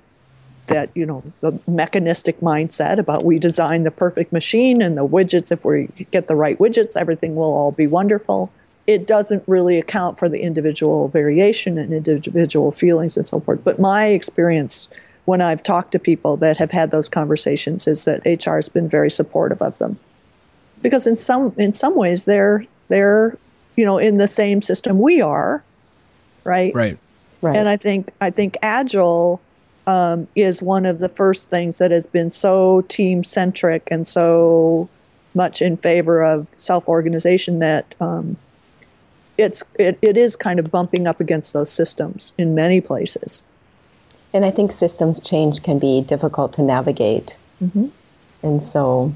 that 0.67 0.89
you 0.95 1.05
know 1.05 1.23
the 1.41 1.57
mechanistic 1.67 2.39
mindset 2.39 2.97
about 2.97 3.23
we 3.23 3.39
design 3.39 3.83
the 3.83 3.91
perfect 3.91 4.33
machine 4.33 4.81
and 4.81 4.97
the 4.97 5.05
widgets 5.05 5.51
if 5.51 5.63
we 5.63 5.87
get 6.11 6.27
the 6.27 6.35
right 6.35 6.57
widgets 6.59 6.97
everything 6.97 7.35
will 7.35 7.53
all 7.53 7.71
be 7.71 7.87
wonderful. 7.87 8.51
It 8.87 9.07
doesn't 9.07 9.43
really 9.47 9.79
account 9.79 10.19
for 10.19 10.29
the 10.29 10.39
individual 10.39 11.07
variation 11.07 11.79
and 11.79 11.91
individual 11.91 12.71
feelings 12.71 13.17
and 13.17 13.27
so 13.27 13.39
forth. 13.39 13.63
But 13.63 13.79
my 13.79 14.05
experience 14.05 14.87
when 15.25 15.41
i've 15.41 15.63
talked 15.63 15.91
to 15.91 15.99
people 15.99 16.37
that 16.37 16.55
have 16.57 16.69
had 16.69 16.91
those 16.91 17.09
conversations 17.09 17.87
is 17.87 18.05
that 18.05 18.21
hr 18.25 18.55
has 18.55 18.69
been 18.69 18.87
very 18.87 19.09
supportive 19.09 19.61
of 19.61 19.77
them. 19.79 19.97
Because 20.81 21.07
in 21.07 21.17
some 21.17 21.53
in 21.57 21.73
some 21.73 21.95
ways 21.95 22.25
they're 22.25 22.65
they're 22.89 23.37
you 23.75 23.85
know 23.85 23.97
in 23.97 24.17
the 24.17 24.27
same 24.27 24.61
system 24.61 24.99
we 24.99 25.21
are 25.21 25.63
right? 26.45 26.73
Right. 26.73 26.97
Right. 27.41 27.57
and 27.57 27.67
I 27.67 27.75
think 27.75 28.11
I 28.21 28.29
think 28.29 28.57
agile 28.63 29.41
um, 29.87 30.27
is 30.35 30.61
one 30.61 30.85
of 30.85 30.99
the 30.99 31.09
first 31.09 31.49
things 31.49 31.77
that 31.77 31.91
has 31.91 32.05
been 32.05 32.29
so 32.29 32.81
team 32.81 33.23
centric 33.23 33.87
and 33.91 34.07
so 34.07 34.89
much 35.33 35.61
in 35.61 35.77
favor 35.77 36.23
of 36.23 36.49
self 36.57 36.87
organization 36.87 37.59
that 37.59 37.93
um, 37.99 38.37
it's 39.37 39.63
it, 39.77 39.97
it 40.01 40.17
is 40.17 40.35
kind 40.35 40.59
of 40.59 40.71
bumping 40.71 41.07
up 41.07 41.19
against 41.19 41.53
those 41.53 41.69
systems 41.69 42.33
in 42.37 42.55
many 42.55 42.81
places. 42.81 43.47
And 44.33 44.43
I 44.43 44.51
think 44.51 44.71
systems 44.71 45.19
change 45.19 45.63
can 45.63 45.79
be 45.79 46.01
difficult 46.01 46.53
to 46.53 46.61
navigate. 46.61 47.37
Mhm. 47.61 47.91
And 48.43 48.63
so 48.63 49.13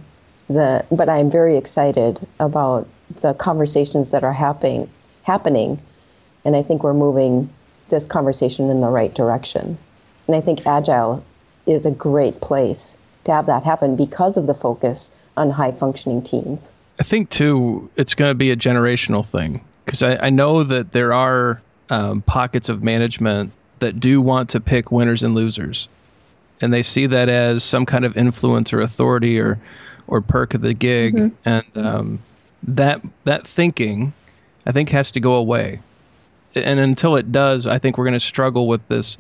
the 0.50 0.86
but 0.92 1.10
I'm 1.10 1.32
very 1.32 1.58
excited 1.58 2.20
about 2.40 2.88
the 3.22 3.34
conversations 3.34 4.12
that 4.12 4.24
are 4.24 4.34
happening 4.34 4.90
happening 5.24 5.80
and 6.46 6.56
I 6.56 6.64
think 6.64 6.84
we're 6.84 6.94
moving 6.94 7.50
this 7.90 8.06
conversation 8.06 8.70
in 8.70 8.82
the 8.82 8.88
right 8.88 9.14
direction. 9.14 9.78
And 10.30 10.36
I 10.36 10.42
think 10.42 10.68
agile 10.68 11.26
is 11.66 11.88
a 11.88 11.92
great 11.92 12.40
place 12.40 13.00
to 13.24 13.32
have 13.32 13.48
that 13.48 13.64
happen 13.64 13.96
because 13.96 14.38
of 14.38 14.46
the 14.46 14.54
focus 14.54 15.10
on 15.36 15.50
high 15.50 15.72
functioning 15.72 16.22
teams. 16.22 16.60
I 17.00 17.04
think 17.04 17.32
too, 17.32 17.90
it's 17.96 18.14
going 18.14 18.30
to 18.30 18.36
be 18.36 18.52
a 18.52 18.56
generational 18.56 19.26
thing 19.26 19.66
because 19.86 20.04
I, 20.04 20.18
I 20.18 20.30
know 20.30 20.64
that 20.64 20.92
there 20.92 21.14
are 21.14 21.60
um, 21.90 22.22
pockets 22.22 22.70
of 22.70 22.84
management 22.84 23.52
that 23.80 24.00
do 24.00 24.22
want 24.22 24.52
to 24.52 24.60
pick 24.60 24.92
winners 24.92 25.24
and 25.24 25.34
losers, 25.34 25.90
and 26.62 26.72
they 26.72 26.84
see 26.84 27.08
that 27.08 27.28
as 27.28 27.64
some 27.64 27.88
kind 27.88 28.06
of 28.06 28.16
influence 28.16 28.72
or 28.72 28.82
authority 28.82 29.40
or 29.40 29.58
or 30.06 30.22
perk 30.22 30.54
of 30.54 30.62
the 30.62 30.76
gig, 30.76 31.32
and 31.44 31.66
um, 31.74 32.20
that 32.62 33.02
that 33.24 33.48
thinking, 33.48 34.14
I 34.68 34.74
think, 34.74 34.90
has 34.90 35.10
to 35.10 35.20
go 35.20 35.34
away. 35.34 35.80
And 36.54 36.80
until 36.80 37.16
it 37.16 37.32
does, 37.32 37.66
I 37.66 37.80
think 37.80 37.98
we're 37.98 38.06
going 38.06 38.14
to 38.14 38.20
struggle 38.20 38.68
with 38.68 38.88
this 38.90 39.18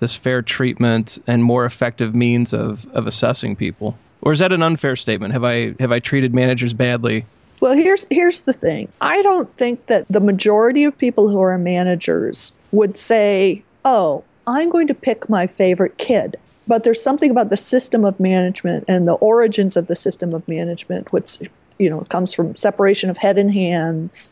this 0.00 0.16
fair 0.16 0.42
treatment 0.42 1.18
and 1.26 1.44
more 1.44 1.64
effective 1.64 2.14
means 2.14 2.52
of 2.52 2.86
of 2.94 3.06
assessing 3.06 3.56
people. 3.56 3.96
Or 4.22 4.32
is 4.32 4.38
that 4.38 4.52
an 4.52 4.62
unfair 4.62 4.96
statement? 4.96 5.32
Have 5.32 5.44
I 5.44 5.74
have 5.80 5.92
I 5.92 5.98
treated 5.98 6.34
managers 6.34 6.72
badly? 6.72 7.26
Well, 7.60 7.74
here's 7.74 8.06
here's 8.10 8.42
the 8.42 8.52
thing. 8.52 8.88
I 9.00 9.22
don't 9.22 9.54
think 9.56 9.86
that 9.86 10.06
the 10.08 10.20
majority 10.20 10.84
of 10.84 10.96
people 10.96 11.28
who 11.28 11.40
are 11.40 11.56
managers 11.58 12.52
would 12.72 12.98
say, 12.98 13.62
"Oh, 13.84 14.24
I'm 14.46 14.70
going 14.70 14.86
to 14.88 14.94
pick 14.94 15.28
my 15.28 15.46
favorite 15.46 15.98
kid." 15.98 16.36
But 16.66 16.84
there's 16.84 17.02
something 17.02 17.30
about 17.30 17.50
the 17.50 17.56
system 17.56 18.04
of 18.04 18.18
management 18.20 18.84
and 18.88 19.06
the 19.06 19.14
origins 19.14 19.76
of 19.76 19.86
the 19.86 19.94
system 19.94 20.32
of 20.32 20.48
management, 20.48 21.12
which 21.12 21.38
you 21.78 21.90
know 21.90 22.00
comes 22.08 22.32
from 22.32 22.54
separation 22.54 23.10
of 23.10 23.16
head 23.16 23.38
and 23.38 23.52
hands. 23.52 24.30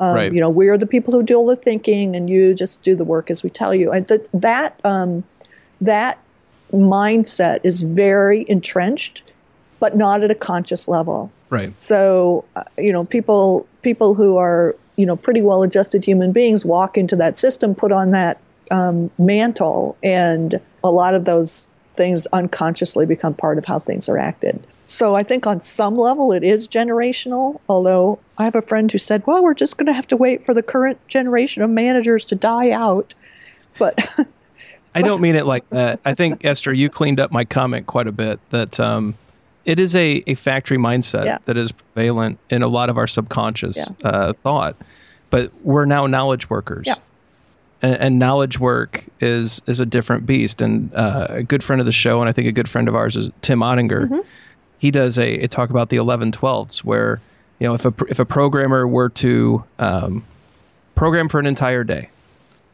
Um, 0.00 0.16
Right. 0.16 0.32
You 0.32 0.40
know, 0.40 0.50
we're 0.50 0.78
the 0.78 0.86
people 0.86 1.12
who 1.12 1.22
do 1.22 1.36
all 1.36 1.46
the 1.46 1.56
thinking, 1.56 2.16
and 2.16 2.28
you 2.28 2.54
just 2.54 2.82
do 2.82 2.96
the 2.96 3.04
work 3.04 3.30
as 3.30 3.42
we 3.42 3.50
tell 3.50 3.74
you. 3.74 3.92
And 3.92 4.06
that 4.08 4.30
that 4.32 4.80
um, 4.84 5.22
that 5.80 6.18
mindset 6.72 7.60
is 7.62 7.82
very 7.82 8.44
entrenched, 8.48 9.32
but 9.78 9.96
not 9.96 10.22
at 10.22 10.30
a 10.30 10.34
conscious 10.34 10.88
level. 10.88 11.30
Right. 11.50 11.72
So, 11.78 12.44
uh, 12.56 12.64
you 12.78 12.92
know, 12.92 13.04
people 13.04 13.66
people 13.82 14.14
who 14.14 14.36
are 14.36 14.74
you 14.96 15.06
know 15.06 15.16
pretty 15.16 15.42
well 15.42 15.62
adjusted 15.62 16.04
human 16.04 16.32
beings 16.32 16.64
walk 16.64 16.96
into 16.96 17.16
that 17.16 17.38
system, 17.38 17.74
put 17.74 17.92
on 17.92 18.10
that 18.12 18.40
um, 18.70 19.10
mantle, 19.18 19.96
and 20.02 20.60
a 20.82 20.90
lot 20.90 21.14
of 21.14 21.24
those 21.24 21.70
things 22.00 22.26
unconsciously 22.28 23.04
become 23.04 23.34
part 23.34 23.58
of 23.58 23.66
how 23.66 23.78
things 23.78 24.08
are 24.08 24.16
acted. 24.16 24.58
So 24.84 25.14
I 25.16 25.22
think 25.22 25.46
on 25.46 25.60
some 25.60 25.96
level 25.96 26.32
it 26.32 26.42
is 26.42 26.66
generational. 26.66 27.60
Although 27.68 28.18
I 28.38 28.44
have 28.44 28.54
a 28.54 28.62
friend 28.62 28.90
who 28.90 28.96
said, 28.96 29.22
"Well, 29.26 29.42
we're 29.44 29.52
just 29.52 29.76
going 29.76 29.84
to 29.86 29.92
have 29.92 30.08
to 30.08 30.16
wait 30.16 30.46
for 30.46 30.54
the 30.54 30.62
current 30.62 30.98
generation 31.08 31.62
of 31.62 31.68
managers 31.68 32.24
to 32.26 32.34
die 32.34 32.70
out." 32.70 33.12
But 33.78 33.98
I 34.94 35.02
don't 35.02 35.20
mean 35.20 35.36
it 35.36 35.44
like 35.44 35.68
that. 35.68 36.00
I 36.06 36.14
think 36.14 36.42
Esther, 36.42 36.72
you 36.72 36.88
cleaned 36.88 37.20
up 37.20 37.30
my 37.30 37.44
comment 37.44 37.86
quite 37.86 38.06
a 38.06 38.12
bit. 38.12 38.40
That 38.48 38.80
um, 38.80 39.14
it 39.66 39.78
is 39.78 39.94
a, 39.94 40.24
a 40.26 40.34
factory 40.36 40.78
mindset 40.78 41.26
Yeah. 41.26 41.36
that 41.44 41.58
is 41.58 41.70
prevalent 41.94 42.38
in 42.48 42.62
a 42.62 42.68
lot 42.68 42.88
of 42.88 42.96
our 42.96 43.06
subconscious 43.06 43.76
Yeah. 43.76 43.88
uh, 44.02 44.32
thought, 44.42 44.74
but 45.28 45.52
we're 45.62 45.84
now 45.84 46.06
knowledge 46.06 46.48
workers. 46.48 46.86
Yeah. 46.86 46.94
And, 47.82 47.96
and 47.96 48.18
knowledge 48.18 48.58
work 48.58 49.04
is 49.20 49.62
is 49.66 49.80
a 49.80 49.86
different 49.86 50.26
beast. 50.26 50.60
And 50.60 50.94
uh, 50.94 51.26
a 51.30 51.42
good 51.42 51.64
friend 51.64 51.80
of 51.80 51.86
the 51.86 51.92
show, 51.92 52.20
and 52.20 52.28
I 52.28 52.32
think 52.32 52.48
a 52.48 52.52
good 52.52 52.68
friend 52.68 52.88
of 52.88 52.94
ours 52.94 53.16
is 53.16 53.30
Tim 53.42 53.60
Ottinger. 53.60 54.08
He 54.78 54.90
does 54.90 55.18
a, 55.18 55.40
a 55.40 55.48
talk 55.48 55.70
about 55.70 55.90
the 55.90 55.96
11 55.96 56.32
12ths, 56.32 56.78
where 56.78 57.20
you 57.58 57.66
know 57.66 57.74
if 57.74 57.84
a 57.84 57.94
if 58.08 58.18
a 58.18 58.24
programmer 58.24 58.86
were 58.86 59.08
to 59.10 59.64
um, 59.78 60.24
program 60.94 61.28
for 61.28 61.38
an 61.38 61.46
entire 61.46 61.84
day, 61.84 62.10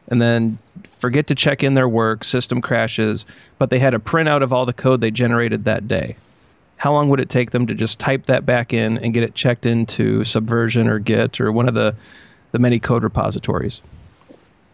and 0.09 0.21
then 0.21 0.57
forget 0.83 1.27
to 1.27 1.35
check 1.35 1.63
in 1.63 1.73
their 1.73 1.87
work, 1.87 2.23
system 2.23 2.61
crashes, 2.61 3.25
but 3.57 3.69
they 3.69 3.79
had 3.79 3.93
a 3.93 3.99
printout 3.99 4.41
of 4.41 4.51
all 4.51 4.65
the 4.65 4.73
code 4.73 5.01
they 5.01 5.11
generated 5.11 5.65
that 5.65 5.87
day. 5.87 6.15
How 6.77 6.93
long 6.93 7.09
would 7.09 7.19
it 7.19 7.29
take 7.29 7.51
them 7.51 7.65
to 7.67 7.73
just 7.73 7.99
type 7.99 8.27
that 8.27 8.45
back 8.45 8.71
in 8.71 8.97
and 8.99 9.13
get 9.13 9.23
it 9.23 9.33
checked 9.33 9.65
into 9.65 10.23
Subversion 10.23 10.87
or 10.87 10.99
Git 10.99 11.41
or 11.41 11.51
one 11.51 11.67
of 11.67 11.73
the, 11.73 11.95
the 12.51 12.59
many 12.59 12.79
code 12.79 13.03
repositories? 13.03 13.81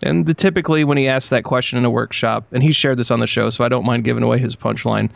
And 0.03 0.25
the, 0.25 0.33
typically, 0.33 0.83
when 0.83 0.97
he 0.97 1.07
asks 1.07 1.29
that 1.29 1.43
question 1.43 1.77
in 1.77 1.85
a 1.85 1.89
workshop, 1.89 2.45
and 2.51 2.61
he 2.61 2.71
shared 2.71 2.97
this 2.97 3.11
on 3.11 3.19
the 3.19 3.27
show, 3.27 3.49
so 3.49 3.63
I 3.63 3.69
don't 3.69 3.85
mind 3.85 4.03
giving 4.03 4.23
away 4.23 4.37
his 4.37 4.55
punchline, 4.55 5.09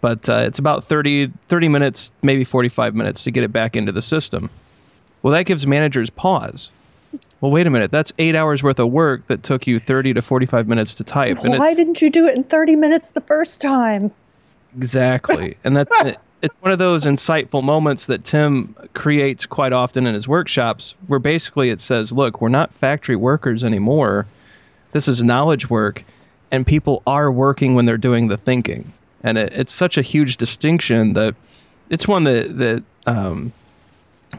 but 0.00 0.28
uh, 0.28 0.38
it's 0.38 0.58
about 0.58 0.88
30, 0.88 1.30
30 1.48 1.68
minutes, 1.68 2.10
maybe 2.22 2.44
45 2.44 2.94
minutes 2.94 3.22
to 3.22 3.30
get 3.30 3.44
it 3.44 3.52
back 3.52 3.76
into 3.76 3.92
the 3.92 4.02
system. 4.02 4.50
Well, 5.22 5.32
that 5.32 5.44
gives 5.44 5.66
managers 5.66 6.10
pause. 6.10 6.70
Well, 7.40 7.50
wait 7.52 7.66
a 7.66 7.70
minute. 7.70 7.90
That's 7.90 8.12
eight 8.18 8.34
hours 8.34 8.62
worth 8.62 8.78
of 8.78 8.90
work 8.90 9.26
that 9.26 9.42
took 9.42 9.66
you 9.66 9.78
30 9.78 10.14
to 10.14 10.22
45 10.22 10.66
minutes 10.66 10.94
to 10.96 11.04
type. 11.04 11.38
And 11.44 11.54
it, 11.54 11.58
why 11.58 11.74
didn't 11.74 12.00
you 12.00 12.10
do 12.10 12.26
it 12.26 12.36
in 12.36 12.44
30 12.44 12.76
minutes 12.76 13.12
the 13.12 13.20
first 13.20 13.60
time? 13.60 14.10
exactly. 14.76 15.56
And 15.64 15.76
that's 15.76 15.90
it. 16.02 16.18
It's 16.42 16.56
one 16.56 16.72
of 16.72 16.80
those 16.80 17.04
insightful 17.04 17.62
moments 17.62 18.06
that 18.06 18.24
Tim 18.24 18.74
creates 18.94 19.46
quite 19.46 19.72
often 19.72 20.06
in 20.06 20.14
his 20.14 20.26
workshops 20.26 20.96
where 21.06 21.20
basically 21.20 21.70
it 21.70 21.80
says, 21.80 22.10
look, 22.10 22.40
we're 22.40 22.48
not 22.48 22.74
factory 22.74 23.14
workers 23.14 23.62
anymore. 23.62 24.26
This 24.90 25.06
is 25.06 25.22
knowledge 25.22 25.70
work, 25.70 26.04
and 26.50 26.66
people 26.66 27.02
are 27.06 27.30
working 27.30 27.76
when 27.76 27.86
they're 27.86 27.96
doing 27.96 28.26
the 28.26 28.36
thinking. 28.36 28.92
And 29.22 29.38
it, 29.38 29.52
it's 29.52 29.72
such 29.72 29.96
a 29.96 30.02
huge 30.02 30.36
distinction 30.36 31.12
that 31.12 31.36
it's 31.90 32.08
one 32.08 32.24
that, 32.24 32.58
that, 32.58 32.82
um, 33.06 33.52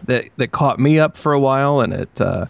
that, 0.04 0.26
that 0.36 0.52
caught 0.52 0.80
me 0.80 1.00
up 1.00 1.16
for 1.16 1.32
a 1.32 1.40
while. 1.40 1.80
And 1.80 1.94
it, 1.94 2.22
uh, 2.22 2.48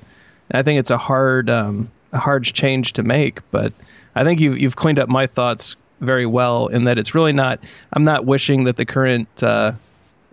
I 0.52 0.64
think 0.64 0.80
it's 0.80 0.92
a 0.92 0.98
hard, 0.98 1.52
um, 1.52 1.92
a 2.12 2.18
hard 2.18 2.44
change 2.44 2.94
to 2.94 3.04
make, 3.04 3.40
but 3.52 3.72
I 4.16 4.24
think 4.24 4.40
you, 4.40 4.54
you've 4.54 4.76
cleaned 4.76 5.00
up 5.00 5.10
my 5.10 5.28
thoughts 5.28 5.76
very 6.04 6.26
well 6.26 6.68
in 6.68 6.84
that 6.86 6.98
it's 6.98 7.16
really 7.16 7.34
not, 7.34 7.60
I'm 7.94 8.04
not 8.04 8.26
wishing 8.26 8.66
that 8.66 8.78
the 8.78 8.86
current, 8.86 9.28
uh, 9.42 9.74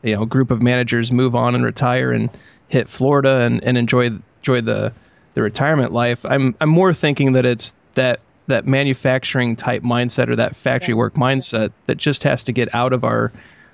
you 0.02 0.14
know, 0.14 0.24
group 0.24 0.50
of 0.50 0.62
managers 0.62 1.12
move 1.12 1.34
on 1.34 1.54
and 1.54 1.64
retire 1.64 2.12
and 2.12 2.30
hit 2.68 2.88
Florida 2.88 3.40
and, 3.40 3.62
and 3.64 3.76
enjoy, 3.78 4.10
enjoy 4.40 4.60
the, 4.60 4.92
the 5.34 5.42
retirement 5.42 5.92
life. 5.92 6.18
I'm, 6.24 6.54
I'm 6.60 6.68
more 6.68 6.94
thinking 6.94 7.32
that 7.32 7.44
it's 7.44 7.72
that, 7.94 8.20
that 8.46 8.66
manufacturing 8.66 9.56
type 9.56 9.82
mindset 9.82 10.28
or 10.28 10.36
that 10.36 10.56
factory 10.56 10.94
work 10.94 11.14
mindset 11.14 11.72
that 11.86 11.98
just 11.98 12.22
has 12.22 12.42
to 12.44 12.52
get 12.52 12.74
out 12.74 12.92
of 12.92 13.04
our, 13.04 13.32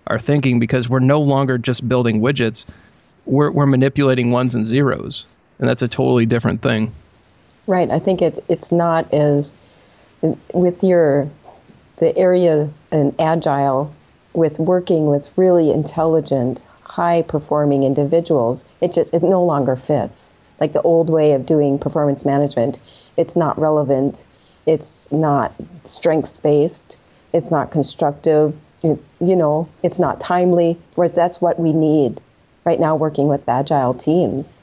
our 0.08 0.18
thinking 0.18 0.58
because 0.58 0.88
we're 0.88 0.98
no 0.98 1.20
longer 1.20 1.58
just 1.58 1.88
building 1.88 2.20
widgets. 2.20 2.66
We're, 3.24 3.50
we're 3.50 3.66
manipulating 3.66 4.30
ones 4.30 4.54
and 4.54 4.66
zeros. 4.66 5.26
And 5.58 5.68
that's 5.68 5.82
a 5.82 5.88
totally 5.88 6.26
different 6.26 6.62
thing. 6.62 6.94
Right. 7.66 7.90
I 7.90 7.98
think 7.98 8.22
it, 8.22 8.44
it's 8.48 8.70
not 8.70 9.12
as 9.12 9.52
with 10.52 10.82
your 10.82 11.28
the 11.98 12.16
area 12.16 12.68
in 12.92 13.14
agile 13.18 13.92
with 14.34 14.58
working 14.58 15.06
with 15.06 15.30
really 15.36 15.70
intelligent, 15.70 16.62
high 16.82 17.22
performing 17.22 17.82
individuals. 17.82 18.64
It 18.80 18.92
just 18.92 19.12
it 19.12 19.22
no 19.22 19.44
longer 19.44 19.76
fits. 19.76 20.32
Like 20.60 20.72
the 20.72 20.82
old 20.82 21.10
way 21.10 21.32
of 21.32 21.46
doing 21.46 21.78
performance 21.78 22.24
management, 22.24 22.78
it's 23.16 23.36
not 23.36 23.58
relevant. 23.58 24.24
It's 24.66 25.10
not 25.10 25.54
strengths 25.84 26.36
based. 26.36 26.96
It's 27.32 27.50
not 27.50 27.70
constructive. 27.70 28.54
It, 28.82 29.02
you 29.20 29.36
know, 29.36 29.68
it's 29.82 29.98
not 29.98 30.20
timely. 30.20 30.78
Whereas 30.94 31.14
that's 31.14 31.40
what 31.40 31.58
we 31.58 31.72
need 31.72 32.20
right 32.64 32.80
now 32.80 32.96
working 32.96 33.28
with 33.28 33.48
agile 33.48 33.94
teams. 33.94 34.56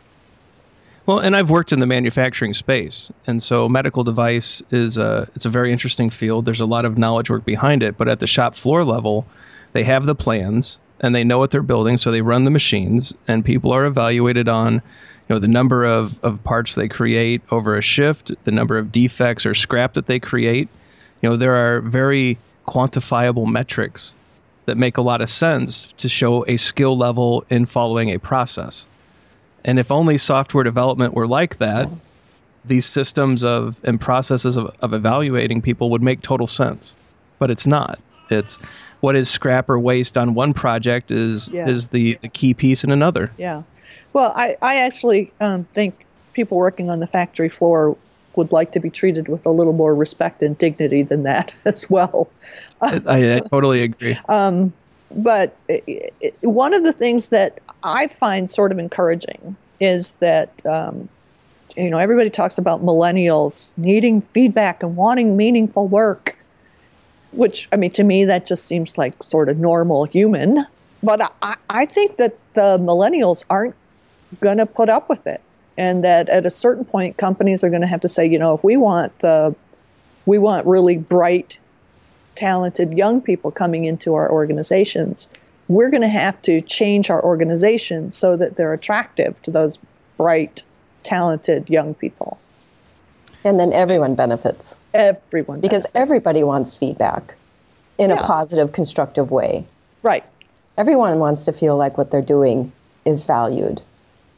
Well, 1.06 1.20
and 1.20 1.36
I've 1.36 1.49
worked 1.49 1.74
in 1.74 1.82
the 1.82 1.86
manufacturing 1.86 2.54
space, 2.54 3.12
and 3.28 3.43
so 3.43 3.68
medical 3.68 4.06
device 4.06 4.64
is 4.72 4.95
a 4.95 5.28
it's 5.36 5.45
a 5.45 5.49
very 5.49 5.72
interesting 5.72 6.10
field. 6.10 6.45
There's 6.45 6.62
a 6.62 6.66
lot 6.66 6.86
of 6.86 6.97
knowledge 6.97 7.30
work 7.30 7.43
behind 7.43 7.84
it, 7.84 7.97
but 7.97 8.08
at 8.08 8.20
the 8.20 8.28
shop 8.28 8.56
floor 8.56 8.86
level, 8.86 9.26
they 9.74 9.84
have 9.84 10.06
the 10.06 10.16
plans 10.16 10.78
and 11.01 11.14
they 11.14 11.26
know 11.26 11.38
what 11.38 11.51
they're 11.51 11.62
building, 11.62 11.97
so 11.97 12.10
they 12.10 12.22
run 12.22 12.45
the 12.45 12.51
machines, 12.51 13.14
and 13.28 13.43
people 13.43 13.74
are 13.74 13.86
evaluated 13.86 14.47
on, 14.47 14.76
you 14.76 14.82
know, 15.30 15.39
the 15.39 15.49
number 15.49 15.84
of, 15.84 16.18
of 16.24 16.41
parts 16.45 16.76
they 16.76 16.88
create 16.88 17.41
over 17.51 17.78
a 17.78 17.82
shift, 17.82 18.32
the 18.45 18.51
number 18.51 18.78
of 18.78 18.89
defects 18.89 19.45
or 19.45 19.54
scrap 19.54 19.95
that 19.95 20.08
they 20.08 20.20
create. 20.20 20.70
You 21.22 21.30
know, 21.30 21.36
there 21.36 21.56
are 21.56 21.82
very 21.82 22.38
quantifiable 22.66 23.51
metrics 23.51 24.14
that 24.66 24.78
make 24.78 24.95
a 24.95 25.01
lot 25.01 25.20
of 25.20 25.30
sense 25.30 25.91
to 25.97 26.08
show 26.08 26.45
a 26.47 26.56
skill 26.56 26.97
level 26.97 27.43
in 27.49 27.66
following 27.66 28.10
a 28.10 28.18
process. 28.18 28.86
And 29.66 29.80
if 29.80 29.91
only 29.91 30.18
software 30.18 30.64
development 30.64 31.14
were 31.14 31.28
like 31.28 31.57
that, 31.59 31.89
these 32.66 32.86
systems 32.86 33.43
of 33.43 33.76
and 33.84 33.99
processes 33.99 34.57
of, 34.57 34.74
of 34.80 34.93
evaluating 34.93 35.61
people 35.61 35.89
would 35.89 36.01
make 36.01 36.22
total 36.22 36.47
sense. 36.47 36.93
But 37.39 37.51
it's 37.51 37.68
not. 37.68 37.99
It's 38.30 38.57
what 39.01 39.16
is 39.16 39.30
scrap 39.30 39.70
or 39.70 39.80
waste 39.80 40.18
on 40.18 40.34
one 40.34 40.53
project 40.53 41.11
is 41.11 41.49
yeah. 41.49 41.68
is 41.68 41.89
the, 41.89 42.18
the 42.22 42.30
key 42.30 42.53
piece 42.53 42.84
in 42.84 42.91
another. 42.91 43.32
Yeah. 43.38 43.64
Well, 44.14 44.32
I, 44.36 44.55
I 44.61 44.78
actually 44.78 45.32
um, 45.41 45.66
think 45.74 46.05
people 46.34 46.57
working 46.57 46.89
on 46.89 46.99
the 46.99 47.07
factory 47.07 47.49
floor 47.49 47.97
would 48.36 48.51
like 48.51 48.72
to 48.72 48.80
be 48.80 48.89
treated 48.89 49.28
with 49.28 49.45
a 49.45 49.49
little 49.49 49.74
more 49.74 49.93
respect 49.93 50.41
and 50.41 50.57
dignity 50.57 51.03
than 51.03 51.24
that 51.24 51.53
as 51.66 51.89
well. 51.89 52.30
I, 52.82 53.01
I 53.05 53.39
totally 53.49 53.84
agree. 53.84 54.18
Um, 54.30 54.74
but 55.11 55.55
it, 55.68 56.14
it, 56.22 56.36
one 56.41 56.74
of 56.74 56.84
the 56.84 56.93
things 56.93 57.30
that 57.30 57.59
I 57.84 58.07
find 58.07 58.49
sort 58.49 58.71
of 58.71 58.79
encouraging 58.79 59.55
is 59.79 60.13
that 60.13 60.65
um, 60.65 61.09
you 61.75 61.89
know 61.89 61.97
everybody 61.97 62.29
talks 62.29 62.57
about 62.57 62.84
millennials 62.84 63.73
needing 63.77 64.21
feedback 64.21 64.81
and 64.81 64.95
wanting 64.95 65.36
meaningful 65.36 65.88
work, 65.88 66.36
which 67.31 67.67
I 67.71 67.75
mean 67.75 67.91
to 67.91 68.03
me 68.03 68.25
that 68.25 68.45
just 68.45 68.65
seems 68.65 68.97
like 68.97 69.21
sort 69.21 69.49
of 69.49 69.59
normal 69.59 70.05
human. 70.05 70.65
But 71.01 71.34
I, 71.41 71.57
I 71.69 71.86
think 71.86 72.15
that 72.17 72.38
the 72.53 72.77
millennials 72.79 73.43
aren't 73.49 73.75
going 74.39 74.57
to 74.57 74.65
put 74.65 74.88
up 74.88 75.09
with 75.09 75.27
it, 75.27 75.41
and 75.77 76.03
that 76.03 76.29
at 76.29 76.45
a 76.45 76.49
certain 76.49 76.86
point 76.86 77.17
companies 77.17 77.63
are 77.63 77.69
going 77.69 77.81
to 77.81 77.88
have 77.88 78.01
to 78.01 78.07
say, 78.07 78.25
you 78.25 78.39
know, 78.39 78.53
if 78.53 78.63
we 78.63 78.77
want 78.77 79.17
the 79.19 79.53
we 80.25 80.38
want 80.38 80.65
really 80.65 80.97
bright 80.97 81.59
talented 82.36 82.93
young 82.93 83.21
people 83.21 83.51
coming 83.51 83.86
into 83.86 84.13
our 84.13 84.31
organizations, 84.31 85.27
we're 85.74 85.89
going 85.89 86.01
to 86.01 86.07
have 86.07 86.41
to 86.43 86.61
change 86.61 87.09
our 87.09 87.24
organization 87.24 88.11
so 88.11 88.38
that 88.38 88.55
they're 88.55 88.74
attractive 88.74 89.41
to 89.43 89.51
those 89.51 89.78
bright, 90.17 90.63
talented 91.03 91.69
young 91.69 91.93
people. 91.95 92.39
And 93.43 93.59
then 93.59 93.74
everyone 93.74 94.15
benefits. 94.15 94.76
Everyone. 94.93 95.59
Because 95.59 95.84
benefits. 95.84 95.95
everybody 95.95 96.43
wants 96.43 96.76
feedback 96.76 97.36
in 97.97 98.09
yeah. 98.09 98.17
a 98.17 98.19
positive, 98.19 98.71
constructive 98.71 99.32
way. 99.32 99.65
Right. 100.01 100.24
Everyone 100.78 101.19
wants 101.19 101.45
to 101.45 101.53
feel 101.53 101.78
like 101.78 101.97
what 101.97 102.11
they're 102.11 102.21
doing 102.21 102.71
is 103.05 103.21
valued 103.21 103.82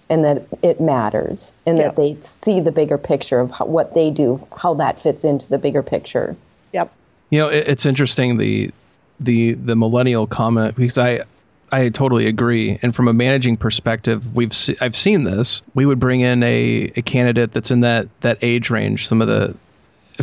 and 0.10 0.24
that 0.24 0.46
it 0.62 0.80
matters 0.80 1.54
and 1.66 1.78
yep. 1.78 1.96
that 1.96 2.02
they 2.02 2.18
see 2.22 2.60
the 2.60 2.72
bigger 2.72 2.98
picture 2.98 3.40
of 3.40 3.52
how, 3.52 3.66
what 3.66 3.94
they 3.94 4.12
do, 4.12 4.46
how 4.58 4.74
that 4.76 5.02
fits 5.02 5.24
into 5.24 5.48
the 5.50 5.58
bigger 5.58 5.82
picture. 5.82 6.36
Yep. 6.74 6.92
You 7.30 7.40
know, 7.40 7.48
it, 7.48 7.68
it's 7.68 7.86
interesting 7.86 8.38
the 8.38 8.72
the 9.20 9.54
the 9.54 9.76
millennial 9.76 10.28
comment 10.28 10.76
because 10.76 10.98
I 10.98 11.22
I 11.72 11.90
totally 11.90 12.28
agree. 12.28 12.80
And 12.82 12.96
from 12.96 13.08
a 13.08 13.14
managing 13.14 13.58
perspective, 13.58 14.36
we've 14.36 14.54
se- 14.54 14.78
I've 14.82 14.96
seen 14.96 15.24
this. 15.24 15.62
We 15.74 15.86
would 15.86 16.00
bring 16.00 16.22
in 16.22 16.44
a, 16.44 16.92
a 16.96 17.02
candidate 17.02 17.52
that's 17.54 17.72
in 17.72 17.82
that 17.82 18.08
that 18.22 18.38
age 18.42 18.70
range. 18.70 19.08
Some 19.08 19.22
of 19.22 19.28
the 19.28 19.56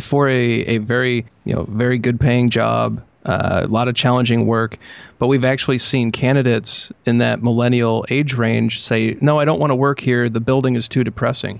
for 0.01 0.29
a, 0.29 0.61
a 0.61 0.77
very 0.79 1.25
you 1.45 1.53
know 1.53 1.63
very 1.69 1.97
good 1.97 2.19
paying 2.19 2.49
job, 2.49 3.01
uh, 3.25 3.61
a 3.63 3.67
lot 3.67 3.87
of 3.87 3.95
challenging 3.95 4.45
work. 4.45 4.77
But 5.19 5.27
we've 5.27 5.45
actually 5.45 5.77
seen 5.79 6.11
candidates 6.11 6.91
in 7.05 7.19
that 7.19 7.43
millennial 7.43 8.05
age 8.09 8.33
range 8.33 8.81
say, 8.81 9.17
"No, 9.21 9.39
I 9.39 9.45
don't 9.45 9.59
want 9.59 9.71
to 9.71 9.75
work 9.75 9.99
here. 9.99 10.29
The 10.29 10.41
building 10.41 10.75
is 10.75 10.87
too 10.87 11.03
depressing." 11.03 11.59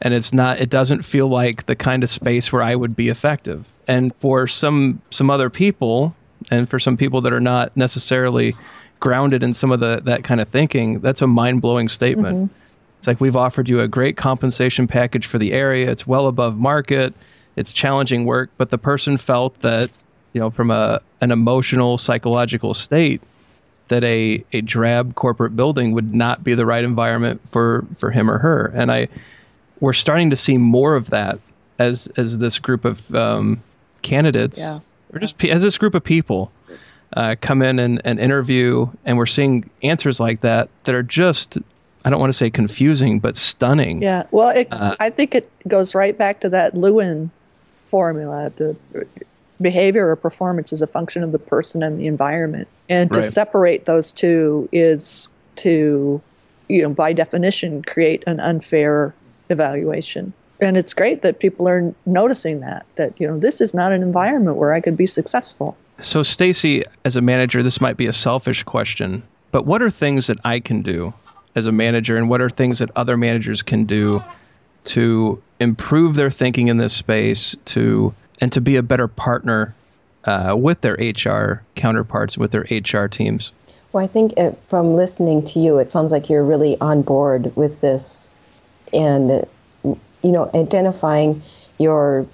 and 0.00 0.12
it's 0.12 0.32
not 0.32 0.60
it 0.60 0.68
doesn't 0.70 1.02
feel 1.02 1.28
like 1.28 1.66
the 1.66 1.76
kind 1.76 2.02
of 2.02 2.10
space 2.10 2.52
where 2.52 2.62
I 2.62 2.74
would 2.74 2.94
be 2.94 3.08
effective. 3.08 3.68
And 3.88 4.14
for 4.16 4.46
some 4.46 5.00
some 5.10 5.30
other 5.30 5.48
people 5.50 6.14
and 6.50 6.68
for 6.68 6.78
some 6.78 6.96
people 6.96 7.20
that 7.22 7.32
are 7.32 7.40
not 7.40 7.76
necessarily 7.76 8.56
grounded 9.00 9.42
in 9.42 9.54
some 9.54 9.70
of 9.70 9.80
the 9.80 10.00
that 10.04 10.24
kind 10.24 10.40
of 10.40 10.48
thinking, 10.48 11.00
that's 11.00 11.22
a 11.22 11.26
mind-blowing 11.26 11.88
statement. 11.88 12.36
Mm-hmm. 12.36 12.54
It's 12.98 13.06
like 13.06 13.20
we've 13.20 13.36
offered 13.36 13.68
you 13.68 13.80
a 13.80 13.88
great 13.88 14.16
compensation 14.16 14.86
package 14.86 15.26
for 15.26 15.38
the 15.38 15.52
area. 15.52 15.90
It's 15.90 16.06
well 16.06 16.26
above 16.26 16.56
market. 16.56 17.12
It's 17.56 17.72
challenging 17.72 18.24
work, 18.24 18.50
but 18.56 18.70
the 18.70 18.78
person 18.78 19.16
felt 19.18 19.60
that, 19.60 19.96
you 20.32 20.40
know, 20.40 20.50
from 20.50 20.70
a 20.70 21.00
an 21.20 21.30
emotional 21.30 21.98
psychological 21.98 22.74
state 22.74 23.20
that 23.88 24.02
a 24.04 24.42
a 24.52 24.62
drab 24.62 25.14
corporate 25.14 25.54
building 25.54 25.92
would 25.92 26.14
not 26.14 26.42
be 26.42 26.54
the 26.54 26.64
right 26.64 26.84
environment 26.84 27.40
for 27.50 27.84
for 27.98 28.10
him 28.10 28.30
or 28.30 28.38
her. 28.38 28.72
And 28.74 28.90
I 28.90 29.08
we're 29.80 29.92
starting 29.92 30.30
to 30.30 30.36
see 30.36 30.56
more 30.56 30.94
of 30.94 31.10
that 31.10 31.38
as 31.78 32.08
as 32.16 32.38
this 32.38 32.58
group 32.58 32.84
of 32.84 33.14
um, 33.14 33.62
candidates, 34.02 34.58
yeah. 34.58 34.80
Just 35.18 35.42
as 35.44 35.62
this 35.62 35.78
group 35.78 35.94
of 35.94 36.04
people 36.04 36.50
uh, 37.14 37.36
come 37.40 37.62
in 37.62 37.78
and, 37.78 38.00
and 38.04 38.18
interview, 38.18 38.88
and 39.04 39.16
we're 39.16 39.26
seeing 39.26 39.68
answers 39.82 40.20
like 40.20 40.40
that 40.40 40.68
that 40.84 40.94
are 40.94 41.02
just 41.02 41.58
I 42.04 42.10
don't 42.10 42.20
want 42.20 42.32
to 42.32 42.36
say 42.36 42.50
confusing, 42.50 43.18
but 43.18 43.36
stunning. 43.36 44.02
Yeah, 44.02 44.24
well, 44.30 44.50
it, 44.50 44.68
uh, 44.70 44.94
I 45.00 45.08
think 45.08 45.34
it 45.34 45.50
goes 45.66 45.94
right 45.94 46.16
back 46.16 46.40
to 46.40 46.50
that 46.50 46.74
Lewin 46.74 47.30
formula. 47.86 48.52
The 48.56 48.76
behavior 49.60 50.10
or 50.10 50.16
performance 50.16 50.72
is 50.72 50.82
a 50.82 50.86
function 50.86 51.22
of 51.22 51.32
the 51.32 51.38
person 51.38 51.82
and 51.82 51.98
the 51.98 52.06
environment, 52.06 52.68
and 52.90 53.10
to 53.12 53.20
right. 53.20 53.24
separate 53.24 53.86
those 53.86 54.12
two 54.12 54.68
is 54.70 55.30
to, 55.56 56.20
you 56.68 56.82
know, 56.82 56.90
by 56.90 57.14
definition, 57.14 57.82
create 57.82 58.22
an 58.26 58.38
unfair 58.38 59.14
evaluation. 59.48 60.34
And 60.64 60.76
it's 60.76 60.94
great 60.94 61.22
that 61.22 61.40
people 61.40 61.68
are 61.68 61.94
noticing 62.06 62.60
that, 62.60 62.86
that, 62.96 63.20
you 63.20 63.26
know, 63.26 63.38
this 63.38 63.60
is 63.60 63.74
not 63.74 63.92
an 63.92 64.02
environment 64.02 64.56
where 64.56 64.72
I 64.72 64.80
could 64.80 64.96
be 64.96 65.06
successful. 65.06 65.76
So, 66.00 66.22
Stacy, 66.22 66.82
as 67.04 67.16
a 67.16 67.20
manager, 67.20 67.62
this 67.62 67.80
might 67.80 67.96
be 67.96 68.06
a 68.06 68.12
selfish 68.12 68.62
question, 68.62 69.22
but 69.52 69.66
what 69.66 69.82
are 69.82 69.90
things 69.90 70.26
that 70.26 70.38
I 70.44 70.58
can 70.58 70.82
do 70.82 71.12
as 71.54 71.66
a 71.66 71.72
manager, 71.72 72.16
and 72.16 72.28
what 72.28 72.40
are 72.40 72.50
things 72.50 72.80
that 72.80 72.90
other 72.96 73.16
managers 73.16 73.62
can 73.62 73.84
do 73.84 74.24
to 74.86 75.40
improve 75.60 76.16
their 76.16 76.30
thinking 76.30 76.66
in 76.66 76.78
this 76.78 76.92
space, 76.92 77.54
to 77.66 78.12
and 78.40 78.50
to 78.52 78.60
be 78.60 78.74
a 78.74 78.82
better 78.82 79.06
partner 79.06 79.74
uh, 80.24 80.56
with 80.58 80.80
their 80.80 80.94
HR 80.94 81.62
counterparts, 81.76 82.36
with 82.36 82.50
their 82.50 82.66
HR 82.70 83.06
teams? 83.06 83.52
Well, 83.92 84.02
I 84.02 84.08
think 84.08 84.32
it, 84.32 84.58
from 84.68 84.96
listening 84.96 85.44
to 85.46 85.60
you, 85.60 85.78
it 85.78 85.92
sounds 85.92 86.10
like 86.10 86.28
you're 86.28 86.42
really 86.42 86.76
on 86.80 87.02
board 87.02 87.54
with 87.54 87.80
this 87.80 88.28
and 88.92 89.46
you 90.24 90.32
know 90.32 90.50
identifying 90.54 91.42
your 91.78 92.26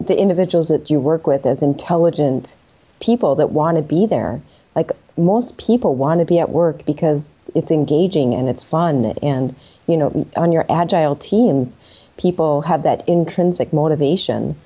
the 0.00 0.18
individuals 0.18 0.68
that 0.68 0.90
you 0.90 1.00
work 1.00 1.26
with 1.26 1.44
as 1.44 1.62
intelligent 1.62 2.54
people 3.00 3.34
that 3.34 3.50
want 3.50 3.76
to 3.76 3.82
be 3.82 4.06
there. 4.06 4.40
Like 4.74 4.92
most 5.16 5.56
people 5.56 5.94
want 5.94 6.20
to 6.20 6.26
be 6.26 6.38
at 6.38 6.50
work 6.50 6.84
because 6.84 7.28
it's 7.54 7.70
engaging 7.70 8.34
and 8.34 8.48
it's 8.48 8.62
fun 8.62 9.06
and 9.22 9.54
you 9.86 9.96
know 9.96 10.26
on 10.36 10.52
your 10.52 10.66
agile 10.70 11.16
teams 11.16 11.76
people 12.16 12.62
have 12.62 12.82
that 12.82 13.06
intrinsic 13.08 13.72
motivation. 13.72 14.56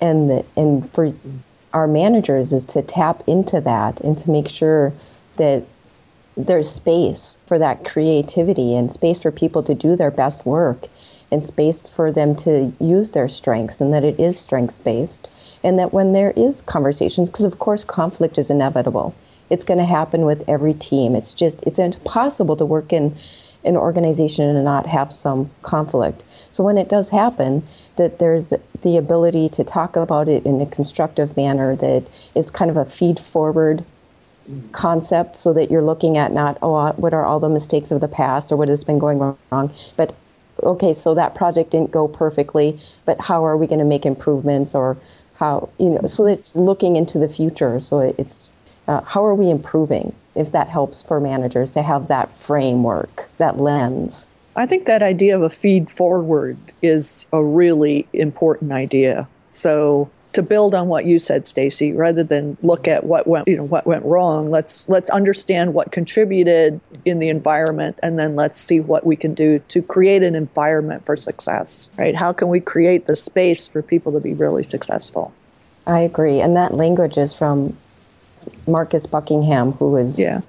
And 0.00 0.30
the, 0.30 0.44
and 0.56 0.90
for 0.92 1.12
our 1.72 1.86
managers 1.86 2.52
is 2.52 2.64
to 2.66 2.82
tap 2.82 3.22
into 3.26 3.60
that 3.60 4.00
and 4.00 4.16
to 4.18 4.30
make 4.30 4.48
sure 4.48 4.92
that 5.36 5.64
there's 6.36 6.70
space 6.70 7.36
for 7.46 7.58
that 7.58 7.84
creativity 7.84 8.76
and 8.76 8.92
space 8.92 9.18
for 9.18 9.32
people 9.32 9.62
to 9.64 9.74
do 9.74 9.96
their 9.96 10.10
best 10.10 10.46
work 10.46 10.86
and 11.30 11.44
space 11.44 11.88
for 11.88 12.10
them 12.10 12.34
to 12.34 12.72
use 12.80 13.10
their 13.10 13.28
strengths 13.28 13.80
and 13.80 13.92
that 13.92 14.04
it 14.04 14.18
is 14.18 14.38
strengths 14.38 14.78
based 14.78 15.30
and 15.62 15.78
that 15.78 15.92
when 15.92 16.12
there 16.12 16.32
is 16.32 16.60
conversations 16.62 17.28
because 17.28 17.44
of 17.44 17.58
course 17.58 17.84
conflict 17.84 18.38
is 18.38 18.50
inevitable. 18.50 19.14
It's 19.50 19.64
going 19.64 19.78
to 19.78 19.86
happen 19.86 20.24
with 20.26 20.44
every 20.46 20.74
team. 20.74 21.14
It's 21.14 21.32
just 21.32 21.62
it's 21.62 21.78
impossible 21.78 22.56
to 22.56 22.66
work 22.66 22.92
in 22.92 23.16
an 23.64 23.76
organization 23.76 24.44
and 24.44 24.64
not 24.64 24.86
have 24.86 25.12
some 25.12 25.50
conflict. 25.62 26.22
So 26.50 26.62
when 26.62 26.78
it 26.78 26.88
does 26.88 27.08
happen 27.08 27.62
that 27.96 28.18
there's 28.18 28.52
the 28.82 28.96
ability 28.96 29.48
to 29.50 29.64
talk 29.64 29.96
about 29.96 30.28
it 30.28 30.46
in 30.46 30.60
a 30.60 30.66
constructive 30.66 31.36
manner 31.36 31.74
that 31.76 32.08
is 32.34 32.50
kind 32.50 32.70
of 32.70 32.76
a 32.76 32.84
feed 32.84 33.18
forward 33.18 33.84
concept 34.72 35.36
so 35.36 35.52
that 35.52 35.70
you're 35.70 35.82
looking 35.82 36.16
at 36.16 36.32
not 36.32 36.56
oh 36.62 36.90
what 36.92 37.12
are 37.12 37.26
all 37.26 37.38
the 37.38 37.50
mistakes 37.50 37.90
of 37.90 38.00
the 38.00 38.08
past 38.08 38.50
or 38.50 38.56
what 38.56 38.68
has 38.68 38.82
been 38.82 38.98
going 38.98 39.18
wrong 39.18 39.70
but 39.94 40.14
okay 40.62 40.94
so 40.94 41.14
that 41.14 41.34
project 41.34 41.70
didn't 41.70 41.90
go 41.90 42.08
perfectly 42.08 42.78
but 43.04 43.20
how 43.20 43.44
are 43.44 43.56
we 43.56 43.66
going 43.66 43.78
to 43.78 43.84
make 43.84 44.06
improvements 44.06 44.74
or 44.74 44.96
how 45.36 45.68
you 45.78 45.88
know 45.88 46.06
so 46.06 46.26
it's 46.26 46.54
looking 46.56 46.96
into 46.96 47.18
the 47.18 47.28
future 47.28 47.80
so 47.80 48.00
it's 48.00 48.48
uh, 48.88 49.00
how 49.02 49.24
are 49.24 49.34
we 49.34 49.50
improving 49.50 50.14
if 50.34 50.52
that 50.52 50.68
helps 50.68 51.02
for 51.02 51.20
managers 51.20 51.72
to 51.72 51.82
have 51.82 52.08
that 52.08 52.30
framework 52.40 53.28
that 53.38 53.58
lens 53.58 54.26
I 54.58 54.66
think 54.66 54.86
that 54.86 55.04
idea 55.04 55.36
of 55.36 55.42
a 55.42 55.50
feed 55.50 55.88
forward 55.88 56.56
is 56.82 57.26
a 57.32 57.40
really 57.40 58.08
important 58.12 58.72
idea. 58.72 59.28
So 59.50 60.10
to 60.38 60.42
build 60.44 60.72
on 60.72 60.86
what 60.86 61.04
you 61.04 61.18
said, 61.18 61.48
Stacy, 61.48 61.92
rather 61.92 62.22
than 62.22 62.56
look 62.62 62.86
at 62.86 63.02
what 63.02 63.26
went, 63.26 63.48
you 63.48 63.56
know, 63.56 63.64
what 63.64 63.84
went 63.86 64.04
wrong, 64.04 64.50
let's 64.50 64.88
let's 64.88 65.10
understand 65.10 65.74
what 65.74 65.90
contributed 65.90 66.80
in 67.04 67.18
the 67.18 67.28
environment, 67.28 67.98
and 68.04 68.20
then 68.20 68.36
let's 68.36 68.60
see 68.60 68.78
what 68.78 69.04
we 69.04 69.16
can 69.16 69.34
do 69.34 69.58
to 69.58 69.82
create 69.82 70.22
an 70.22 70.36
environment 70.36 71.04
for 71.04 71.16
success. 71.16 71.90
Right? 71.98 72.14
How 72.14 72.32
can 72.32 72.46
we 72.48 72.60
create 72.60 73.08
the 73.08 73.16
space 73.16 73.66
for 73.66 73.82
people 73.82 74.12
to 74.12 74.20
be 74.20 74.32
really 74.32 74.62
successful? 74.62 75.32
I 75.88 75.98
agree, 75.98 76.40
and 76.40 76.56
that 76.56 76.74
language 76.74 77.18
is 77.18 77.34
from 77.34 77.76
Marcus 78.68 79.06
Buckingham, 79.06 79.72
who 79.72 79.96
is 79.96 80.20
yeah. 80.20 80.42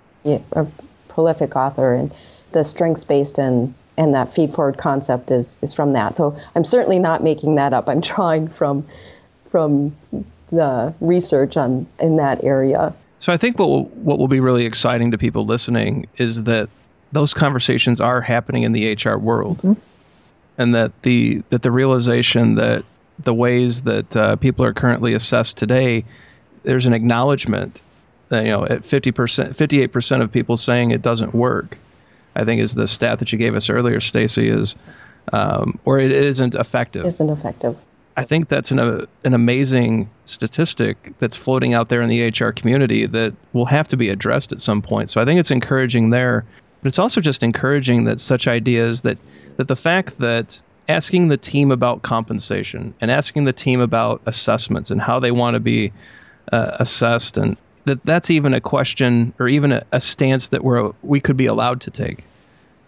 a 0.51 0.67
prolific 1.07 1.55
author, 1.55 1.95
and 1.95 2.11
the 2.51 2.63
strengths 2.63 3.03
based 3.03 3.39
and 3.39 3.73
and 3.97 4.13
that 4.13 4.35
feed 4.35 4.53
forward 4.53 4.77
concept 4.77 5.31
is 5.31 5.57
is 5.63 5.73
from 5.73 5.93
that. 5.93 6.15
So 6.15 6.37
I'm 6.53 6.63
certainly 6.63 6.99
not 6.99 7.23
making 7.23 7.55
that 7.55 7.73
up. 7.73 7.89
I'm 7.89 8.01
drawing 8.11 8.49
from 8.49 8.85
from 9.51 9.95
the 10.51 10.93
research 10.99 11.57
on 11.57 11.87
in 11.99 12.17
that 12.17 12.43
area. 12.43 12.93
So 13.19 13.33
I 13.33 13.37
think 13.37 13.59
what 13.59 13.69
will, 13.69 13.85
what 13.85 14.17
will 14.17 14.27
be 14.27 14.39
really 14.39 14.65
exciting 14.65 15.11
to 15.11 15.17
people 15.17 15.45
listening 15.45 16.07
is 16.17 16.43
that 16.43 16.69
those 17.11 17.33
conversations 17.33 17.99
are 17.99 18.21
happening 18.21 18.63
in 18.63 18.71
the 18.71 18.93
HR 18.93 19.17
world, 19.17 19.57
mm-hmm. 19.57 19.73
and 20.57 20.75
that 20.75 20.91
the 21.01 21.43
that 21.49 21.63
the 21.63 21.71
realization 21.71 22.55
that 22.55 22.85
the 23.17 23.33
ways 23.33 23.81
that 23.83 24.15
uh, 24.15 24.35
people 24.37 24.63
are 24.63 24.73
currently 24.73 25.13
assessed 25.13 25.57
today, 25.57 26.05
there's 26.63 26.85
an 26.85 26.93
acknowledgement 26.93 27.81
that 28.29 28.45
you 28.45 28.51
know 28.51 28.65
at 28.65 28.85
50 28.85 29.11
percent, 29.11 29.55
58 29.55 29.87
percent 29.87 30.23
of 30.23 30.31
people 30.31 30.55
saying 30.55 30.91
it 30.91 31.01
doesn't 31.01 31.33
work. 31.33 31.77
I 32.35 32.45
think 32.45 32.61
is 32.61 32.75
the 32.75 32.87
stat 32.87 33.19
that 33.19 33.31
you 33.33 33.37
gave 33.37 33.55
us 33.55 33.69
earlier, 33.69 33.99
Stacy, 33.99 34.47
is 34.49 34.75
um, 35.33 35.79
or 35.83 35.99
it 35.99 36.11
isn't 36.11 36.55
effective. 36.55 37.05
Isn't 37.05 37.29
effective. 37.29 37.75
I 38.19 38.25
think 38.25 38.49
that's 38.49 38.69
an, 38.69 38.79
uh, 38.79 39.05
an 39.23 39.33
amazing 39.33 40.09
statistic 40.25 41.13
that's 41.19 41.37
floating 41.37 41.73
out 41.73 41.87
there 41.87 42.01
in 42.01 42.09
the 42.09 42.27
HR 42.27 42.51
community 42.51 43.05
that 43.05 43.33
will 43.53 43.67
have 43.67 43.87
to 43.87 43.95
be 43.95 44.09
addressed 44.09 44.51
at 44.51 44.61
some 44.61 44.81
point. 44.81 45.09
So 45.09 45.21
I 45.21 45.25
think 45.25 45.39
it's 45.39 45.51
encouraging 45.51 46.09
there, 46.09 46.43
but 46.81 46.89
it's 46.89 46.99
also 46.99 47.21
just 47.21 47.43
encouraging 47.43 48.03
that 48.03 48.19
such 48.19 48.45
ideas 48.45 49.03
that 49.03 49.17
that 49.55 49.69
the 49.69 49.75
fact 49.77 50.19
that 50.19 50.59
asking 50.89 51.29
the 51.29 51.37
team 51.37 51.71
about 51.71 52.01
compensation 52.01 52.93
and 52.99 53.09
asking 53.09 53.45
the 53.45 53.53
team 53.53 53.79
about 53.79 54.21
assessments 54.25 54.91
and 54.91 54.99
how 54.99 55.21
they 55.21 55.31
want 55.31 55.53
to 55.53 55.61
be 55.61 55.93
uh, 56.51 56.75
assessed 56.77 57.37
and 57.37 57.55
that 57.85 58.03
that's 58.03 58.29
even 58.29 58.53
a 58.53 58.59
question 58.59 59.33
or 59.39 59.47
even 59.47 59.71
a, 59.71 59.85
a 59.93 60.01
stance 60.01 60.49
that 60.49 60.65
we're 60.65 60.91
we 61.03 61.21
could 61.21 61.37
be 61.37 61.45
allowed 61.45 61.79
to 61.79 61.89
take 61.89 62.25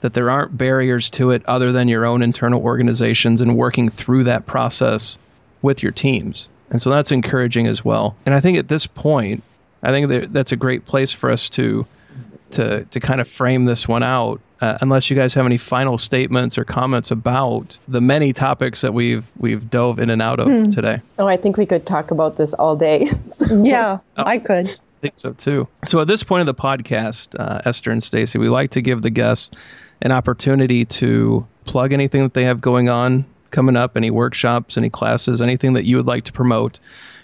that 0.02 0.14
there 0.14 0.30
aren't 0.30 0.58
barriers 0.58 1.10
to 1.12 1.32
it 1.32 1.43
other 1.47 1.72
than 1.72 1.88
your 1.88 2.06
own 2.06 2.22
internal 2.22 2.62
organizations 2.62 3.39
and 3.41 3.56
working 3.56 3.89
through 3.89 4.24
that 4.26 4.45
process 4.45 5.18
with 5.62 5.82
your 5.82 5.91
teams. 5.91 6.49
And 6.72 6.82
so 6.82 6.89
that's 6.89 7.12
encouraging 7.12 7.68
as 7.68 7.86
well. 7.86 8.16
And 8.26 8.34
I 8.36 8.39
think 8.39 8.58
at 8.58 8.68
this 8.68 8.88
point, 8.88 9.43
I 9.84 9.91
think 9.91 10.10
that 10.10 10.34
that's 10.34 10.52
a 10.52 10.56
great 10.56 10.86
place 10.86 11.12
for 11.12 11.32
us 11.32 11.49
to 11.52 11.86
to 12.52 12.84
to 12.86 12.99
kind 12.99 13.22
of 13.22 13.28
frame 13.28 13.66
this 13.66 13.88
one 13.88 14.04
out. 14.04 14.41
Uh, 14.62 14.78
unless 14.82 15.10
you 15.10 15.16
guys 15.16 15.34
have 15.34 15.47
any 15.47 15.58
final 15.58 15.97
statements 15.97 16.56
or 16.56 16.64
comments 16.64 17.10
about 17.10 17.80
the 17.88 17.99
many 17.99 18.32
topics 18.32 18.82
that 18.82 18.93
we've 18.93 19.26
we've 19.38 19.72
dove 19.72 19.97
in 19.97 20.12
and 20.12 20.22
out 20.22 20.39
of 20.39 20.47
hmm. 20.47 20.70
today. 20.70 21.02
Oh, 21.18 21.28
I 21.28 21.36
think 21.36 21.58
we 21.58 21.66
could 21.66 21.88
talk 21.88 22.12
about 22.12 22.38
this 22.38 22.54
all 22.54 22.76
day. 22.76 23.12
yeah, 23.64 23.97
oh, 24.18 24.24
I 24.24 24.38
could. 24.38 24.70
I 24.70 25.02
think 25.02 25.16
so 25.18 25.34
too. 25.34 25.68
So 25.86 25.99
at 25.99 26.08
this 26.08 26.22
point 26.22 26.41
of 26.41 26.45
the 26.45 26.62
podcast, 26.62 27.39
uh, 27.39 27.62
Esther 27.66 27.89
and 27.89 28.04
Stacy, 28.04 28.38
we 28.38 28.49
like 28.49 28.70
to 28.72 28.82
give 28.82 29.02
the 29.02 29.10
guests 29.10 29.49
an 30.02 30.12
opportunity 30.12 30.86
to 30.86 31.45
plug 31.66 31.93
anything 31.93 32.24
that 32.24 32.34
they 32.34 32.43
have 32.43 32.62
going 32.62 32.89
on 32.89 33.26
coming 33.52 33.76
up, 33.76 33.95
any 33.97 34.10
workshops, 34.10 34.78
any 34.78 34.89
classes, 34.89 35.41
anything 35.41 35.74
that 35.74 35.86
you 35.86 35.97
would 35.97 36.08
like 36.08 36.24
to 36.24 36.32
promote, 36.32 36.80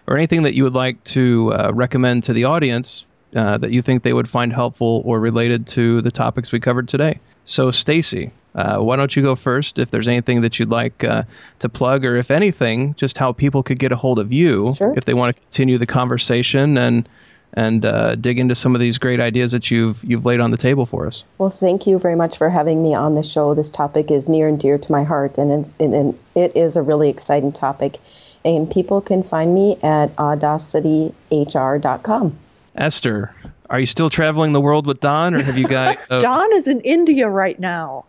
or 0.07 0.17
anything 0.17 0.43
that 0.43 0.53
you 0.53 0.63
would 0.63 0.73
like 0.73 1.01
to 1.05 1.53
uh, 1.53 1.71
recommend 1.73 2.23
to 2.25 2.33
the 2.33 2.43
audience 2.43 3.05
uh, 3.35 3.57
that 3.57 3.71
you 3.71 3.81
think 3.81 4.03
they 4.03 4.13
would 4.13 4.29
find 4.29 4.53
helpful 4.53 5.01
or 5.05 5.19
related 5.19 5.67
to 5.67 6.01
the 6.01 6.11
topics 6.11 6.51
we 6.51 6.59
covered 6.59 6.87
today. 6.87 7.19
So, 7.45 7.71
Stacy, 7.71 8.31
uh, 8.55 8.79
why 8.79 8.95
don't 8.95 9.15
you 9.15 9.21
go 9.21 9.35
first 9.35 9.79
if 9.79 9.91
there's 9.91 10.07
anything 10.07 10.41
that 10.41 10.59
you'd 10.59 10.69
like 10.69 11.03
uh, 11.03 11.23
to 11.59 11.69
plug, 11.69 12.03
or 12.03 12.15
if 12.15 12.31
anything, 12.31 12.93
just 12.95 13.17
how 13.17 13.31
people 13.31 13.63
could 13.63 13.79
get 13.79 13.91
a 13.91 13.95
hold 13.95 14.19
of 14.19 14.33
you 14.33 14.73
sure. 14.75 14.93
if 14.97 15.05
they 15.05 15.13
want 15.13 15.35
to 15.35 15.41
continue 15.41 15.77
the 15.77 15.85
conversation 15.85 16.77
and 16.77 17.07
and 17.53 17.85
uh, 17.85 18.15
dig 18.15 18.39
into 18.39 18.55
some 18.55 18.73
of 18.75 18.81
these 18.81 18.97
great 18.97 19.19
ideas 19.19 19.51
that 19.51 19.69
you've 19.71 20.03
you've 20.03 20.25
laid 20.25 20.39
on 20.39 20.49
the 20.51 20.57
table 20.57 20.85
for 20.85 21.07
us. 21.07 21.23
Well, 21.37 21.49
thank 21.49 21.87
you 21.87 21.99
very 21.99 22.15
much 22.15 22.37
for 22.37 22.49
having 22.49 22.81
me 22.83 22.93
on 22.93 23.15
the 23.15 23.23
show. 23.23 23.55
This 23.55 23.71
topic 23.71 24.11
is 24.11 24.27
near 24.27 24.47
and 24.47 24.59
dear 24.59 24.77
to 24.77 24.91
my 24.91 25.03
heart, 25.03 25.37
and 25.37 25.65
it, 25.65 25.71
and 25.79 26.17
it 26.35 26.55
is 26.55 26.75
a 26.75 26.81
really 26.81 27.09
exciting 27.09 27.51
topic. 27.51 27.99
And 28.45 28.69
people 28.69 29.01
can 29.01 29.23
find 29.23 29.53
me 29.53 29.77
at 29.83 30.15
audacityhr.com. 30.15 32.39
Esther, 32.75 33.35
are 33.69 33.79
you 33.79 33.85
still 33.85 34.09
traveling 34.09 34.53
the 34.53 34.61
world 34.61 34.87
with 34.87 35.01
Don, 35.01 35.33
or 35.33 35.41
have 35.41 35.57
you 35.57 35.67
got? 35.67 35.97
Uh... 36.09 36.19
Don 36.19 36.53
is 36.53 36.67
in 36.67 36.79
India 36.81 37.29
right 37.29 37.59
now. 37.59 38.05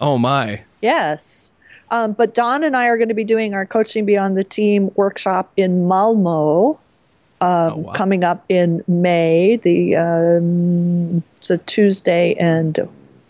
Oh 0.00 0.18
my! 0.18 0.62
Yes. 0.80 1.52
Um, 1.90 2.12
but 2.12 2.34
Don 2.34 2.64
and 2.64 2.76
I 2.76 2.86
are 2.86 2.96
going 2.96 3.08
to 3.08 3.14
be 3.14 3.22
doing 3.22 3.54
our 3.54 3.64
Coaching 3.64 4.04
Beyond 4.04 4.36
the 4.36 4.42
Team 4.42 4.90
workshop 4.96 5.52
in 5.56 5.86
Malmo 5.86 6.80
um, 7.40 7.72
oh, 7.72 7.76
wow. 7.76 7.92
coming 7.92 8.24
up 8.24 8.44
in 8.48 8.82
May. 8.86 9.56
The 9.56 9.96
um, 9.96 11.22
it's 11.36 11.50
a 11.50 11.58
Tuesday 11.58 12.34
and 12.34 12.88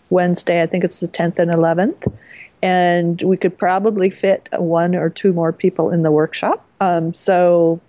Wednesday. 0.09 0.61
I 0.61 0.65
think 0.65 0.83
it's 0.83 0.99
the 0.99 1.07
10th 1.07 1.39
and 1.39 1.51
11th, 1.51 2.17
and 2.61 3.21
we 3.23 3.37
could 3.37 3.57
probably 3.57 4.09
fit 4.09 4.47
one 4.53 4.95
or 4.95 5.09
two 5.09 5.33
more 5.33 5.51
people 5.51 5.91
in 5.91 6.03
the 6.03 6.11
workshop. 6.11 6.65
Um, 6.79 7.13
so, 7.13 7.81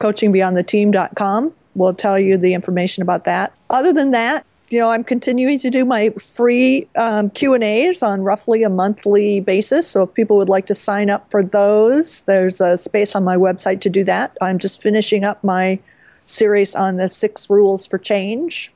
coachingbeyondtheteam.com 0.00 1.52
will 1.74 1.94
tell 1.94 2.18
you 2.18 2.38
the 2.38 2.54
information 2.54 3.02
about 3.02 3.24
that. 3.24 3.52
Other 3.68 3.92
than 3.92 4.12
that, 4.12 4.46
you 4.68 4.80
know, 4.80 4.90
I'm 4.90 5.04
continuing 5.04 5.58
to 5.60 5.70
do 5.70 5.84
my 5.84 6.10
free 6.10 6.88
um, 6.96 7.30
Q 7.30 7.54
and 7.54 7.62
A's 7.62 8.02
on 8.02 8.22
roughly 8.22 8.62
a 8.62 8.68
monthly 8.68 9.40
basis. 9.40 9.88
So 9.88 10.02
if 10.02 10.14
people 10.14 10.36
would 10.36 10.48
like 10.48 10.66
to 10.66 10.74
sign 10.74 11.10
up 11.10 11.30
for 11.30 11.44
those, 11.44 12.22
there's 12.22 12.60
a 12.60 12.76
space 12.76 13.14
on 13.14 13.24
my 13.24 13.36
website 13.36 13.80
to 13.82 13.90
do 13.90 14.02
that. 14.04 14.36
I'm 14.40 14.58
just 14.58 14.82
finishing 14.82 15.24
up 15.24 15.42
my 15.44 15.78
series 16.24 16.74
on 16.74 16.96
the 16.96 17.08
six 17.08 17.48
rules 17.48 17.86
for 17.86 17.98
change 17.98 18.72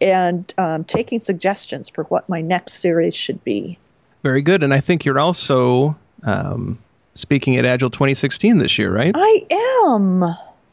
and 0.00 0.52
um, 0.58 0.82
taking 0.84 1.20
suggestions 1.20 1.88
for 1.88 2.04
what 2.04 2.28
my 2.28 2.40
next 2.40 2.74
series 2.74 3.14
should 3.14 3.42
be. 3.44 3.78
Very 4.22 4.42
good, 4.42 4.62
and 4.62 4.74
I 4.74 4.80
think 4.80 5.04
you're 5.04 5.20
also 5.20 5.96
um, 6.24 6.78
speaking 7.14 7.56
at 7.56 7.64
Agile 7.64 7.90
2016 7.90 8.58
this 8.58 8.78
year, 8.78 8.92
right? 8.92 9.12
I 9.14 9.46
am. 9.84 10.24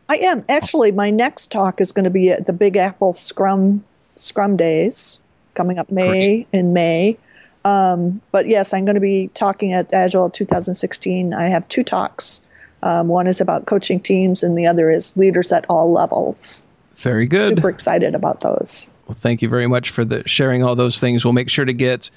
I 0.10 0.18
am. 0.18 0.44
Actually, 0.50 0.92
my 0.92 1.12
next 1.12 1.52
talk 1.52 1.80
is 1.80 1.92
going 1.92 2.04
to 2.04 2.10
be 2.10 2.32
at 2.32 2.48
the 2.48 2.54
Big 2.54 2.76
Apple 2.76 3.14
Scrum 3.14 3.84
Scrum 4.20 4.58
Days 4.58 5.20
coming 5.54 5.78
up 5.80 5.92
May 5.92 6.08
Great. 6.08 6.48
in 6.54 6.74
May. 6.74 7.18
Um, 7.66 8.22
but 8.32 8.48
yes, 8.48 8.74
I'm 8.74 8.86
going 8.86 8.96
to 8.96 9.02
be 9.02 9.30
talking 9.34 9.74
at 9.74 9.94
Agile 9.94 10.30
2016. 10.30 11.34
I 11.34 11.50
have 11.50 11.68
two 11.68 11.84
talks. 11.84 12.42
Um, 12.82 13.10
one 13.10 13.28
is 13.28 13.42
about 13.42 13.66
coaching 13.66 14.00
teams, 14.00 14.42
and 14.42 14.58
the 14.58 14.66
other 14.66 14.90
is 14.90 15.18
leaders 15.18 15.52
at 15.52 15.66
all 15.70 15.92
levels. 15.92 16.62
Very 16.96 17.26
good. 17.26 17.56
Super 17.56 17.70
excited 17.70 18.14
about 18.14 18.40
those. 18.40 18.88
Well, 19.08 19.16
thank 19.16 19.42
you 19.42 19.50
very 19.50 19.68
much 19.68 19.90
for 19.90 20.06
the 20.06 20.26
sharing 20.28 20.64
all 20.64 20.76
those 20.76 21.00
things. 21.00 21.26
We'll 21.26 21.34
make 21.34 21.50
sure 21.50 21.66
to 21.66 21.74
get 21.74 22.10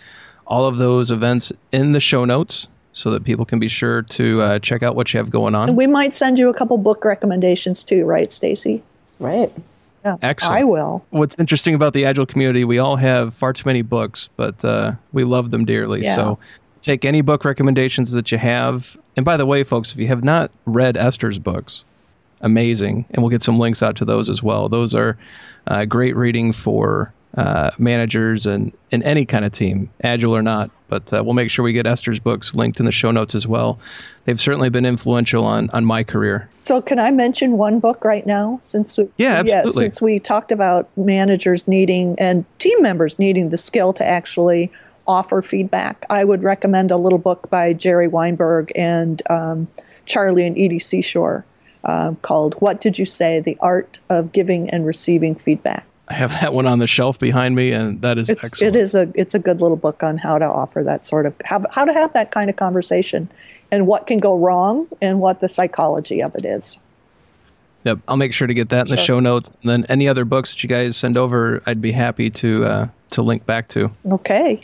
all 0.47 0.67
of 0.67 0.79
those 0.79 1.11
events 1.11 1.53
in 1.73 1.93
the 1.93 2.01
show 2.01 2.25
notes 2.25 2.69
so 2.93 3.11
that 3.11 3.25
people 3.25 3.45
can 3.45 3.59
be 3.59 3.69
sure 3.69 4.03
to 4.03 4.43
uh, 4.43 4.59
check 4.59 4.83
out 4.83 4.95
what 4.95 5.13
you 5.13 5.19
have 5.19 5.31
going 5.31 5.55
on. 5.55 5.69
And 5.69 5.79
we 5.79 5.87
might 5.87 6.13
send 6.13 6.39
you 6.39 6.49
a 6.49 6.55
couple 6.55 6.77
book 6.79 7.05
recommendations 7.05 7.85
too, 7.85 8.05
right, 8.05 8.31
Stacy? 8.31 8.83
Right. 9.19 9.53
Yeah, 10.05 10.17
Excellent. 10.23 10.57
I 10.57 10.65
will. 10.65 11.05
What's 11.11 11.37
interesting 11.39 11.75
about 11.75 11.93
the 11.93 12.05
Agile 12.05 12.27
community, 12.27 12.65
we 12.65 12.79
all 12.79 12.97
have 12.97 13.35
far 13.35 13.53
too 13.53 13.63
many 13.67 13.83
books, 13.83 14.29
but 14.37 14.65
uh, 14.65 14.93
we 15.13 15.25
love 15.25 15.51
them 15.51 15.65
dearly. 15.65 16.03
Yeah. 16.03 16.17
So 16.17 16.39
take 16.81 17.05
any 17.05 17.21
book 17.21 17.45
recommendations 17.45 18.11
that 18.13 18.33
you 18.33 18.39
have. 18.39 18.97
And 19.17 19.25
by 19.25 19.37
the 19.37 19.47
way, 19.47 19.63
folks, 19.63 19.93
if 19.93 19.99
you 19.99 20.09
have 20.09 20.25
not 20.25 20.51
read 20.67 20.97
Esther's 20.97 21.39
books, 21.39 21.85
amazing. 22.41 23.07
And 23.11 23.23
we'll 23.23 23.31
get 23.31 23.43
some 23.43 23.59
links 23.59 23.83
out 23.83 23.97
to 23.97 24.05
those 24.05 24.29
as 24.29 24.43
well. 24.43 24.69
Those 24.69 24.95
are 24.95 25.17
uh, 25.69 25.85
great 25.85 26.17
reading 26.17 26.53
for 26.53 27.13
uh, 27.37 27.71
managers 27.79 28.45
and 28.45 28.73
in 28.91 29.03
any 29.05 29.25
kind 29.25 29.45
of 29.45 29.53
team, 29.53 29.91
agile 30.03 30.37
or 30.37 30.43
not. 30.43 30.71
But 30.89 31.11
uh, 31.13 31.25
we'll 31.25 31.33
make 31.33 31.51
sure 31.51 31.65
we 31.65 31.73
get 31.73 31.87
Esther's 31.87 32.19
books 32.19 32.55
linked 32.55 32.79
in 32.79 32.85
the 32.85 32.93
show 32.93 33.11
notes 33.11 33.35
as 33.35 33.47
well. 33.47 33.79
They've 34.27 34.39
certainly 34.39 34.69
been 34.69 34.85
influential 34.85 35.45
on 35.45 35.71
on 35.71 35.87
my 35.87 36.05
career. 36.05 36.51
So, 36.61 36.83
can 36.83 36.99
I 36.99 37.11
mention 37.11 37.53
one 37.53 37.81
book 37.81 38.05
right 38.05 38.27
now? 38.27 38.59
Since 38.61 38.99
we, 38.99 39.09
yeah, 39.17 39.39
absolutely. 39.39 39.51
yeah, 39.51 39.73
since 39.73 40.03
we 40.03 40.19
talked 40.19 40.53
about 40.53 40.91
managers 40.99 41.67
needing 41.67 42.15
and 42.19 42.45
team 42.59 42.83
members 42.83 43.19
needing 43.19 43.49
the 43.49 43.57
skill 43.57 43.95
to 43.95 44.07
actually 44.07 44.71
offer 45.07 45.41
feedback, 45.41 46.05
I 46.11 46.25
would 46.25 46.43
recommend 46.43 46.91
a 46.91 46.97
little 46.99 47.19
book 47.19 47.49
by 47.49 47.73
Jerry 47.73 48.09
Weinberg 48.09 48.71
and 48.77 49.23
um, 49.31 49.69
Charlie 50.05 50.47
and 50.47 50.57
Edie 50.59 50.79
Seashore 50.79 51.47
uh, 51.85 52.13
called 52.21 52.55
"What 52.57 52.83
Did 52.83 52.99
You 52.99 53.07
Say: 53.07 53.41
The 53.41 53.57
Art 53.61 53.99
of 54.11 54.33
Giving 54.33 54.69
and 54.69 54.85
Receiving 54.85 55.35
Feedback." 55.35 55.87
I 56.09 56.15
have 56.15 56.31
that 56.41 56.53
one 56.53 56.67
on 56.67 56.79
the 56.79 56.87
shelf 56.87 57.19
behind 57.19 57.55
me, 57.55 57.71
and 57.71 58.03
that 58.03 58.19
is 58.19 58.29
it's, 58.29 58.45
excellent. 58.45 58.77
It 58.77 58.81
is 58.81 58.95
a 58.95 59.11
it's 59.15 59.35
a 59.35 59.39
good 59.39 59.61
little 59.61 59.77
book 59.77 60.03
on 60.03 60.19
how 60.19 60.39
to 60.39 60.45
offer 60.45 60.83
that 60.83 61.07
sort 61.07 61.27
of 61.27 61.35
how, 61.45 61.63
how 61.71 61.85
to 61.85 61.93
have 61.93 62.13
that 62.13 62.33
kind 62.33 62.51
of 62.51 62.57
conversation, 62.57 63.31
and 63.71 63.87
what 63.87 64.07
can 64.07 64.19
go 64.19 64.37
wrong, 64.37 64.89
and 65.01 65.21
what 65.21 65.41
the 65.41 65.49
psychology 65.49 66.23
of 66.23 66.35
it 66.35 66.45
is. 66.45 66.79
Yep, 67.85 67.99
I'll 68.09 68.17
make 68.17 68.33
sure 68.33 68.47
to 68.47 68.55
get 68.55 68.69
that 68.69 68.87
in 68.87 68.91
the 68.91 68.97
sure. 68.97 69.07
show 69.17 69.21
notes. 69.21 69.51
And 69.63 69.71
then 69.71 69.87
any 69.89 70.09
other 70.09 70.25
books 70.25 70.53
that 70.53 70.63
you 70.63 70.69
guys 70.69 70.97
send 70.97 71.19
over, 71.19 71.63
I'd 71.67 71.81
be 71.81 71.93
happy 71.93 72.31
to 72.31 72.65
uh, 72.65 72.89
to 73.11 73.23
link 73.23 73.47
back 73.47 73.69
to. 73.71 73.91
Okay. 74.11 74.61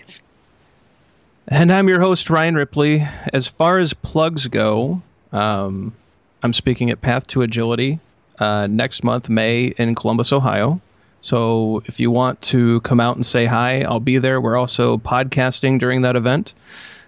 And 1.49 1.73
I'm 1.73 1.89
your 1.89 2.01
host, 2.01 2.29
Ryan 2.29 2.57
Ripley. 2.57 3.09
As 3.33 3.49
far 3.49 3.79
as 3.79 3.95
plugs 3.95 4.47
go, 4.49 5.01
um, 5.33 5.95
I'm 6.43 6.53
speaking 6.53 6.91
at 6.91 7.01
Path 7.01 7.27
to 7.29 7.43
Agility 7.43 8.01
uh, 8.39 8.67
next 8.67 9.03
month, 9.03 9.29
May, 9.31 9.69
in 9.79 9.95
Columbus, 9.95 10.31
Ohio. 10.33 10.81
So 11.21 11.83
if 11.87 11.99
you 11.99 12.11
want 12.11 12.41
to 12.43 12.81
come 12.83 13.01
out 13.01 13.17
and 13.17 13.27
say 13.27 13.47
hi, 13.47 13.83
I'll 13.83 14.01
be 14.01 14.19
there. 14.19 14.41
We're 14.41 14.57
also 14.57 14.99
podcasting 14.99 15.79
during 15.79 16.03
that 16.03 16.17
event. 16.17 16.55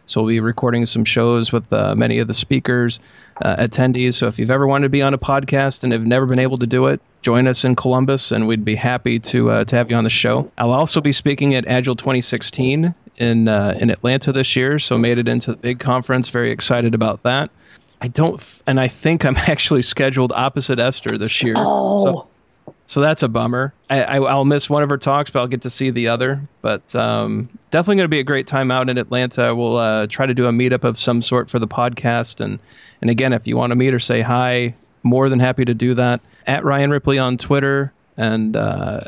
So 0.07 0.23
we'll 0.23 0.31
be 0.31 0.41
recording 0.41 0.87
some 0.87 1.05
shows 1.05 1.53
with 1.53 1.73
uh, 1.73 1.95
many 1.95 2.19
of 2.19 2.27
the 2.27 2.35
speakers, 2.35 2.99
uh, 3.43 3.57
attendees. 3.57 4.15
So 4.15 4.27
if 4.27 4.39
you've 4.39 4.51
ever 4.51 4.67
wanted 4.67 4.87
to 4.87 4.89
be 4.89 5.03
on 5.03 5.15
a 5.15 5.19
podcast 5.19 5.85
and 5.85 5.93
have 5.93 6.07
never 6.07 6.27
been 6.27 6.41
able 6.41 6.57
to 6.57 6.67
do 6.67 6.87
it, 6.87 7.01
join 7.23 7.47
us 7.47 7.65
in 7.65 7.77
Columbus, 7.77 8.33
and 8.33 8.49
we'd 8.49 8.65
be 8.65 8.75
happy 8.75 9.21
to 9.21 9.51
uh, 9.51 9.65
to 9.65 9.77
have 9.77 9.91
you 9.91 9.97
on 9.97 10.05
the 10.05 10.11
show. 10.11 10.51
I'll 10.59 10.73
also 10.73 11.01
be 11.01 11.13
speaking 11.13 11.55
at 11.55 11.69
Agile 11.69 11.95
2016 11.95 12.93
in 13.19 13.49
uh, 13.49 13.77
in 13.79 13.91
Atlanta 13.91 14.33
this 14.33 14.57
year, 14.57 14.79
so 14.81 14.99
made 14.99 15.19
it 15.19 15.29
into 15.29 15.53
the 15.53 15.57
big 15.57 15.79
conference. 15.79 16.29
Very 16.29 16.51
excited 16.51 16.95
about 16.95 17.23
that. 17.23 17.51
I 18.01 18.09
don't, 18.09 18.43
and 18.67 18.81
I 18.81 18.89
think 18.89 19.25
I'm 19.25 19.37
actually 19.37 19.83
scheduled 19.83 20.33
opposite 20.33 20.79
Esther 20.79 21.19
this 21.19 21.43
year. 21.43 21.55
Oh. 21.57 22.05
So, 22.05 22.29
so 22.91 23.01
that's 23.01 23.23
a 23.23 23.29
bummer. 23.29 23.73
I, 23.89 24.19
will 24.19 24.45
miss 24.45 24.69
one 24.69 24.83
of 24.83 24.91
her 24.91 24.99
talks, 24.99 25.31
but 25.31 25.39
I'll 25.39 25.47
get 25.47 25.63
to 25.63 25.71
see 25.71 25.91
the 25.91 26.09
other. 26.09 26.41
But 26.61 26.93
um, 26.97 27.49
definitely 27.71 27.99
going 27.99 28.07
to 28.07 28.09
be 28.09 28.19
a 28.19 28.25
great 28.25 28.49
time 28.49 28.73
out 28.73 28.91
in 28.91 28.99
Atlanta. 28.99 29.55
We'll 29.55 29.77
uh, 29.77 30.09
try 30.09 30.27
to 30.27 30.35
do 30.35 30.47
a 30.47 30.51
meetup 30.51 30.83
of 30.83 30.99
some 30.99 31.23
sort 31.23 31.49
for 31.49 31.61
the 31.61 31.69
podcast. 31.69 32.41
And 32.41 32.59
and 33.01 33.09
again, 33.09 33.33
if 33.33 33.47
you 33.47 33.57
want 33.57 33.71
to 33.71 33.77
meet 33.77 33.95
or 33.95 34.01
say 34.01 34.23
hi, 34.23 34.75
more 35.05 35.29
than 35.29 35.39
happy 35.39 35.65
to 35.67 35.73
do 35.73 35.95
that. 35.95 36.21
At 36.49 36.65
Ryan 36.65 36.91
Ripley 36.91 37.17
on 37.17 37.37
Twitter, 37.37 37.93
and 38.17 38.57
uh, 38.57 39.03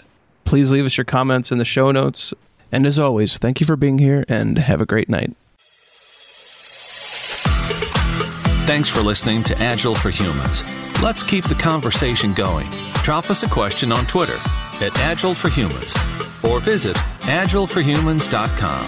please 0.44 0.70
leave 0.70 0.84
us 0.84 0.96
your 0.96 1.04
comments 1.04 1.50
in 1.50 1.58
the 1.58 1.64
show 1.64 1.90
notes. 1.90 2.32
And 2.70 2.86
as 2.86 3.00
always, 3.00 3.36
thank 3.36 3.58
you 3.58 3.66
for 3.66 3.74
being 3.74 3.98
here, 3.98 4.24
and 4.28 4.58
have 4.58 4.80
a 4.80 4.86
great 4.86 5.08
night. 5.08 5.34
Thanks 8.64 8.88
for 8.88 9.02
listening 9.02 9.42
to 9.42 9.58
Agile 9.60 9.96
for 9.96 10.10
Humans. 10.10 10.91
Let's 11.02 11.24
keep 11.24 11.46
the 11.46 11.56
conversation 11.56 12.32
going. 12.32 12.70
Drop 13.02 13.28
us 13.28 13.42
a 13.42 13.50
question 13.50 13.90
on 13.90 14.06
Twitter 14.06 14.36
at 14.80 14.96
Agile 15.00 15.34
for 15.34 15.48
Humans 15.48 15.92
or 16.44 16.60
visit 16.60 16.94
agileforhumans.com. 17.22 18.84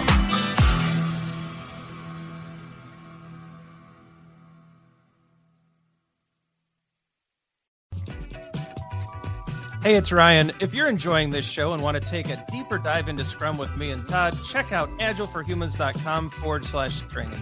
Hey, 9.83 9.95
it's 9.95 10.13
Ryan. 10.13 10.53
If 10.61 10.73
you're 10.73 10.87
enjoying 10.87 11.31
this 11.31 11.43
show 11.43 11.73
and 11.73 11.83
want 11.83 12.01
to 12.01 12.09
take 12.09 12.29
a 12.29 12.41
deeper 12.49 12.77
dive 12.77 13.09
into 13.09 13.25
Scrum 13.25 13.57
with 13.57 13.77
me 13.77 13.89
and 13.89 14.07
Todd, 14.07 14.33
check 14.47 14.71
out 14.71 14.89
agileforhumans.com 15.01 16.29
forward 16.29 16.63
slash 16.63 17.01
training. 17.03 17.41